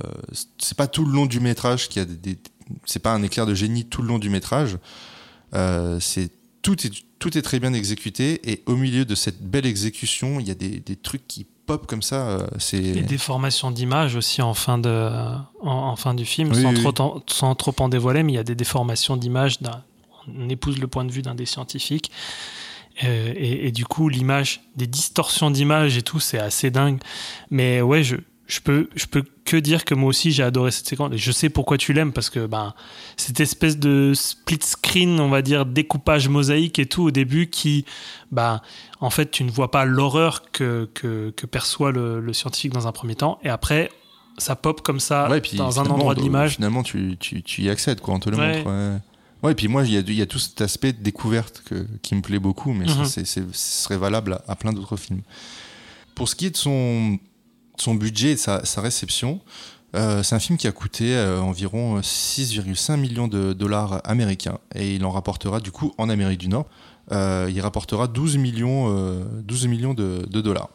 [0.58, 2.38] c'est pas tout le long du métrage qui a des, des-
[2.86, 4.78] c'est pas un éclair de génie tout le long du métrage
[6.00, 6.30] c'est
[6.62, 10.48] tout est tout est très bien exécuté et au milieu de cette belle exécution il
[10.48, 11.46] y a des, des trucs qui
[11.78, 15.10] pop comme ça euh, c'est Les déformations d'image aussi en fin, de,
[15.62, 18.32] en, en fin du film, Oui, sans, oui, trop, en- sans trop en dévoiler, mais
[18.32, 19.60] il y a des déformations d'image.
[19.60, 19.82] d'un-
[20.38, 22.10] On épouse le point de vue d'un des scientifiques.
[23.04, 26.98] Euh, et, et du coup, l'image, des distorsions d'image et tout, c'est assez dingue.
[27.50, 28.16] Mais ouais, je,
[28.50, 31.12] je, peux, je peux que dire que moi aussi, j'ai adoré cette séquence.
[31.12, 32.74] Et je sais pourquoi tu l'aimes, parce que ben,
[33.16, 37.84] cette espèce de split screen, on va dire, découpage mosaïque et tout au début qui,
[38.32, 38.60] ben,
[39.00, 42.86] en fait, tu ne vois pas l'horreur que, que, que perçoit le, le scientifique dans
[42.88, 43.38] un premier temps.
[43.44, 43.90] Et après,
[44.38, 46.54] ça pop comme ça Ouais, et puis dans un endroit de euh, l'image.
[46.56, 48.58] Finalement, tu, tu, tu y accèdes, quoi, on te le Ouais.
[48.64, 48.70] montre.
[48.70, 48.98] Ouais.
[49.42, 52.14] Ouais, et puis moi, il y y a tout cet aspect de découverte que, qui
[52.14, 53.04] me plaît beaucoup, mais ça, Mhm.
[53.06, 55.22] c'est- ce serait valable à, à plein d'autres films.
[56.14, 57.18] Pour ce qui est de son,
[57.80, 59.40] son budget et sa, sa réception,
[59.96, 64.94] euh, c'est un film qui a coûté euh, environ 6,5 millions de dollars américains et
[64.94, 66.66] il en rapportera du coup en Amérique du Nord,
[67.10, 70.68] euh, il rapportera 12 millions, euh, 12 millions de, de dollars.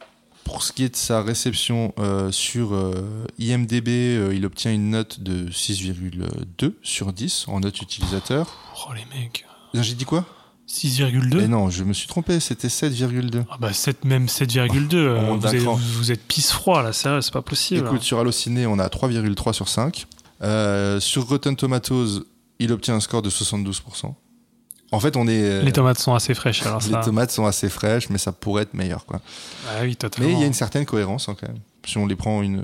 [0.43, 1.91] Pour ce qui est de sa réception
[2.29, 2.79] sur
[3.39, 3.87] IMDB,
[4.31, 8.55] il obtient une note de 6,2 sur 10 en note utilisateur.
[8.87, 9.43] Oh les mecs.
[9.73, 10.23] J'ai dit quoi?
[10.75, 13.43] 6,2 Eh non, je me suis trompé, c'était 7,2.
[13.49, 14.95] Ah bah 7, même 7,2.
[14.95, 17.85] euh, vous, vous êtes pisse froid là, sérieux, c'est pas possible.
[17.85, 20.05] Écoute, sur Allociné, on a 3,3 sur 5.
[20.41, 22.25] Euh, sur Rotten Tomatoes,
[22.59, 24.13] il obtient un score de 72%.
[24.91, 25.41] En fait, on est.
[25.41, 26.99] euh, les tomates sont assez fraîches alors les ça.
[26.99, 29.05] tomates sont assez fraîches, mais ça pourrait être meilleur.
[29.05, 29.19] Quoi.
[29.69, 30.27] Ah oui, totalement.
[30.29, 31.57] Mais il y a une certaine cohérence hein, quand même.
[31.85, 32.63] Si on les prend une,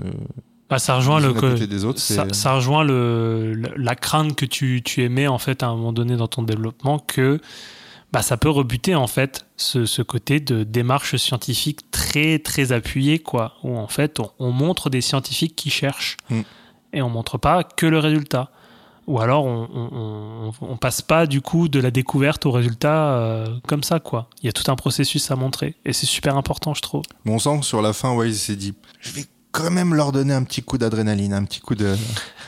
[0.70, 4.46] Bah, ça rejoint les le des autres, ça, ça rejoint le, le- la crainte que
[4.46, 7.40] tu, tu émets en fait à un moment donné dans ton développement que
[8.12, 13.18] bah, ça peut rebuter en fait ce, ce côté de démarche scientifique très très appuyée
[13.18, 16.40] quoi où en fait on, on montre des scientifiques qui cherchent Mm.
[16.92, 18.50] et on montre pas que le résultat
[19.08, 23.82] ou alors on, on, passe pas du coup de la découverte au résultat euh, comme
[23.82, 26.82] ça quoi il y a tout un processus à montrer et c'est super important je
[26.82, 29.70] trouve Mais on sent que sur la fin, ouais, il s'est dit je vais quand
[29.70, 31.96] même leur donner un petit coup d'adrénaline, un petit coup de.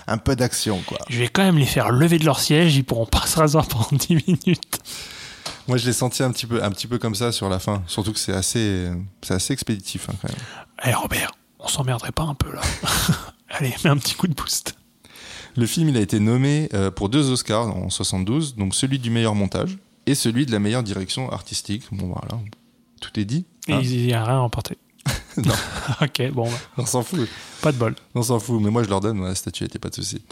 [0.07, 0.99] un peu d'action, quoi.
[1.11, 3.59] je vais quand même les faire lever de leur siège ils pourront pas se raser
[3.69, 4.79] pendant 10 minutes
[5.67, 7.83] Moi, je l'ai senti un petit peu, un petit peu comme ça sur la fin.
[7.87, 8.91] Surtout que c'est assez,
[9.23, 10.39] c'est assez expéditif, hein, quand même.
[10.85, 12.61] Eh Robert, on s'emmerderait pas un peu là
[13.49, 14.75] Allez, mets un petit coup de boost.
[15.57, 19.11] Le film, il a été nommé euh, pour deux Oscars en 72, donc celui du
[19.11, 21.85] meilleur montage et celui de la meilleure direction artistique.
[21.93, 22.43] Bon, voilà,
[23.01, 23.47] tout est dit.
[23.69, 23.81] Et hein.
[23.83, 24.77] il n'y a rien remporté.
[25.37, 25.53] Non.
[26.01, 27.29] ok, bon, bah, On s'en fout.
[27.61, 27.97] pas de bol.
[28.15, 28.61] On s'en fout.
[28.63, 30.23] Mais moi, je leur donne, la a pas de souci.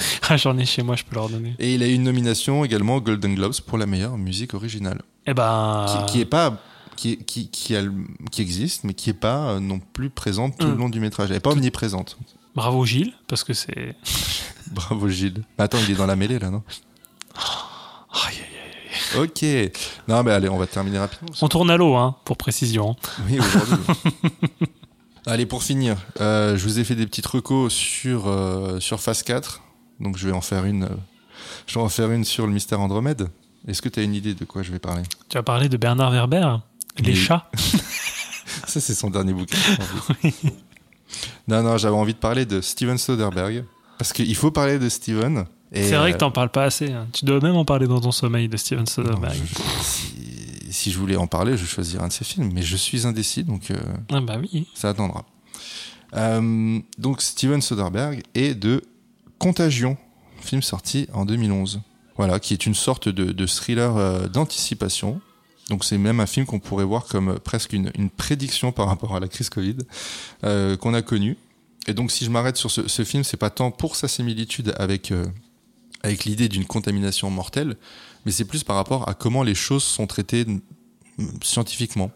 [0.28, 1.54] Ah, J'en ai chez moi, je peux leur donner.
[1.58, 5.02] Et il a eu une nomination également aux Golden Globes pour la meilleure musique originale.
[5.26, 5.86] Eh ben.
[6.06, 6.58] Qui, qui est pas.
[6.96, 7.82] Qui, qui, qui, a
[8.30, 10.78] qui existe, mais qui est pas euh, non plus présente tout le Mm.
[10.78, 11.30] long du métrage.
[11.30, 12.18] Elle est pas omniprésente.
[12.54, 13.94] Bravo Gilles, parce que c'est.
[14.70, 15.42] Bravo Gilles.
[15.58, 16.62] Attends, il est dans la mêlée là, non?
[18.12, 19.20] Aïe, aïe, aïe.
[19.22, 19.72] Ok.
[20.08, 21.28] Non, mais allez, on va terminer rapidement.
[21.40, 22.96] On tourne à l'eau, hein, pour précision.
[23.28, 23.96] Oui, aujourd'hui.
[25.26, 29.22] allez, pour finir, euh, je vous ai fait des petites recos sur, euh, sur Phase
[29.22, 29.62] 4.
[30.00, 30.96] Donc, je vais en faire une, euh,
[31.66, 33.28] je vais en faire une sur le mystère Andromède.
[33.68, 35.02] Est-ce que tu as une idée de quoi je vais parler?
[35.28, 36.56] Tu as parlé de Bernard Werber,
[36.98, 37.50] les chats.
[38.66, 39.58] Ça, c'est son dernier bouquin.
[41.48, 43.64] non, non, j'avais envie de parler de Steven Soderbergh.
[43.98, 45.44] Parce qu'il faut parler de Steven.
[45.72, 46.90] C'est vrai que euh, t'en parles pas assez.
[46.92, 47.06] hein.
[47.12, 49.34] Tu dois même en parler dans ton sommeil de Steven non, Soderbergh.
[49.34, 52.50] je- si, si je voulais en parler, je choisirais un de ses films.
[52.52, 53.76] Mais je suis indécis, donc euh,
[54.12, 54.66] Ah bah oui.
[54.74, 55.24] ça attendra.
[56.14, 58.82] Euh, donc, Steven Soderbergh est de
[59.40, 59.96] Contagion,
[60.42, 61.80] film sorti en 2011.
[62.18, 65.22] Voilà, qui est une sorte de, thriller euh, d'anticipation.
[65.70, 69.16] Donc c'est même un film qu'on pourrait voir comme euh, presque une, prédiction par rapport
[69.16, 69.78] à la crise Covid
[70.44, 71.38] euh, qu'on a connue.
[71.86, 74.74] Et donc si je m'arrête sur ce, ce film, c'est pas tant pour sa similitude
[74.76, 75.10] avec,
[76.02, 77.78] avec l'idée d'une contamination mortelle,
[78.26, 80.44] mais c'est plus par rapport à comment les choses sont traitées
[81.42, 82.10] scientifiquement.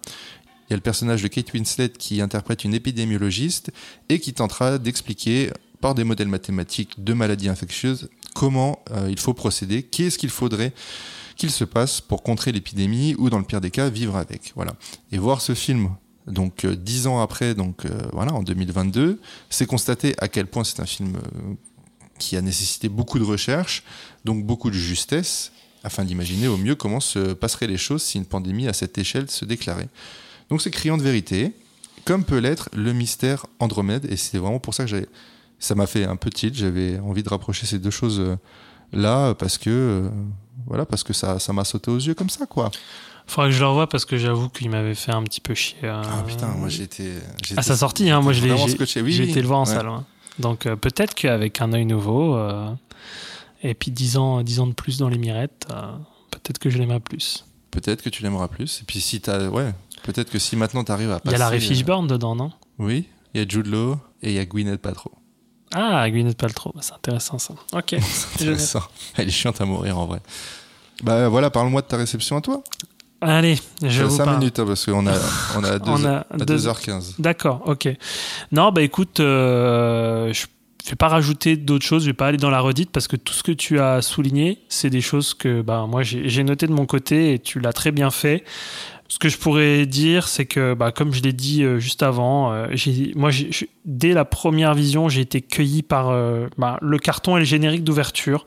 [0.68, 3.72] Il y a le personnage de Kate Winslet qui interprète une épidémiologiste
[4.10, 5.50] et qui tentera d'expliquer
[5.84, 10.72] par des modèles mathématiques de maladies infectieuses comment euh, il faut procéder, qu'est-ce qu'il faudrait
[11.36, 14.54] qu'il se passe pour contrer l'épidémie ou dans le pire des cas vivre avec.
[14.56, 14.72] Voilà.
[15.12, 15.90] Et voir ce film
[16.26, 19.20] donc euh, dix ans après, donc euh, voilà en 2022,
[19.50, 21.52] c'est constater à quel point c'est un film euh,
[22.18, 23.82] qui a nécessité beaucoup de recherche,
[24.24, 25.52] donc beaucoup de justesse,
[25.82, 29.28] afin d'imaginer au mieux comment se passeraient les choses si une pandémie à cette échelle
[29.28, 29.88] se déclarait.
[30.48, 31.52] Donc c'est criant de vérité,
[32.06, 35.08] comme peut l'être le mystère Andromède, et c'est vraiment pour ça que j'avais,
[35.58, 38.36] ça m'a fait un peu tilt, j'avais envie de rapprocher ces deux choses euh,
[38.92, 40.10] là parce que euh,
[40.66, 42.70] voilà parce que ça ça m'a sauté aux yeux comme ça quoi.
[43.26, 45.78] Faudrait que je le revoie parce que j'avoue qu'il m'avait fait un petit peu chier.
[45.84, 47.12] euh, Ah putain, moi j'étais
[47.56, 49.00] À sa sortie, hein, moi je l'ai j'ai-.
[49.00, 49.30] Oui, oui.
[49.30, 49.72] été le voir en Ouais.
[49.74, 49.86] salle.
[49.88, 50.04] hein.
[50.38, 52.68] Donc euh, peut-être qu'avec un œil nouveau euh,
[53.62, 55.66] et puis 10 ans, 10 ans de plus dans les mirettes,
[56.30, 57.46] peut-être que je l'aimerais plus.
[57.70, 58.80] Peut-être que tu l'aimeras plus.
[58.82, 59.72] Et puis si t'as ouais,
[60.02, 62.52] peut-être que si maintenant t'arrives à Il y a Larry passer, Fishburne dedans, non?
[62.78, 65.12] Oui, il y a Jude Law et il y a Gwyneth Paltrow.
[65.74, 67.54] Ah, Gwyneth Paltrow, bah, c'est intéressant ça.
[67.72, 67.94] Ok.
[68.38, 68.42] Je.
[68.44, 68.82] Intéressant.
[69.16, 70.20] Elle est chiante à mourir en vrai.
[71.02, 72.62] Bah voilà, parle-moi de ta réception à toi.
[73.20, 74.38] Allez, je vous 5 parle.
[74.38, 75.14] minutes hein, parce qu'on a
[75.56, 77.14] on a, deux, On a à deux- 2h15.
[77.18, 77.88] D'accord, ok.
[78.52, 80.46] Non, bah écoute, euh, je
[80.90, 83.32] vais pas rajouter d'autres choses, je vais pas aller dans la redite parce que tout
[83.32, 86.72] ce que tu as souligné, c'est des choses que bah, moi j'ai j'ai noté de
[86.72, 88.44] mon côté et tu l'as très bien fait.
[89.14, 92.52] Ce que je pourrais dire, c'est que, bah, comme je l'ai dit euh, juste avant,
[92.52, 92.66] euh,
[93.14, 93.30] moi,
[93.84, 97.84] dès la première vision, j'ai été cueilli par euh, bah, le carton et le générique
[97.84, 98.44] d'ouverture.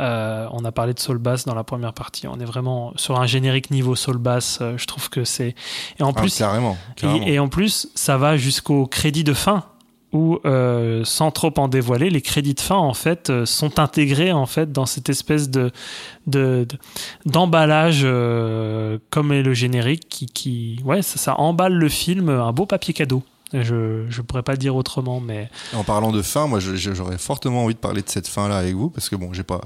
[0.00, 2.26] Euh, on a parlé de Soul Bass dans la première partie.
[2.26, 4.60] On est vraiment sur un générique niveau Soul Bass.
[4.78, 5.54] je trouve que c'est.
[5.98, 7.26] Et en Ah, plus, carrément, carrément.
[7.26, 9.64] et, et en plus, ça va jusqu'au crédit de fin
[10.12, 14.32] où, euh, sans trop en dévoiler, les crédits de fin en fait euh, sont intégrés
[14.32, 15.70] en fait dans cette espèce de
[16.26, 16.78] de- de-
[17.30, 22.52] d'emballage euh, comme est le générique qui, qui ouais ça, ça emballe le film un
[22.52, 23.22] beau papier cadeau.
[23.52, 27.64] Je je pourrais pas le dire autrement, mais En parlant de fin, moi j'aurais fortement
[27.64, 29.62] envie de parler de cette fin là avec vous parce que bon, j'ai pas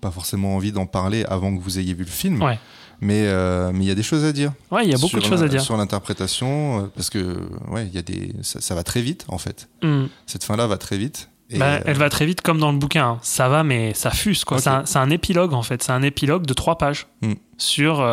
[0.00, 2.42] pas forcément envie d'en parler avant que vous ayez vu le film.
[2.42, 2.58] Ouais.
[3.02, 4.52] Mais euh, mais il y a des choses à dire.
[4.70, 5.62] ouais, il y a beaucoup de choses à dire.
[5.62, 9.24] sur l'interprétation euh, parce que ouais, il y a des ça, ça va très vite
[9.28, 9.68] en fait.
[9.82, 10.06] Hmm.
[10.26, 11.30] Cette fin là va très vite.
[11.48, 13.04] Et, Bah, euh, elle va très vite comme dans le bouquin.
[13.06, 13.18] hein.
[13.22, 14.44] Ça va, mais ça fuse.
[14.44, 14.58] quoi.
[14.58, 15.82] C'est un, épilogue en fait.
[15.82, 17.32] C'est un épilogue de trois pages Hmm.
[17.58, 18.06] sur,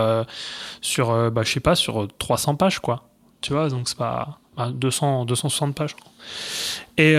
[0.82, 3.10] sur bah, je sais pas, sur euh, 300 pages quoi.
[3.42, 5.96] Tu vois, donc c'est pas bah, 200, 260 pages.
[6.98, 7.14] Et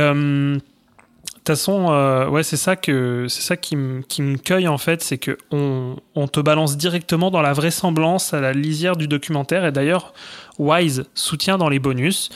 [1.49, 6.29] toute façon, euh, ouais, c'est ça qui me cueille en fait, c'est que on, on
[6.29, 9.65] te balance directement dans la vraisemblance à la lisière du documentaire.
[9.65, 10.12] Et d'ailleurs,
[10.59, 12.31] Wise soutient dans les bonus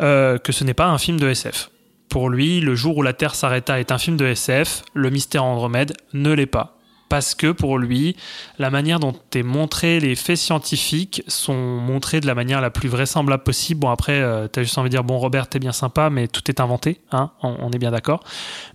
[0.00, 1.70] euh, que ce n'est pas un film de SF.
[2.08, 5.44] Pour lui, Le jour où la Terre s'arrêta est un film de SF, Le mystère
[5.44, 6.75] Andromède ne l'est pas.
[7.08, 8.16] Parce que pour lui,
[8.58, 12.88] la manière dont est montré les faits scientifiques sont montrés de la manière la plus
[12.88, 13.80] vraisemblable possible.
[13.80, 16.42] Bon, après, euh, t'as juste envie de dire, bon, Robert, t'es bien sympa, mais tout
[16.50, 18.24] est inventé, hein, on, on est bien d'accord.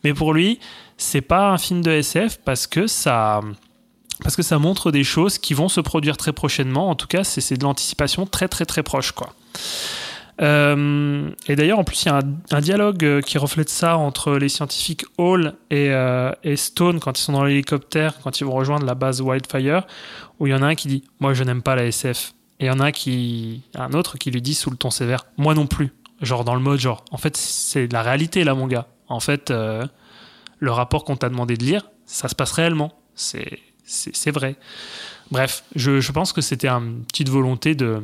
[0.03, 0.59] Mais pour lui,
[0.97, 3.41] c'est pas un film de SF parce que ça.
[4.23, 6.89] Parce que ça montre des choses qui vont se produire très prochainement.
[6.89, 9.33] En tout cas, c'est de l'anticipation très très très proche, quoi.
[10.41, 12.21] Euh, et d'ailleurs, en plus, il y a
[12.51, 17.19] un, dialogue euh, qui reflète ça entre les scientifiques Hall et, euh, et Stone quand
[17.19, 19.85] ils sont dans l'hélicoptère, quand ils vont rejoindre la base Wildfire,
[20.39, 22.33] où il y en a un qui dit Moi, je n'aime pas la SF.
[22.59, 22.91] Et il y en a
[23.75, 25.93] un, autre qui lui dit sous le ton sévère Moi non plus.
[26.21, 28.87] Genre dans le mode, genre, en fait, c'est la réalité là, mon gars.
[29.07, 32.93] En fait, le rapport qu'on t'a demandé de lire, ça se passe réellement.
[33.15, 34.57] C'est vrai.
[35.31, 38.03] Bref, je pense que c'était une petite volonté de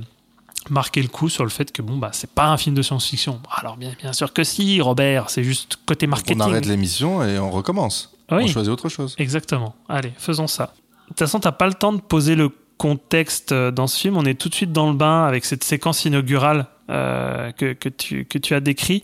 [0.69, 3.41] marquer le coup sur le fait que bon bah c'est pas un film de science-fiction.
[3.49, 6.41] Alors bien bien sûr que si, Robert, c'est juste côté marketing.
[6.41, 8.13] on arrête l'émission et on recommence.
[8.31, 8.43] Oui.
[8.43, 9.15] On choisit autre chose.
[9.17, 9.75] Exactement.
[9.87, 10.73] Allez, faisons ça.
[11.07, 14.17] toute façon, t'as pas le temps de poser le contexte euh, dans ce film.
[14.17, 17.89] On est tout de suite dans le bain avec cette séquence inaugurale euh, que, que,
[17.89, 19.03] tu, que tu as décrit,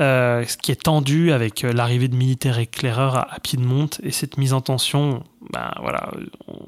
[0.00, 4.36] euh, ce qui est tendu avec l'arrivée de militaires éclaireurs à, à Piedmont et cette
[4.36, 5.24] mise en tension.
[5.52, 6.10] Ben voilà,
[6.48, 6.58] on,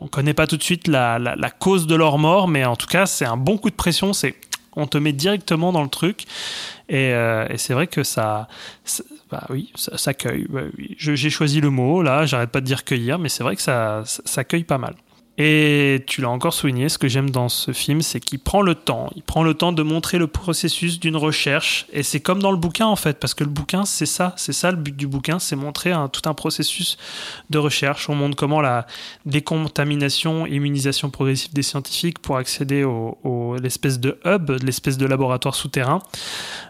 [0.00, 2.86] on connaît pas tout de suite la, la, cause de leur mort, mais en tout
[2.86, 4.12] cas, c'est un bon coup de pression.
[4.12, 4.34] C'est
[4.78, 6.26] on te met directement dans le truc
[6.90, 8.46] et, euh, et c'est vrai que ça,
[9.30, 10.12] bah oui, ça, ça.
[10.50, 10.60] Bah
[10.98, 14.02] J'ai choisi le mot là, j'arrête pas de dire cueillir, mais c'est vrai que ça,
[14.04, 14.94] ça, ça cueille pas mal.
[15.38, 18.74] Et tu l'as encore souligné, ce que j'aime dans ce film, c'est qu'il prend le
[18.74, 19.10] temps.
[19.16, 21.86] Il prend le temps de montrer le processus d'une recherche.
[21.92, 24.32] Et c'est comme dans le bouquin, en fait, parce que le bouquin, c'est ça.
[24.38, 26.96] C'est ça le but du bouquin, c'est montrer tout un processus
[27.50, 28.08] de recherche.
[28.08, 28.86] On montre comment la
[29.26, 35.54] décontamination, immunisation progressive des scientifiques pour accéder au, au- l'espèce de hub, l'espèce de laboratoire
[35.54, 36.00] souterrain,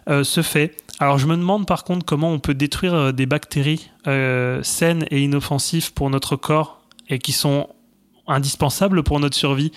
[0.09, 0.75] euh, se fait.
[0.99, 5.05] Alors je me demande par contre comment on peut détruire euh, des bactéries euh, saines
[5.11, 7.69] et inoffensives pour notre corps et qui sont
[8.27, 9.71] indispensables pour notre survie.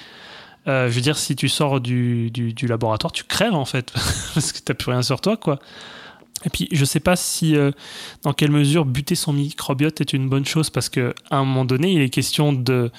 [0.68, 3.92] Euh, je veux dire, si tu sors du, du, laboratoire, tu crèves en fait,
[4.34, 5.58] parce que t'as plus rien sur toi, quoi.
[6.44, 7.70] Et puis, je sais pas si, euh,
[8.22, 11.64] dans quelle mesure buter son microbiote est une bonne chose, parce que à un moment
[11.64, 12.90] donné, il est question de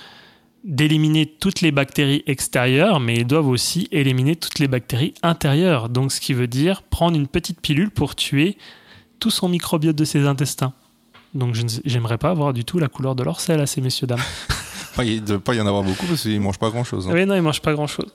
[0.63, 5.89] d'éliminer toutes les bactéries extérieures, mais ils doivent aussi éliminer toutes les bactéries intérieures.
[5.89, 8.57] Donc, ce qui veut dire prendre une petite pilule pour tuer
[9.19, 10.73] tout son microbiote de ses intestins.
[11.33, 13.81] Donc, je ne- j'aimerais pas avoir du tout la couleur de leur sel à ces
[13.81, 14.19] messieurs dames.
[14.99, 17.07] Il ne doit pas y en avoir beaucoup parce qu'ils mangent pas grand chose.
[17.11, 18.11] Oui, non, ils mangent pas grand-chose.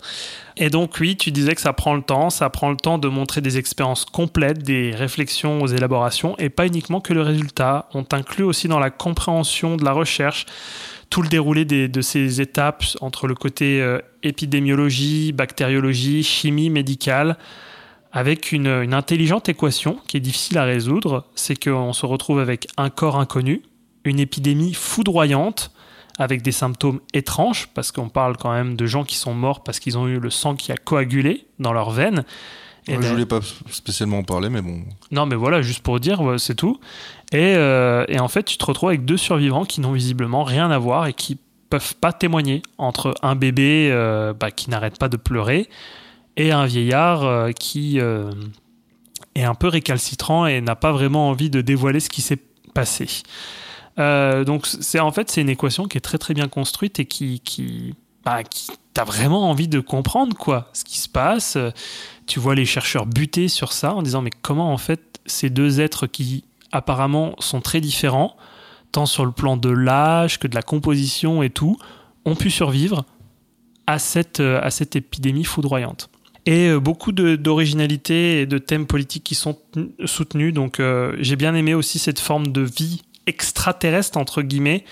[0.56, 3.08] Et donc, oui, tu disais que ça prend le temps, ça prend le temps de
[3.08, 7.88] montrer des expériences complètes, des réflexions aux élaborations, et pas uniquement que le résultat.
[7.94, 10.46] On t'inclut aussi dans la compréhension de la recherche,
[11.08, 17.36] tout le déroulé de ces étapes entre le côté euh, épidémiologie, bactériologie, chimie médicale,
[18.12, 21.26] avec une intelligente équation qui est difficile à résoudre.
[21.34, 23.62] C'est qu'on se retrouve avec un corps inconnu,
[24.04, 25.70] une épidémie foudroyante,
[26.18, 29.80] avec des symptômes étranges, parce qu'on parle quand même de gens qui sont morts parce
[29.80, 32.24] qu'ils ont eu le sang qui a coagulé dans leurs veines.
[32.88, 33.40] Et je ben- voulais pas
[33.70, 34.84] spécialement en parler, mais bon.
[35.10, 36.80] non, mais voilà, juste pour dire, ouais, c'est tout.
[37.32, 40.70] Et, euh, et en fait, tu te retrouves avec deux survivants qui n'ont visiblement rien
[40.70, 41.38] à voir et qui
[41.68, 45.68] peuvent pas témoigner entre un bébé euh, bah, qui n'arrête pas de pleurer
[46.36, 51.60] et un vieillard euh, qui est un peu récalcitrant et n'a pas vraiment envie de
[51.60, 52.38] dévoiler ce qui s'est
[52.72, 53.08] passé.
[53.98, 57.06] Euh, donc c'est en fait c'est une équation qui est très très bien construite et
[57.06, 57.94] qui
[58.24, 61.56] bah, qui t'as vraiment envie de comprendre quoi ce qui se passe.
[62.26, 65.80] Tu vois les chercheurs buter sur ça en disant mais comment en fait ces deux
[65.80, 68.36] êtres qui apparemment sont très différents
[68.92, 71.76] tant sur le plan de l'âge que de la composition et tout
[72.24, 73.04] ont pu survivre
[73.86, 76.10] à cette à cette épidémie foudroyante.
[76.48, 80.54] Et euh, beaucoup d'originalité et de thèmes politiques qui sont tenu- soutenus.
[80.54, 84.84] Donc euh, j'ai bien aimé aussi cette forme de vie extraterrestre entre guillemets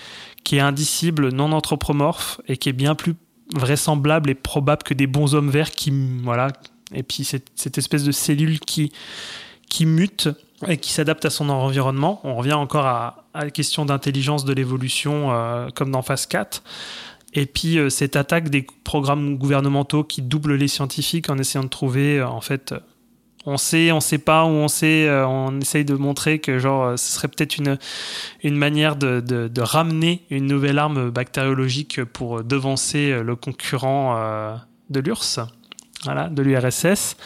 [0.43, 3.15] qui est indicible, non anthropomorphe et qui est bien plus
[3.53, 5.91] vraisemblable et probable que des bons hommes verts qui
[6.23, 6.49] voilà
[6.93, 8.91] et puis cette, espèce de cellule qui
[9.69, 10.29] qui mute
[10.67, 12.21] et qui s'adapte à son environnement.
[12.23, 16.63] On revient encore à, la question d'intelligence de l'évolution euh, comme dans phase 4.
[17.33, 21.69] Et puis euh, cette attaque des programmes gouvernementaux qui doublent les scientifiques en essayant de
[21.69, 22.73] trouver euh, en fait
[23.45, 26.85] on sait, on sait pas, ou on sait, euh, on essaye de montrer que genre
[26.85, 27.77] euh, ce serait peut-être une,
[28.43, 34.15] une manière de, de- ramener une nouvelle arme bactériologique pour devancer euh, le concurrent
[34.89, 35.39] de l'URSS,
[36.03, 37.17] voilà, de l'URSS,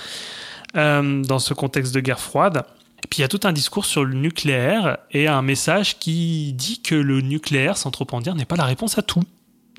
[0.73, 2.63] dans ce contexte de guerre froide.
[3.03, 6.53] Et puis il y a tout un discours sur le nucléaire et un message qui
[6.53, 9.23] dit que le nucléaire, sans trop en dire, n'est pas la réponse à tout,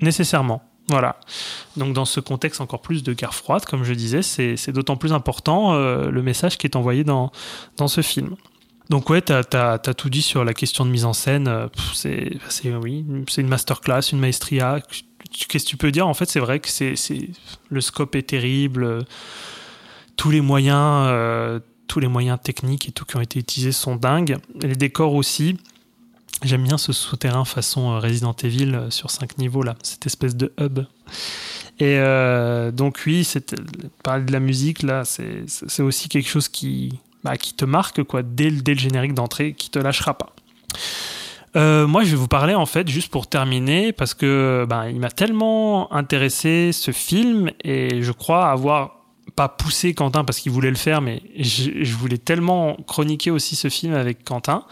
[0.01, 0.63] nécessairement.
[0.89, 1.19] Voilà.
[1.77, 5.13] Donc dans ce contexte encore plus de guerre froide, comme je disais, c'est d'autant plus
[5.13, 7.31] important euh, le message qui est envoyé dans,
[7.77, 8.35] dans ce film.
[8.89, 11.47] Donc ouais, t'as as, tout dit sur la question de mise en scène.
[11.47, 12.39] euh, C'est
[12.75, 14.81] oui, c'est une masterclass, une maestria.
[15.47, 16.07] Qu'est-ce que tu peux dire?
[16.07, 16.95] En fait, c'est vrai que c'est
[17.69, 19.05] le scope est terrible.
[20.17, 23.95] Tous les moyens, euh, tous les moyens techniques et tout qui ont été utilisés sont
[23.95, 24.37] dingues.
[24.61, 25.57] Les décors aussi.
[26.43, 30.35] J'aime bien ce souterrain façon euh, Resident Evil euh, sur cinq niveaux là, cette espèce
[30.35, 30.79] de hub.
[31.79, 33.27] Et euh, donc oui,
[34.03, 38.23] parler de la musique là, c'est aussi quelque chose qui bah, qui te marque quoi
[38.23, 40.33] dès, le- dès le générique d'entrée, qui te lâchera pas.
[41.53, 45.11] Moi, je vais vous parler en fait juste pour terminer parce que ben, il m'a
[45.11, 49.01] tellement intéressé ce film et je crois avoir
[49.35, 53.69] pas poussé Quentin parce qu'il voulait le faire, mais je voulais tellement chroniquer aussi ce
[53.69, 54.63] film avec Quentin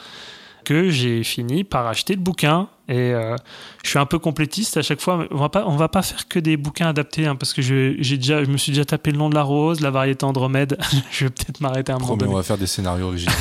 [0.69, 3.35] que j'ai fini par acheter le bouquin et euh,
[3.83, 5.25] je suis un peu complétiste à chaque fois.
[5.31, 7.95] On va pas, on va pas faire que des bouquins adaptés hein, parce que je,
[7.97, 10.77] j'ai déjà, je me suis déjà tapé le nom de la rose, la variété Andromède.
[11.11, 12.33] je vais peut-être m'arrêter un moment Promis, donné.
[12.33, 13.31] on va faire des scénarios originaux.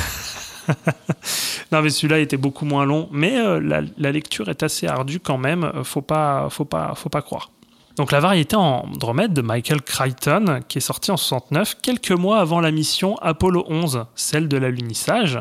[1.71, 3.07] non, mais celui-là était beaucoup moins long.
[3.11, 5.65] Mais euh, la, la lecture est assez ardue quand même.
[5.65, 7.51] Euh, Faut pas, faut pas, faut pas croire.
[7.95, 12.59] Donc la variété Andromède de Michael Crichton, qui est sorti en 69, quelques mois avant
[12.59, 15.39] la mission Apollo 11, celle de l'alunissage.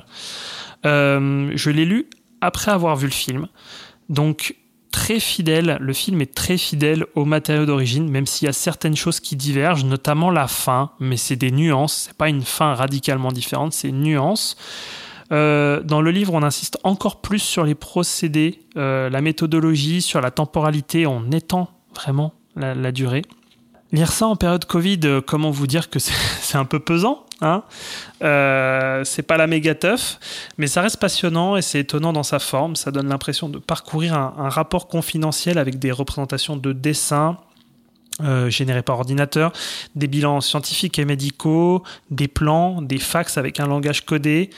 [0.87, 2.07] Euh, je l'ai lu
[2.41, 3.49] après avoir vu le film.
[4.09, 4.55] Donc
[4.91, 8.97] très fidèle, le film est très fidèle au matériau d'origine, même s'il y a certaines
[8.97, 13.33] choses qui divergent, notamment la fin, mais c'est des nuances, c'est pas une fin radicalement
[13.33, 14.57] différente, c'est une nuance.
[15.31, 20.23] Euh, dans le livre, on insiste encore plus sur les procédés, euh, la méthodologie, sur
[20.23, 23.23] la temporalité, en étend vraiment la, durée.
[23.93, 26.15] Lire ça en période Covid, comment vous dire que c'est
[26.57, 27.25] un peu pesant?
[27.40, 27.62] Hein
[28.23, 30.19] Euh, C'est pas la méga teuf,
[30.59, 32.77] mais ça reste passionnant et c'est étonnant dans sa forme.
[32.77, 37.39] Ça donne l'impression de parcourir un, rapport confidentiel avec des représentations de dessins,
[38.23, 39.52] euh, générés par ordinateur,
[39.94, 44.51] des bilans scientifiques et médicaux, des plans, des fax avec un langage codé.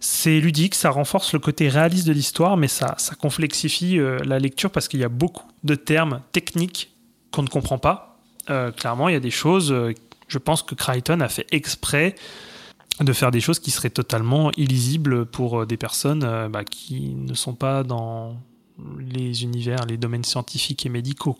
[0.00, 4.38] C'est ludique, ça renforce le côté réaliste de l'histoire, mais ça, ça complexifie euh, la
[4.38, 6.90] lecture parce qu'il y a beaucoup de termes techniques
[7.30, 8.06] qu'on ne comprend pas.
[8.76, 9.72] Clairement, il y a des choses,
[10.30, 12.14] je pense que Crichton a fait exprès
[13.00, 17.14] de faire des choses qui seraient totalement illisibles pour euh, des personnes euh, bah, qui
[17.14, 18.36] ne sont pas dans
[18.98, 21.36] les univers, les domaines scientifiques et médicaux.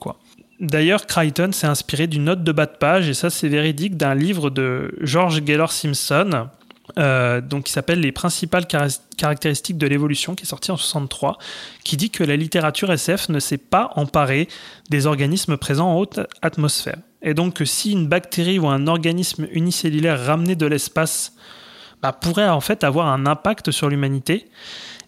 [0.58, 4.14] D'ailleurs, Crichton s'est inspiré d'une note de bas de page, et ça c'est véridique, d'un
[4.14, 6.48] livre de George Gaylor Simpson,
[6.98, 11.38] euh, donc qui s'appelle Les principales caractéristiques de l'évolution, qui est sorti en 63,
[11.84, 14.48] qui dit que la littérature SF ne s'est pas emparée
[14.88, 16.98] des organismes présents en haute atmosphère.
[17.22, 21.34] Et donc que si une bactérie ou un organisme unicellulaire ramené de l'espace
[22.02, 24.48] bah, pourrait en fait avoir un impact sur l'humanité,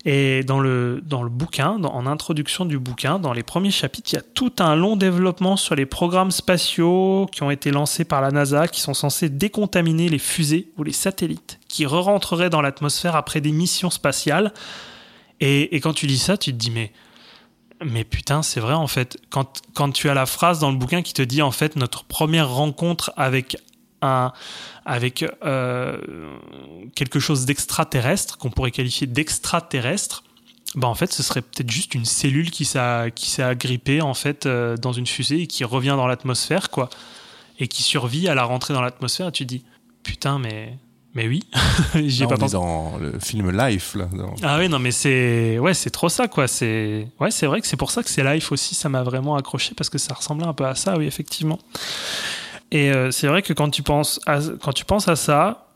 [0.05, 4.17] et dans le, dans le bouquin, en introduction du bouquin, dans les premiers chapitres, il
[4.17, 8.21] y a tout un long développement sur les programmes spatiaux qui ont été lancés par
[8.21, 13.15] la NASA, qui sont censés décontaminer les fusées ou les satellites qui re-rentreraient dans l'atmosphère
[13.15, 14.53] après des missions spatiales.
[15.39, 16.93] Et, et quand tu lis ça, tu te dis, mais,
[17.85, 19.19] mais putain, c'est vrai en fait.
[19.31, 22.03] Quand, quand tu as la phrase dans le bouquin qui te dit, en fait, notre
[22.05, 23.57] première rencontre avec
[24.03, 24.33] un,
[24.85, 25.97] avec euh,
[26.95, 30.25] quelque chose d'extraterrestre, qu'on pourrait qualifier d'extraterrestre,
[30.75, 34.77] bah en fait, ce serait peut-être juste une cellule qui s'est agrippée en fait euh,
[34.77, 36.89] dans une fusée et qui revient dans l'atmosphère, quoi,
[37.59, 39.29] et qui survit à la rentrée dans l'atmosphère.
[39.29, 39.65] Et tu te dis,
[40.03, 40.77] putain, mais
[41.15, 41.43] mais oui,
[42.07, 42.53] j'y ai pas on est pensé.
[42.55, 44.07] dans le film Life, là.
[44.15, 46.49] dans- Ah oui, non, mais c'est ouais, c'est trop ça, quoi.
[46.49, 48.75] C'est ouais, c'est vrai que c'est pour ça que c'est Life aussi.
[48.75, 51.59] Ça m'a vraiment accroché parce que ça ressemblait un peu à ça, oui, effectivement.
[52.73, 55.69] Et euh, c'est vrai que quand tu penses à, quand tu penses à ça,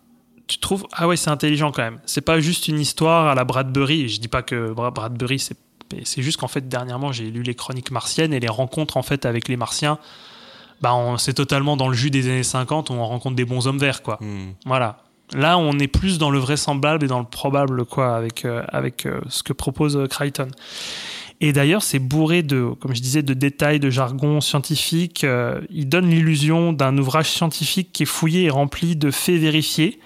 [0.49, 2.01] tu trouves ah ouais, c'est intelligent quand même.
[2.07, 4.09] C'est pas juste une histoire à la Bradbury.
[4.09, 5.57] Je dis pas que Bra- Bradbury c'est
[6.03, 9.25] c'est juste qu'en fait dernièrement j'ai lu les chroniques martiennes et les rencontres en fait
[9.25, 9.99] avec les martiens.
[10.81, 13.67] Bah, on- c'est totalement dans le jus des années 50 où on rencontre des bons
[13.69, 14.19] hommes verts, quoi.
[14.21, 14.53] Hmm.
[14.67, 14.99] Voilà.
[15.35, 19.07] Là, on est plus dans le vraisemblable et dans le probable, quoi, avec, euh, avec
[19.07, 20.49] euh, ce que propose Crichton.
[21.41, 25.23] Et d'ailleurs, c'est bourré de, comme je disais, de détails, de jargon scientifique.
[25.25, 30.01] Euh, il donne l'illusion d'un ouvrage scientifique qui est fouillé et rempli de faits vérifiés.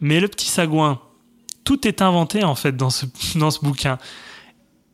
[0.00, 1.00] Mais le petit sagouin,
[1.64, 3.06] tout est inventé, en fait, dans ce,
[3.38, 3.98] dans ce bouquin.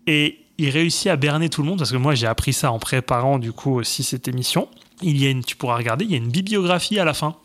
[0.07, 2.79] Et il réussit à berner tout le monde, parce que moi, j'ai appris ça en
[2.79, 4.69] préparant, du coup, aussi cette émission.
[5.03, 7.37] Il y a une, tu pourras regarder, il y a une bibliographie à la fin.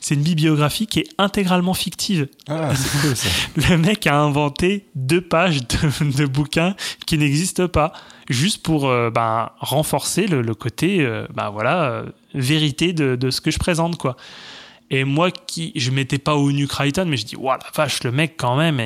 [0.00, 2.28] C'est une bibliographie qui est intégralement fictive.
[2.48, 3.28] Ah, c'est cool ça.
[3.70, 6.74] Le mec a inventé deux pages de, de bouquins
[7.06, 7.92] qui n'existent pas,
[8.30, 12.04] juste pour euh, ben, renforcer le, le côté euh, ben, voilà, euh,
[12.34, 13.96] vérité de, de ce que je présente.
[13.96, 14.16] quoi.
[14.92, 16.66] Et moi, qui je mettais pas au nu
[17.06, 18.80] mais je dis, la vache, le mec, quand même,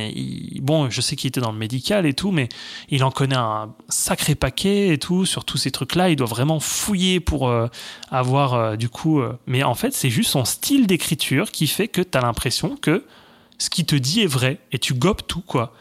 [0.60, 2.48] bon, je sais qu'il était dans le médical et tout, mais
[2.90, 6.10] il en connaît un sacré paquet et tout, sur tous ces trucs-là.
[6.10, 7.68] Il doit vraiment fouiller pour euh,
[8.10, 9.20] avoir, euh, du coup.
[9.20, 12.76] euh, mais en fait, c'est juste son style d'écriture qui fait que tu as l'impression
[12.76, 13.04] que
[13.56, 15.72] ce qu'il te dit est vrai et tu gobes tout, quoi.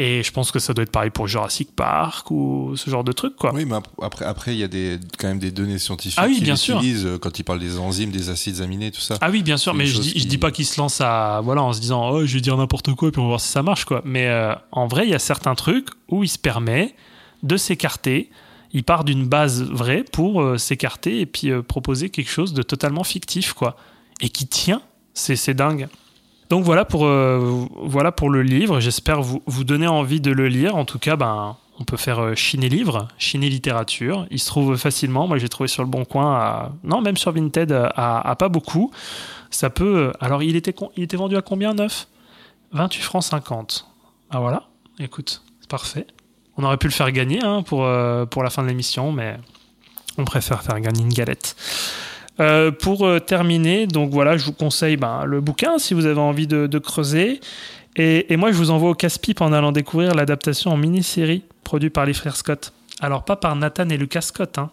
[0.00, 3.10] Et je pense que ça doit être pareil pour Jurassic Park ou ce genre de
[3.10, 3.52] truc, quoi.
[3.52, 6.26] Oui, mais ap- après, après, il y a des, quand même des données scientifiques Ah
[6.28, 6.76] oui, qu'il bien sûr.
[6.76, 9.16] utilise euh, quand il parle des enzymes, des acides aminés, tout ça.
[9.20, 11.62] Ah oui, bien sûr, mais je dis, je dis pas qu'il se lance à voilà
[11.64, 13.48] en se disant oh je vais dire n'importe quoi et puis on va voir si
[13.48, 14.00] ça marche quoi.
[14.04, 16.94] Mais euh, en vrai, il y a certains trucs où il se permet
[17.42, 18.30] de s'écarter.
[18.72, 22.62] Il part d'une base vraie pour euh, s'écarter et puis euh, proposer quelque chose de
[22.62, 23.76] totalement fictif quoi
[24.20, 24.80] et qui tient.
[25.14, 25.88] C'est c'est dingue.
[26.50, 28.80] Donc voilà pour euh, voilà pour le livre.
[28.80, 30.76] J'espère vous donner envie de le lire.
[30.76, 34.26] En tout cas, ben on peut faire euh, chiner livre, chiner littérature.
[34.30, 35.28] Il se trouve facilement.
[35.28, 38.90] Moi, j'ai trouvé sur le bon coin, non même sur Vinted, à, pas beaucoup.
[39.50, 40.08] Ça peut.
[40.08, 40.74] euh, Alors, il était,
[41.16, 42.08] vendu à combien neuf?
[42.72, 43.86] 28 francs 50.
[44.30, 44.64] Ah voilà,
[44.98, 46.06] écoute, c'est parfait.
[46.58, 49.38] On aurait pu le faire gagner hein, pour la fin de l'émission, mais
[50.18, 51.56] on préfère faire gagner une galette.
[52.40, 56.20] Euh, pour euh, terminer, donc voilà, je vous conseille ben, le bouquin si vous avez
[56.20, 57.40] envie de, creuser.
[57.96, 62.06] Et, moi, je vous envoie au casse-pipe en allant découvrir l'adaptation en mini-série produite par
[62.06, 62.72] les frères Scott.
[63.00, 64.70] Alors, pas par Nathan et Lucas Scott, hein,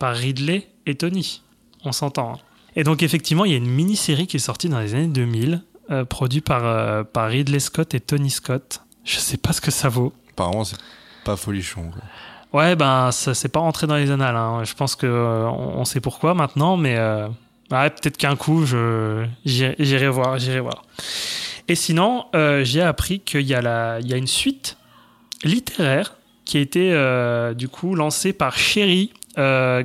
[0.00, 1.42] par Ridley et Tony.
[1.84, 2.34] On s'entend.
[2.34, 2.38] hein.
[2.74, 5.62] Et donc, effectivement, il y a une mini-série qui est sortie dans les années 2000,
[5.92, 8.80] euh, produite par, par Ridley Scott et Tony Scott.
[9.04, 10.12] Je sais pas ce que ça vaut.
[10.32, 10.78] Apparemment, c'est
[11.24, 11.92] pas folichon.
[12.56, 14.34] Ouais, ben, ça c'est pas rentré dans les annales.
[14.34, 14.64] hein.
[14.64, 17.28] Je pense que euh, on sait pourquoi maintenant, mais euh,
[17.70, 20.82] ouais, peut-être qu'un coup, je j'irai voir, j'irai voir.
[21.68, 24.78] Et sinon, euh, j'ai appris qu'il y a la, il y a une suite
[25.44, 26.16] littéraire
[26.46, 29.12] qui a été du coup lancée par Sherry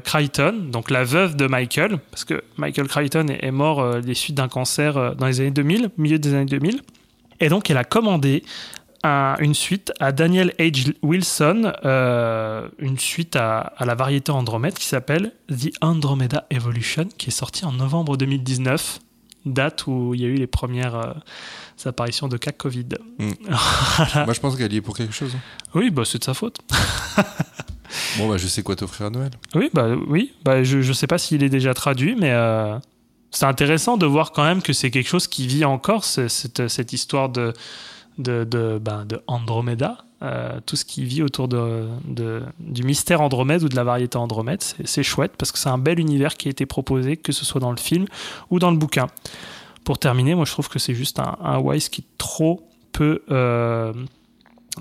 [0.05, 4.37] Crichton, donc la veuve de Michael, parce que Michael Crichton est, est mort des suites
[4.37, 6.79] d'un cancer dans les années 2000, milieu des années 2000.
[7.41, 8.43] Et donc, elle a commandé
[9.03, 10.93] un- une suite à Daniel H.
[11.01, 17.29] Wilson, euh, une suite à, à la variété Andromède qui s'appelle The Andromeda Evolution, qui
[17.29, 18.99] est sortie en novembre 2019,
[19.45, 21.13] date où il y a eu les premières euh,
[21.85, 22.85] apparitions de cas Covid.
[23.17, 23.31] Mm.
[23.97, 24.25] Voilà.
[24.25, 25.33] Moi, je pense qu'elle y est pour quelque chose.
[25.35, 25.39] hein.
[25.73, 26.57] Oui, bah, c'est de sa faute.
[28.17, 29.31] Bon, bah, je sais quoi t'offrir à Noël.
[29.53, 30.33] Oui, bah, oui.
[30.45, 32.77] Bah, je ne sais pas s'il est déjà traduit, mais euh,
[33.31, 36.67] c'est intéressant de voir quand même que c'est quelque chose qui vit encore, ce- cette,
[36.69, 37.51] cette histoire de,
[38.17, 40.05] ben, de Andromeda.
[40.23, 45.01] Euh, tout ce qui vit autour du mystère Andromède ou de la variété Andromède, c'est
[45.01, 47.71] chouette parce que c'est un bel univers qui a été proposé, que ce soit dans
[47.71, 48.05] le film
[48.51, 49.07] ou dans le bouquin.
[49.83, 53.23] Pour terminer, moi je trouve que c'est juste un, un Wise qui est trop peu.
[53.31, 53.93] euh,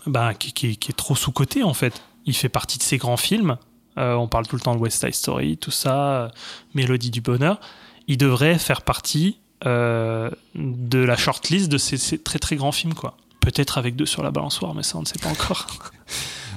[0.07, 2.02] ben, qui, est trop sous-coté en fait.
[2.27, 3.57] Il fait partie de ces grands films.
[3.97, 6.31] Euh, on parle tout le temps de West Side Story, tout ça,
[6.74, 7.61] Mélodie du bonheur.
[8.09, 12.95] Il devrait faire partie euh, de la shortlist de ces, ces très très grands films
[12.95, 13.16] quoi.
[13.41, 15.66] Peut-être avec deux sur la balançoire, mais ça on ne sait pas encore.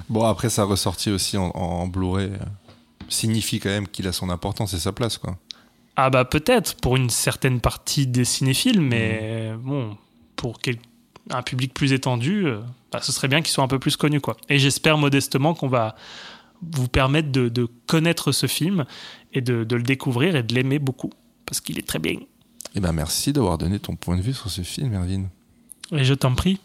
[0.10, 2.38] Bon, après, sa ressortie aussi en, en Blu-ray euh,
[3.08, 5.38] signifie quand même qu'il a son importance et sa place, quoi.
[5.96, 9.98] ah bah peut-être pour une certaine partie des cinéphiles, mais bon,
[10.36, 10.78] pour quel-
[11.30, 12.60] un public plus étendu, euh,
[12.92, 14.36] bah, ce serait bien qu'ils soient un peu plus connus quoi.
[14.50, 15.96] Et j'espère modestement qu'on va
[16.62, 18.84] vous permettre de, de connaître ce film
[19.32, 21.12] et de, de le découvrir et de l'aimer beaucoup
[21.46, 22.18] parce qu'il est très bien.
[22.76, 25.30] Eh ben, merci d'avoir donné ton point de vue sur ce film, Erwin.
[25.92, 26.60] Et je t'en prie.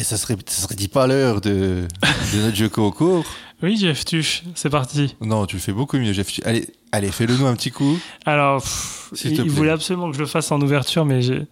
[0.00, 1.86] Et ça serait, ça serait dit pas l'heure de,
[2.32, 3.22] de notre jeu concours
[3.62, 5.14] Oui, Jeff Tuche, c'est parti.
[5.20, 6.32] Non, tu le fais beaucoup mieux, Jeff.
[6.32, 7.98] Tu- Allez, allez fais-le nous un petit coup.
[8.24, 11.46] Alors, pff, il, voulait absolument que je le fasse en ouverture, mais j'ai.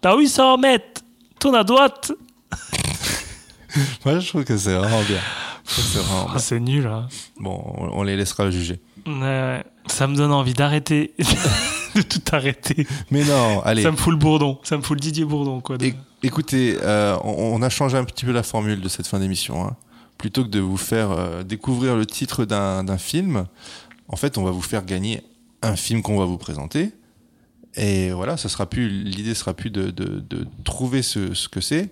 [0.00, 1.02] T'as oui, ça en mettre
[1.38, 2.10] Tourne à droite
[4.04, 5.20] Moi, je trouve que c'est vraiment bien.
[5.64, 6.38] Que c'est vraiment bien.
[6.38, 7.06] C'est nul, hein.
[7.38, 8.80] Bon, on, on les laissera juger.
[9.86, 11.14] Ça me donne envie d'arrêter.
[11.94, 12.86] de tout arrêter.
[13.12, 13.82] Mais non, allez.
[13.82, 14.58] Ça me fout le bourdon.
[14.64, 15.78] Ça me fout le Didier Bourdon, quoi.
[16.26, 19.64] Écoutez, euh, on, on a changé un petit peu la formule de cette fin d'émission.
[19.64, 19.76] hein.
[20.18, 23.46] Plutôt que de vous faire euh, découvrir le titre d'un film,
[24.08, 25.22] en fait, on va vous faire gagner
[25.62, 26.92] un film qu'on va vous présenter.
[27.76, 31.60] Et voilà, ça sera plus l'idée sera plus de, de- de trouver ce, ce que
[31.60, 31.90] c'est,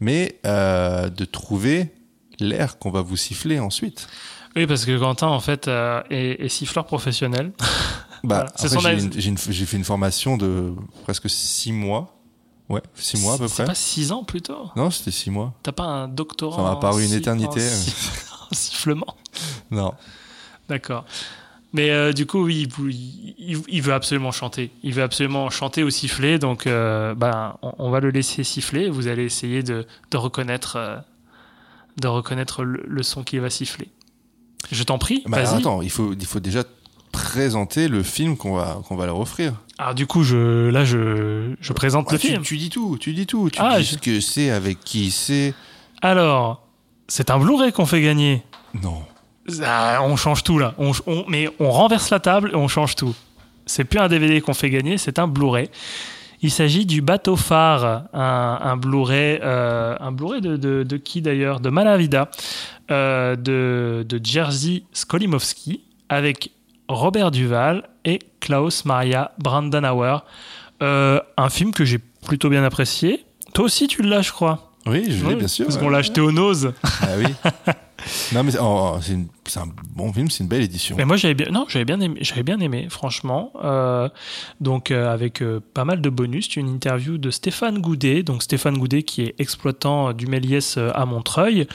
[0.00, 1.92] mais euh, de trouver
[2.38, 4.08] l'air qu'on va vous siffler ensuite.
[4.56, 7.52] Oui, parce que Quentin, en fait, est, est siffleur professionnel.
[8.22, 10.74] Bah, Voilà, j'ai fait une formation de
[11.04, 12.19] presque six mois.
[12.70, 13.64] Ouais, six mois à peu C'est près.
[13.66, 15.52] pas 6 ans plutôt Non, c'était six mois.
[15.62, 17.60] T'as pas un doctorat Ça m'a paru une éternité.
[17.60, 19.16] en sifflement.
[19.70, 19.92] Non.
[20.68, 21.04] D'accord.
[21.72, 24.72] Mais euh, du coup, oui, il, vou- il- il veut absolument chanter.
[24.82, 26.38] Il veut absolument chanter ou siffler.
[26.40, 28.88] Donc, euh, ben, on, on va le laisser siffler.
[28.90, 30.96] Vous allez essayer de, de reconnaître, euh,
[32.00, 33.88] de reconnaître le, le son qu'il va siffler.
[34.72, 35.58] Je t'en prie, Bah, vas-y.
[35.60, 36.64] attends, il faut, il faut déjà
[37.12, 39.54] présenter le film qu'on va, qu'on va leur offrir.
[39.80, 42.42] Alors du coup, je, là, je, je présente Ah, le tu, film.
[42.42, 43.48] tu dis tout, tu dis tout.
[43.50, 45.54] Tu Ah, dis je- ce que c'est, avec qui c'est.
[46.02, 46.66] Alors,
[47.08, 48.42] c'est un Blu-ray qu'on fait gagner.
[48.82, 49.02] Non.
[49.64, 50.74] Ah, on change tout là.
[50.76, 53.14] On, on- mais on renverse la table et on change tout.
[53.64, 55.70] C'est plus un DVD qu'on fait gagner, c'est un Blu-ray.
[56.42, 61.22] Il s'agit du Bateau Phare, un, un Blu-ray, euh, un Blu-ray de, de- de qui
[61.22, 61.60] d'ailleurs?
[61.60, 62.30] De Malavida,
[62.90, 66.50] euh, de, de Jerzy Skolimowski, avec
[66.90, 70.24] Robert Duval et Klaus Maria Brandenauer.
[70.82, 73.24] Euh, un film que j'ai plutôt bien apprécié.
[73.54, 74.72] Toi aussi, tu l'as, je crois.
[74.86, 75.66] Oui, je l'ai, Oui, bien sûr.
[75.66, 75.82] Parce ouais.
[75.82, 76.72] qu'on l'a acheté au Nose.
[76.82, 77.26] Ah oui.
[78.32, 80.94] Non, mais oh, c'est une- c'est un bon film, c'est une belle édition.
[80.96, 83.52] Mais moi j'avais bien, non, j'avais bien aimé, bien aimé, franchement.
[83.64, 84.08] Euh,
[84.60, 88.78] donc euh, avec euh, pas mal de bonus, une interview de Stéphane Goudet, donc Stéphane
[88.78, 91.66] Goudet qui est exploitant du Méliès à Montreuil.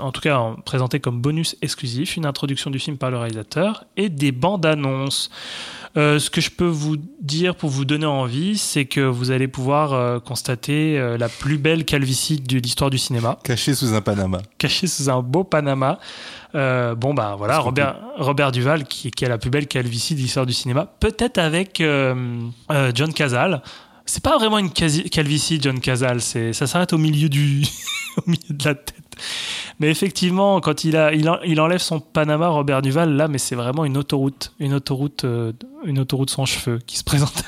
[0.00, 3.84] En tout cas, en- présenté comme bonus exclusif, une introduction du film par le réalisateur
[3.96, 5.30] et des bandes annonces.
[5.96, 9.48] Euh, ce que je peux vous dire pour vous donner envie, c'est que vous allez
[9.48, 14.02] pouvoir euh, constater euh, la plus belle calvitie de l'histoire du cinéma Caché sous un
[14.02, 14.38] Panama.
[14.58, 15.98] caché sous un beau Panama.
[16.54, 20.46] Bon, bah voilà, Robert, Robert Duval, qui, qui a la plus belle calvitie de l'histoire
[20.46, 23.60] du cinéma, peut-être avec John Cazale.
[24.06, 27.62] C'est pas vraiment une calvitie, John Cazale, c'est, ça s'arrête au milieu, du,
[28.18, 28.94] au milieu de la tête.
[29.80, 33.38] Mais effectivement, quand il, a, il, en- il enlève son Panama, Robert Duval, là, mais
[33.38, 35.52] c'est vraiment une autoroute, une autoroute, euh,
[35.84, 37.42] une autoroute sans cheveux qui se présente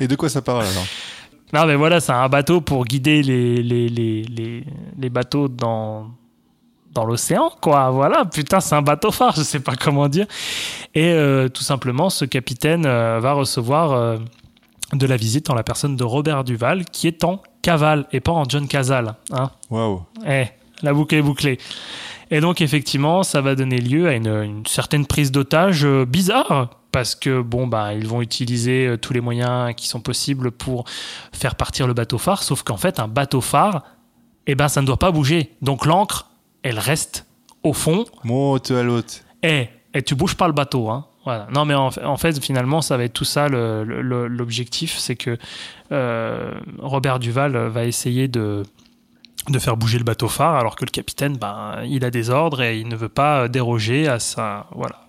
[0.00, 0.86] Et de quoi ça parle alors?
[1.52, 4.64] Non, mais voilà, c'est un bateau pour guider les, les, les, les,
[4.98, 6.10] les bateaux dans,
[6.92, 7.90] dans l'océan, quoi.
[7.90, 10.26] Voilà, putain, c'est un bateau phare, je sais pas comment dire.
[10.94, 14.18] Et euh, tout simplement, ce capitaine euh, va recevoir
[14.92, 18.32] de la visite en la personne de Robert Duval, qui est en cavale et pas
[18.32, 19.14] en John Cazale.
[19.30, 19.50] Hein.
[19.70, 20.02] Waouh.
[20.26, 20.46] Eh,
[20.82, 21.58] la boucle est bouclée.
[22.30, 26.70] Et donc, effectivement, ça va donner lieu à une, une certaine prise d'otage euh, bizarre.
[26.90, 30.84] Parce que, bon, bah, ils vont utiliser euh, tous les moyens qui sont possibles pour
[31.32, 32.42] faire partir le bateau phare.
[32.42, 33.82] Sauf qu'en fait, un bateau phare,
[34.46, 35.52] eh ben, ça ne doit pas bouger.
[35.60, 36.30] Donc, l'ancre,
[36.62, 37.26] elle reste
[37.62, 38.04] au fond.
[38.24, 39.14] Monte à l'autre.
[39.42, 40.88] Et, et tu bouges pas le bateau.
[40.88, 41.06] Hein.
[41.28, 41.46] Voilà.
[41.52, 43.48] Non, mais en, en fait, finalement, ça va être tout ça.
[43.48, 45.36] L'objectif, c'est que
[45.92, 48.62] euh, Robert Duval va essayer de,
[49.50, 52.62] de faire bouger le bateau phare, alors que le capitaine, ben, il a des ordres
[52.62, 55.00] et il ne veut pas déroger à sa, voilà,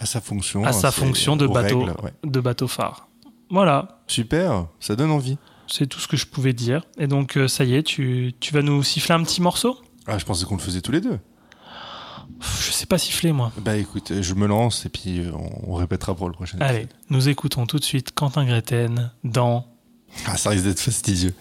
[0.00, 0.64] À sa fonction.
[0.64, 2.12] à sa fonction de bateau, règles, ouais.
[2.24, 3.08] de bateau phare.
[3.48, 5.38] Voilà, Super, ça donne envie.
[5.66, 6.82] c'est tout ce que je pouvais dire.
[6.98, 9.78] Et donc, euh, ça y est, tu, tu vas nous siffler un petit morceau?
[10.06, 11.18] Ah, je pensais qu'on le faisait tous les deux.
[12.40, 13.52] Je sais pas siffler, moi.
[13.58, 15.32] Bah écoute, je me lance et puis euh,
[15.66, 16.58] on, répétera pour le prochain.
[16.60, 16.96] Allez, épisode.
[17.10, 19.66] nous écoutons tout de suite Quentin Greten dans
[20.26, 21.34] Ah, ça risque d'être fastidieux.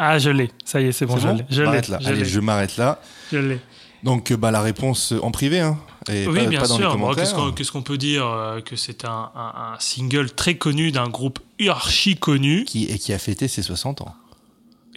[0.00, 0.50] Ah, je l'ai.
[0.64, 1.44] Ça y est, c'est bon, je bon l'ai.
[1.50, 1.66] Je l'ai.
[1.66, 1.98] M'arrête là.
[2.00, 2.24] Je Allez, l'ai.
[2.24, 3.00] je m'arrête là.
[3.32, 3.60] Je l'ai.
[4.02, 5.78] Donc, euh, bah, la réponse euh, en privé, hein.
[6.08, 6.96] Et Oui, pas, bien pas dans sûr.
[6.96, 7.14] Bon.
[7.14, 11.40] Qu'est-ce qu'on peut dire euh, Que c'est un, un- un single très connu d'un groupe
[11.68, 12.64] archi connu?
[12.64, 14.14] qui, et qui a fêté ses 60 ans,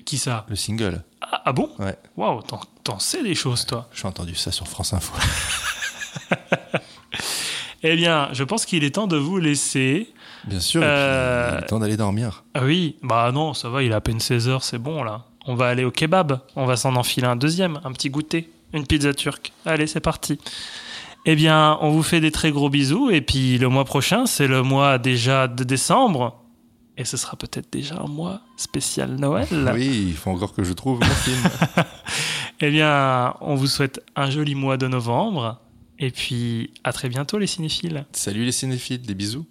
[0.06, 0.46] Qui ça?
[0.50, 1.04] Le single.
[1.22, 1.70] ah, ah bon?
[1.80, 3.90] Ouais, Waouh, t'en- sais des choses, toi.
[3.94, 5.14] j'ai entendu ça sur France Info.
[7.84, 10.08] Eh bien, je pense qu'il est temps de vous laisser.
[10.46, 12.44] Bien sûr, Euh, il est temps d'aller dormir.
[12.54, 15.26] Ah oui, bah non, ça va, il est à peine 16 heures, c'est bon là.
[15.48, 18.86] On va aller au kebab, on va s'en enfiler un deuxième, un petit goûter, une
[18.86, 19.54] pizza turque.
[19.66, 20.40] Allez, c'est parti.
[21.26, 24.48] Eh bien, on vous fait des très gros bisous, et puis le mois prochain, c'est
[24.48, 26.38] le mois déjà de décembre.
[26.98, 29.48] Et ce sera peut-être déjà un mois spécial Noël.
[29.74, 31.42] Oui, il faut encore que je trouve mon film.
[32.64, 35.60] Eh bien, on vous souhaite un joli mois de novembre.
[35.98, 38.06] Et puis, à très bientôt les cinéphiles.
[38.12, 39.48] Salut les cinéphiles, des bisous.